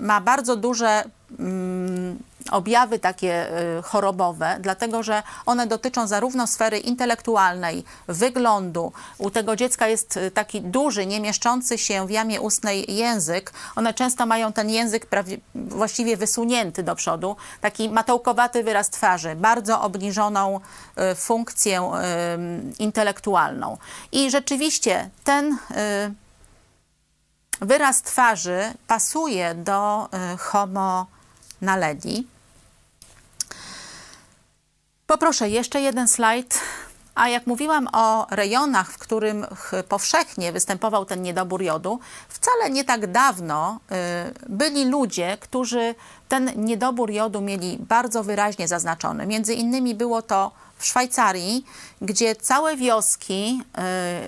ma 0.00 0.20
bardzo 0.20 0.56
duże 0.56 1.04
mm, 1.38 2.18
objawy 2.50 2.98
takie 2.98 3.58
e, 3.78 3.82
chorobowe, 3.82 4.56
dlatego 4.60 5.02
że 5.02 5.22
one 5.46 5.66
dotyczą 5.66 6.06
zarówno 6.06 6.46
sfery 6.46 6.78
intelektualnej, 6.78 7.84
wyglądu. 8.08 8.92
U 9.18 9.30
tego 9.30 9.56
dziecka 9.56 9.88
jest 9.88 10.16
e, 10.16 10.30
taki 10.30 10.60
duży, 10.62 11.06
nie 11.06 11.20
mieszczący 11.20 11.78
się 11.78 12.06
w 12.06 12.10
jamie 12.10 12.40
ustnej 12.40 12.94
język. 12.94 13.52
One 13.76 13.94
często 13.94 14.26
mają 14.26 14.52
ten 14.52 14.70
język 14.70 15.06
właściwie 15.54 16.16
wysunięty 16.16 16.82
do 16.82 16.94
przodu, 16.94 17.36
taki 17.60 17.88
matołkowaty 17.88 18.64
wyraz 18.64 18.90
twarzy, 18.90 19.36
bardzo 19.36 19.82
obniżoną 19.82 20.60
funkcję 21.16 21.90
intelektualną. 22.78 23.78
I 24.12 24.30
rzeczywiście 24.30 25.10
ten 25.24 25.58
wyraz 27.60 28.02
twarzy 28.02 28.74
pasuje 28.86 29.54
do 29.54 30.08
y, 30.34 30.36
homo 30.36 31.06
naledi. 31.60 32.26
Poproszę 35.06 35.48
jeszcze 35.48 35.80
jeden 35.80 36.08
slajd. 36.08 36.60
A 37.14 37.28
jak 37.28 37.46
mówiłam 37.46 37.88
o 37.92 38.26
rejonach, 38.30 38.92
w 38.92 38.98
którym 38.98 39.46
powszechnie 39.88 40.52
występował 40.52 41.04
ten 41.04 41.22
niedobór 41.22 41.62
jodu, 41.62 42.00
wcale 42.28 42.70
nie 42.70 42.84
tak 42.84 43.12
dawno 43.12 43.80
y, 43.92 43.94
byli 44.48 44.84
ludzie, 44.84 45.38
którzy 45.40 45.94
ten 46.28 46.50
niedobór 46.56 47.10
jodu 47.10 47.40
mieli 47.40 47.78
bardzo 47.80 48.24
wyraźnie 48.24 48.68
zaznaczony. 48.68 49.26
Między 49.26 49.54
innymi 49.54 49.94
było 49.94 50.22
to 50.22 50.52
w 50.80 50.86
Szwajcarii, 50.86 51.64
gdzie 52.02 52.36
całe 52.36 52.76
wioski 52.76 53.62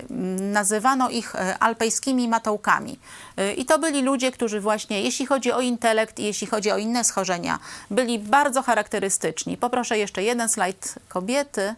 y, 0.09 0.13
nazywano 0.43 1.09
ich 1.09 1.35
y, 1.35 1.59
alpejskimi 1.59 2.27
matołkami. 2.27 2.99
Y, 3.39 3.53
I 3.53 3.65
to 3.65 3.79
byli 3.79 4.01
ludzie, 4.01 4.31
którzy 4.31 4.61
właśnie, 4.61 5.01
jeśli 5.01 5.25
chodzi 5.25 5.51
o 5.51 5.61
intelekt 5.61 6.19
i 6.19 6.23
jeśli 6.23 6.47
chodzi 6.47 6.71
o 6.71 6.77
inne 6.77 7.03
schorzenia, 7.03 7.59
byli 7.91 8.19
bardzo 8.19 8.61
charakterystyczni. 8.61 9.57
Poproszę 9.57 9.97
jeszcze 9.97 10.23
jeden 10.23 10.49
slajd 10.49 10.95
kobiety. 11.07 11.75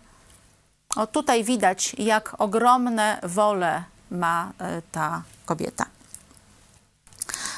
O 0.96 1.08
tutaj 1.08 1.44
widać, 1.44 1.96
jak 1.98 2.36
ogromne 2.38 3.20
wole 3.24 3.84
ma 4.12 4.52
ta 4.92 5.24
kobieta. 5.46 5.86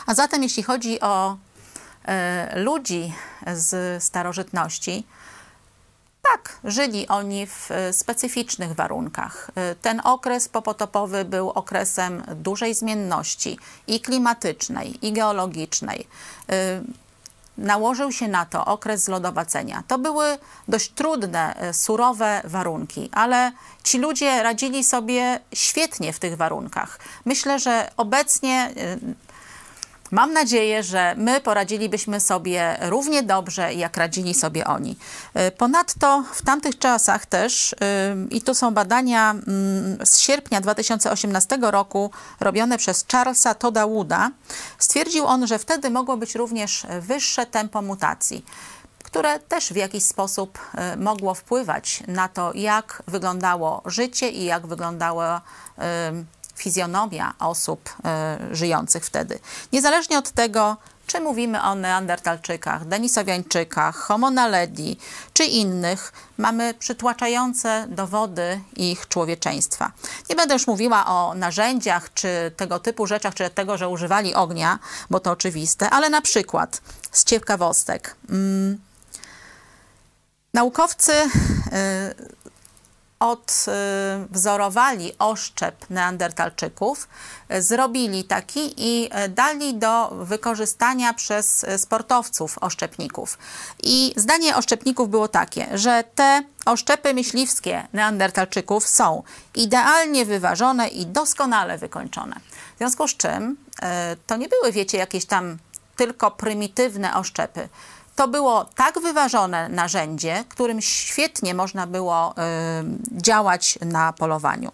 A 0.06 0.14
zatem, 0.14 0.44
jeśli 0.44 0.64
chodzi 0.64 1.02
o 1.02 1.38
ludzi 2.56 3.14
z 3.54 4.04
starożytności, 4.04 5.06
Tak, 6.32 6.60
żyli 6.64 7.08
oni 7.08 7.48
w 7.48 7.72
e, 7.72 7.94
specyficznych 7.94 8.74
warunkach. 8.74 9.52
E, 9.56 9.76
ten 9.76 10.02
okres 10.04 10.50
popotopowy 10.50 11.26
był 11.26 11.50
okresem 11.50 12.24
dużej 12.36 12.74
zmienności 12.74 13.60
i 13.88 14.02
klimatycznej, 14.02 15.06
i 15.08 15.14
geologicznej. 15.14 16.08
E, 16.50 16.82
nałożył 17.58 18.12
się 18.12 18.28
na 18.28 18.46
to 18.46 18.66
okres 18.66 19.04
zlodowacenia. 19.04 19.84
To 19.88 19.98
były 19.98 20.38
dość 20.68 20.92
trudne, 20.92 21.56
surowe 21.74 22.42
warunki, 22.44 23.10
ale 23.12 23.52
ci 23.84 23.98
ludzie 23.98 24.44
radzili 24.44 24.84
sobie 24.84 25.40
świetnie 25.54 26.14
w 26.14 26.20
tych 26.20 26.38
warunkach. 26.38 27.00
Myślę, 27.26 27.60
że 27.60 27.92
obecnie 27.98 28.72
Mam 30.12 30.34
nadzieję, 30.34 30.84
że 30.84 31.16
my 31.18 31.42
poradzilibyśmy 31.42 32.20
sobie 32.20 32.78
równie 32.82 33.24
dobrze, 33.24 33.74
jak 33.74 33.98
radzili 33.98 34.34
sobie 34.34 34.66
oni. 34.66 34.98
Y, 35.48 35.52
ponadto 35.52 36.24
w 36.34 36.42
tamtych 36.42 36.80
czasach 36.80 37.26
też, 37.26 37.74
y, 37.74 37.76
i 38.30 38.42
tu 38.42 38.56
są 38.56 38.74
badania 38.74 39.32
mm, 39.32 39.46
z 40.06 40.20
sierpnia 40.20 40.62
2018 40.62 41.58
roku 41.62 42.12
robione 42.40 42.78
przez 42.78 43.06
Charlesa 43.12 43.54
Toda 43.54 43.88
Wooda, 43.88 44.32
stwierdził 44.80 45.26
on, 45.26 45.48
że 45.48 45.60
wtedy 45.60 45.90
mogło 45.90 46.18
być 46.18 46.36
również 46.36 46.88
wyższe 47.02 47.46
tempo 47.46 47.82
mutacji 47.82 48.46
które 49.04 49.40
też 49.40 49.74
w 49.74 49.76
jakiś 49.76 50.04
sposób 50.04 50.60
y, 50.94 50.98
mogło 50.98 51.34
wpływać 51.34 52.04
na 52.08 52.28
to, 52.28 52.52
jak 52.56 53.04
wyglądało 53.08 53.82
życie 53.86 54.30
i 54.30 54.46
jak 54.46 54.68
wyglądało 54.68 55.24
fizjonomia 56.58 57.34
osób 57.40 57.90
e, 58.06 58.38
żyjących 58.52 59.06
wtedy. 59.06 59.40
Niezależnie 59.74 60.18
od 60.18 60.32
tego, 60.32 60.78
czy 61.08 61.20
mówimy 61.20 61.64
o 61.64 61.76
Neandertalczykach, 61.76 62.86
Denisowiańczykach, 62.86 63.96
Homo 63.96 64.32
naledi 64.32 64.98
czy 65.34 65.46
innych, 65.46 66.14
mamy 66.38 66.74
przytłaczające 66.74 67.88
dowody 67.90 68.62
ich 68.76 69.08
człowieczeństwa. 69.08 69.92
Nie 70.30 70.36
będę 70.36 70.54
już 70.54 70.68
mówiła 70.68 71.06
o 71.06 71.34
narzędziach 71.34 72.14
czy 72.14 72.52
tego 72.58 72.80
typu 72.80 73.08
rzeczach, 73.08 73.34
czy 73.34 73.50
tego, 73.50 73.78
że 73.78 73.90
używali 73.90 74.36
ognia, 74.36 74.80
bo 75.10 75.20
to 75.20 75.32
oczywiste, 75.32 75.90
ale 75.90 76.10
na 76.10 76.22
przykład 76.22 76.82
z 77.12 77.24
ciekawostek. 77.24 78.16
Mm, 78.30 78.78
naukowcy 80.54 81.12
y, 81.12 81.30
odwzorowali 83.20 85.12
oszczep 85.20 85.90
neandertalczyków, 85.90 87.08
zrobili 87.60 88.24
taki 88.24 88.74
i 88.78 89.10
dali 89.30 89.76
do 89.76 90.10
wykorzystania 90.10 91.14
przez 91.14 91.66
sportowców 91.78 92.58
oszczepników. 92.62 93.38
I 93.84 94.14
zdanie 94.16 94.56
oszczepników 94.56 95.10
było 95.10 95.28
takie, 95.28 95.68
że 95.78 96.04
te 96.16 96.44
oszczepy 96.66 97.14
myśliwskie 97.14 97.88
neandertalczyków 97.94 98.88
są 98.88 99.24
idealnie 99.56 100.26
wyważone 100.26 100.88
i 100.88 101.06
doskonale 101.06 101.78
wykończone. 101.78 102.36
W 102.76 102.78
związku 102.78 103.08
z 103.08 103.18
czym 103.18 103.58
e, 103.82 104.16
to 104.28 104.36
nie 104.38 104.50
były, 104.50 104.72
wiecie, 104.72 104.98
jakieś 104.98 105.26
tam 105.26 105.58
tylko 105.96 106.32
prymitywne 106.32 107.16
oszczepy 107.16 107.70
to 108.18 108.28
było 108.28 108.66
tak 108.76 109.00
wyważone 109.00 109.70
narzędzie, 109.70 110.44
którym 110.50 110.82
świetnie 110.82 111.54
można 111.54 111.88
było 111.88 112.32
y, 112.32 113.22
działać 113.22 113.80
na 113.82 114.14
polowaniu. 114.14 114.72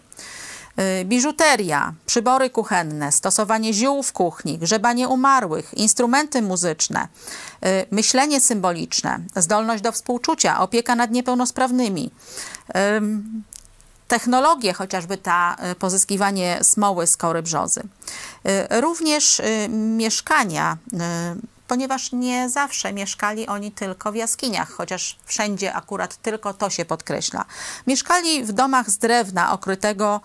Y, 1.00 1.04
biżuteria, 1.04 1.94
przybory 2.06 2.50
kuchenne, 2.50 3.12
stosowanie 3.12 3.72
ziół 3.72 4.02
w 4.02 4.12
kuchni, 4.12 4.58
grzebanie 4.58 5.08
umarłych, 5.08 5.74
instrumenty 5.74 6.42
muzyczne, 6.42 7.08
y, 7.66 7.86
myślenie 7.90 8.40
symboliczne, 8.40 9.20
zdolność 9.36 9.82
do 9.82 9.92
współczucia, 9.92 10.60
opieka 10.60 10.94
nad 10.94 11.10
niepełnosprawnymi, 11.10 12.10
technologie, 14.08 14.72
chociażby 14.72 15.16
ta 15.16 15.56
pozyskiwanie 15.78 16.58
smoły 16.62 17.06
z 17.06 17.16
kory 17.16 17.42
brzozy. 17.42 17.82
Również 18.70 19.42
mieszkania 19.68 20.76
ponieważ 21.68 22.12
nie 22.12 22.50
zawsze 22.50 22.92
mieszkali 22.92 23.46
oni 23.46 23.72
tylko 23.72 24.12
w 24.12 24.14
jaskiniach, 24.14 24.70
chociaż 24.70 25.18
wszędzie 25.24 25.74
akurat 25.74 26.16
tylko 26.16 26.54
to 26.54 26.70
się 26.70 26.84
podkreśla. 26.84 27.44
Mieszkali 27.86 28.44
w 28.44 28.52
domach 28.52 28.90
z 28.90 28.98
drewna 28.98 29.52
okrytego 29.52 30.20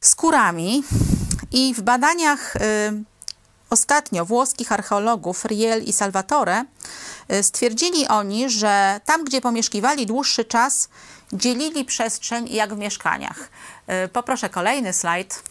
skórami 0.00 0.82
i 1.52 1.74
w 1.74 1.80
badaniach 1.80 2.56
y, 2.56 2.60
ostatnio 3.70 4.24
włoskich 4.24 4.72
archeologów 4.72 5.44
Riel 5.44 5.82
i 5.82 5.92
Salvatore 5.92 6.64
y, 7.32 7.42
stwierdzili 7.42 8.08
oni, 8.08 8.50
że 8.50 9.00
tam, 9.04 9.24
gdzie 9.24 9.40
pomieszkiwali 9.40 10.06
dłuższy 10.06 10.44
czas, 10.44 10.88
dzielili 11.32 11.84
przestrzeń 11.84 12.48
jak 12.48 12.74
w 12.74 12.78
mieszkaniach. 12.78 13.48
Y, 14.04 14.08
poproszę 14.08 14.48
kolejny 14.48 14.92
slajd. 14.92 15.42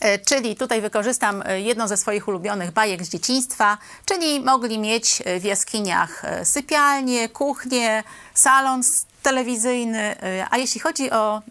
E, 0.00 0.18
czyli 0.18 0.56
tutaj 0.56 0.80
wykorzystam 0.80 1.42
e, 1.46 1.60
jedną 1.60 1.88
ze 1.88 1.96
swoich 1.96 2.28
ulubionych 2.28 2.70
bajek 2.70 3.04
z 3.04 3.08
dzieciństwa, 3.08 3.78
czyli 4.04 4.40
mogli 4.40 4.78
mieć 4.78 5.22
e, 5.24 5.40
w 5.40 5.44
jaskiniach 5.44 6.22
sypialnię, 6.44 7.28
kuchnię, 7.28 8.02
salon 8.34 8.80
telewizyjny, 9.22 10.16
a 10.50 10.58
jeśli 10.58 10.80
chodzi 10.80 11.10
o 11.10 11.42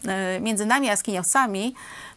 między 0.42 0.66
nami 0.66 0.88
jaskiniowcami, 0.88 1.76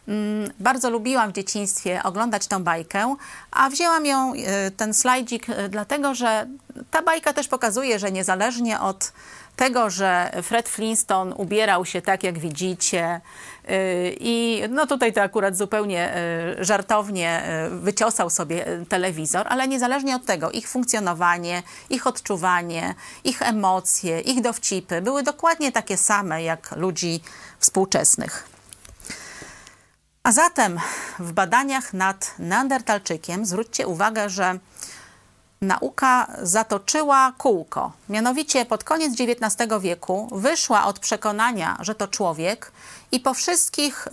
mm, 0.09 0.51
bardzo 0.61 0.91
lubiłam 0.91 1.31
w 1.31 1.33
dzieciństwie 1.33 2.01
oglądać 2.05 2.47
tą 2.47 2.65
bajkę, 2.65 3.17
a 3.51 3.71
wzięłam 3.71 4.07
ją, 4.07 4.33
ten 4.77 4.95
slajdzik, 4.95 5.47
dlatego 5.69 6.15
że 6.15 6.47
ta 6.91 7.03
bajka 7.03 7.33
też 7.33 7.49
pokazuje, 7.49 7.99
że 7.99 8.13
niezależnie 8.13 8.81
od 8.81 9.13
tego, 9.57 9.91
że 9.91 10.33
Fred 10.43 10.69
Flintstone 10.69 11.35
ubierał 11.35 11.85
się 11.85 12.03
tak, 12.03 12.23
jak 12.23 12.39
widzicie, 12.39 13.21
i 14.21 14.63
no 14.71 14.87
tutaj 14.87 15.13
to 15.13 15.23
akurat 15.23 15.57
zupełnie 15.57 16.17
y, 16.61 16.65
żartownie 16.65 17.43
y, 17.67 17.71
wyciosał 17.71 18.31
sobie 18.31 18.67
telewizor, 18.89 19.47
ale 19.49 19.69
niezależnie 19.69 20.17
od 20.17 20.25
tego, 20.27 20.51
ich 20.51 20.69
funkcjonowanie, 20.69 21.63
ich 21.91 22.07
odczuwanie, 22.07 22.95
ich 23.25 23.43
emocje, 23.43 24.21
ich 24.21 24.41
dowcipy 24.41 25.03
były 25.03 25.23
dokładnie 25.23 25.73
takie 25.73 25.97
same 25.97 26.43
jak 26.43 26.77
ludzi 26.77 27.21
współczesnych. 27.59 28.49
A 30.23 30.33
zatem 30.33 30.79
w 31.19 31.33
badaniach 31.33 31.93
nad 31.93 32.35
Neandertalczykiem 32.39 33.47
zwróćcie 33.47 33.87
uwagę, 33.87 34.31
że 34.31 34.59
nauka 35.63 36.27
zatoczyła 36.43 37.33
kółko. 37.39 37.93
Mianowicie 38.09 38.67
pod 38.67 38.85
koniec 38.85 39.13
XIX 39.21 39.71
wieku 39.81 40.29
wyszła 40.33 40.85
od 40.85 40.99
przekonania, 40.99 41.79
że 41.81 41.95
to 41.95 42.09
człowiek 42.09 42.73
i 43.13 43.21
po 43.21 43.35
wszystkich 43.35 44.07
y, 44.07 44.11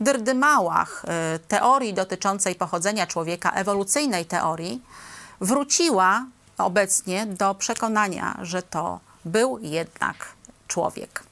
dyrdymałach 0.00 1.04
y, 1.04 1.38
teorii 1.38 1.94
dotyczącej 1.94 2.54
pochodzenia 2.54 3.06
człowieka, 3.06 3.50
ewolucyjnej 3.50 4.24
teorii, 4.24 4.82
wróciła 5.40 6.24
obecnie 6.58 7.26
do 7.26 7.54
przekonania, 7.54 8.38
że 8.42 8.62
to 8.62 9.00
był 9.24 9.58
jednak 9.58 10.16
człowiek. 10.68 11.22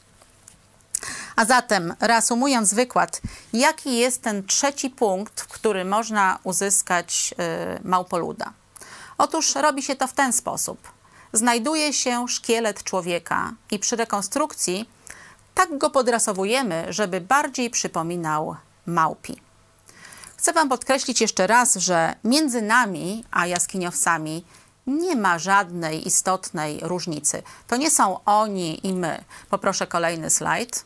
A 1.36 1.44
zatem, 1.44 1.94
reasumując 2.00 2.74
wykład, 2.74 3.20
jaki 3.52 3.96
jest 3.96 4.22
ten 4.22 4.46
trzeci 4.46 4.90
punkt, 4.90 5.40
w 5.40 5.48
który 5.48 5.84
można 5.84 6.38
uzyskać 6.44 7.34
y, 7.78 7.88
małpoluda? 7.88 8.52
Otóż 9.18 9.54
robi 9.54 9.82
się 9.82 9.96
to 9.96 10.06
w 10.06 10.12
ten 10.12 10.32
sposób. 10.32 10.78
Znajduje 11.32 11.92
się 11.92 12.28
szkielet 12.28 12.84
człowieka 12.84 13.52
i 13.70 13.78
przy 13.78 13.96
rekonstrukcji 13.96 14.88
tak 15.54 15.78
go 15.78 15.90
podrasowujemy, 15.90 16.86
żeby 16.88 17.20
bardziej 17.20 17.70
przypominał 17.70 18.56
małpi. 18.86 19.40
Chcę 20.36 20.52
Wam 20.52 20.68
podkreślić 20.68 21.20
jeszcze 21.20 21.46
raz, 21.46 21.74
że 21.74 22.14
między 22.24 22.62
nami 22.62 23.24
a 23.30 23.46
jaskiniowcami 23.46 24.44
nie 24.86 25.16
ma 25.16 25.38
żadnej 25.38 26.06
istotnej 26.06 26.80
różnicy. 26.82 27.42
To 27.66 27.76
nie 27.76 27.90
są 27.90 28.24
oni 28.24 28.86
i 28.86 28.92
my. 28.92 29.24
Poproszę 29.50 29.86
kolejny 29.86 30.30
slajd. 30.30 30.84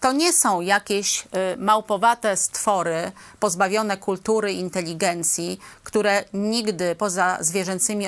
To 0.00 0.12
nie 0.12 0.32
są 0.32 0.60
jakieś 0.60 1.20
y, 1.22 1.26
małpowate 1.56 2.36
stwory 2.36 3.12
pozbawione 3.40 3.96
kultury 3.96 4.52
inteligencji, 4.52 5.60
które 5.84 6.24
nigdy 6.32 6.94
poza 6.94 7.38
zwierzęcymi 7.40 8.06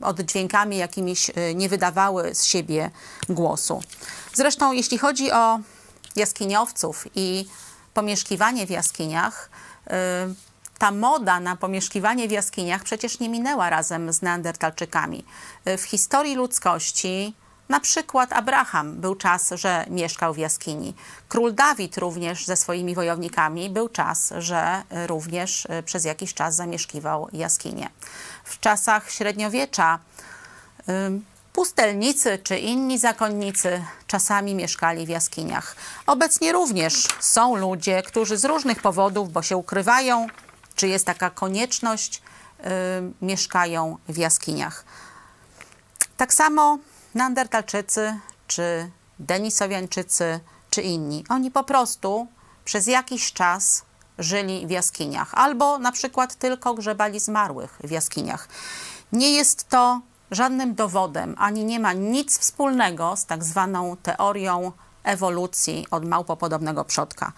oddźwiękami 0.00 0.76
jakimiś 0.76 1.30
y, 1.30 1.54
nie 1.54 1.68
wydawały 1.68 2.34
z 2.34 2.44
siebie 2.44 2.90
głosu. 3.28 3.82
Zresztą 4.34 4.72
jeśli 4.72 4.98
chodzi 4.98 5.32
o 5.32 5.58
jaskiniowców 6.16 7.06
i 7.14 7.48
pomieszkiwanie 7.94 8.66
w 8.66 8.70
jaskiniach, 8.70 9.50
y, 9.86 9.90
ta 10.78 10.90
moda 10.90 11.40
na 11.40 11.56
pomieszkiwanie 11.56 12.28
w 12.28 12.30
jaskiniach 12.30 12.82
przecież 12.82 13.20
nie 13.20 13.28
minęła 13.28 13.70
razem 13.70 14.12
z 14.12 14.22
Neandertalczykami. 14.22 15.24
W 15.78 15.82
historii 15.82 16.34
ludzkości 16.34 17.34
na 17.68 17.80
przykład 17.80 18.32
Abraham 18.32 18.96
był 18.96 19.14
czas, 19.14 19.50
że 19.54 19.86
mieszkał 19.90 20.34
w 20.34 20.38
jaskini. 20.38 20.94
Król 21.28 21.54
Dawid 21.54 21.98
również 21.98 22.46
ze 22.46 22.56
swoimi 22.56 22.94
wojownikami 22.94 23.70
był 23.70 23.88
czas, 23.88 24.32
że 24.38 24.82
również 25.06 25.64
y, 25.64 25.82
przez 25.82 26.04
jakiś 26.04 26.34
czas 26.34 26.54
zamieszkiwał 26.54 27.28
jaskinie. 27.32 27.90
W 28.44 28.60
czasach 28.60 29.10
średniowiecza 29.10 29.98
Pustelnicy 31.54 32.38
czy 32.38 32.58
inni 32.58 32.98
zakonnicy 32.98 33.84
czasami 34.06 34.54
mieszkali 34.54 35.06
w 35.06 35.08
jaskiniach. 35.08 35.76
Obecnie 36.06 36.52
również 36.52 37.08
są 37.20 37.56
ludzie, 37.56 38.02
którzy 38.02 38.36
z 38.36 38.44
różnych 38.44 38.82
powodów, 38.82 39.32
bo 39.32 39.42
się 39.42 39.56
ukrywają, 39.56 40.26
czy 40.74 40.88
jest 40.88 41.06
taka 41.06 41.30
konieczność, 41.30 42.22
y, 42.60 42.62
mieszkają 43.22 43.96
w 44.08 44.16
jaskiniach. 44.16 44.84
Tak 46.16 46.34
samo 46.34 46.78
Neandertalczycy, 47.14 48.18
czy 48.46 48.90
Denisowiańczycy, 49.18 50.40
czy 50.70 50.82
inni. 50.82 51.24
Oni 51.28 51.50
po 51.50 51.64
prostu 51.64 52.26
przez 52.64 52.86
jakiś 52.86 53.32
czas 53.32 53.84
żyli 54.18 54.66
w 54.66 54.70
jaskiniach, 54.70 55.34
albo 55.34 55.78
na 55.78 55.92
przykład 55.92 56.34
tylko 56.34 56.74
grzebali 56.74 57.20
zmarłych 57.20 57.78
w 57.84 57.90
jaskiniach. 57.90 58.48
Nie 59.12 59.30
jest 59.30 59.68
to 59.68 60.00
żadnym 60.30 60.74
dowodem, 60.74 61.34
ani 61.38 61.64
nie 61.64 61.80
ma 61.80 61.92
nic 61.92 62.38
wspólnego 62.38 63.16
z 63.16 63.26
tak 63.26 63.44
zwaną 63.44 63.96
teorią 63.96 64.72
ewolucji 65.04 65.86
od 65.90 66.04
małpopodobnego 66.04 66.84
przodka. 66.84 67.32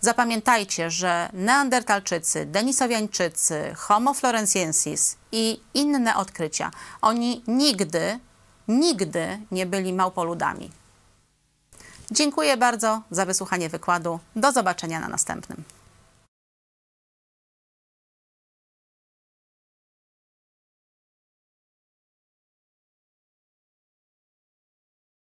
Zapamiętajcie, 0.00 0.90
że 0.90 1.30
Neandertalczycy, 1.32 2.46
Denisowiańczycy, 2.46 3.74
Homo 3.76 4.14
floresiensis 4.14 5.16
i 5.32 5.60
inne 5.74 6.16
odkrycia, 6.16 6.70
oni 7.02 7.44
nigdy, 7.46 8.18
nigdy 8.68 9.38
nie 9.50 9.66
byli 9.66 9.92
małpoludami. 9.92 10.70
Dziękuję 12.10 12.56
bardzo 12.56 13.02
za 13.10 13.26
wysłuchanie 13.26 13.68
wykładu. 13.68 14.18
Do 14.36 14.52
zobaczenia 14.52 15.00
na 15.00 15.08
następnym. 15.08 15.64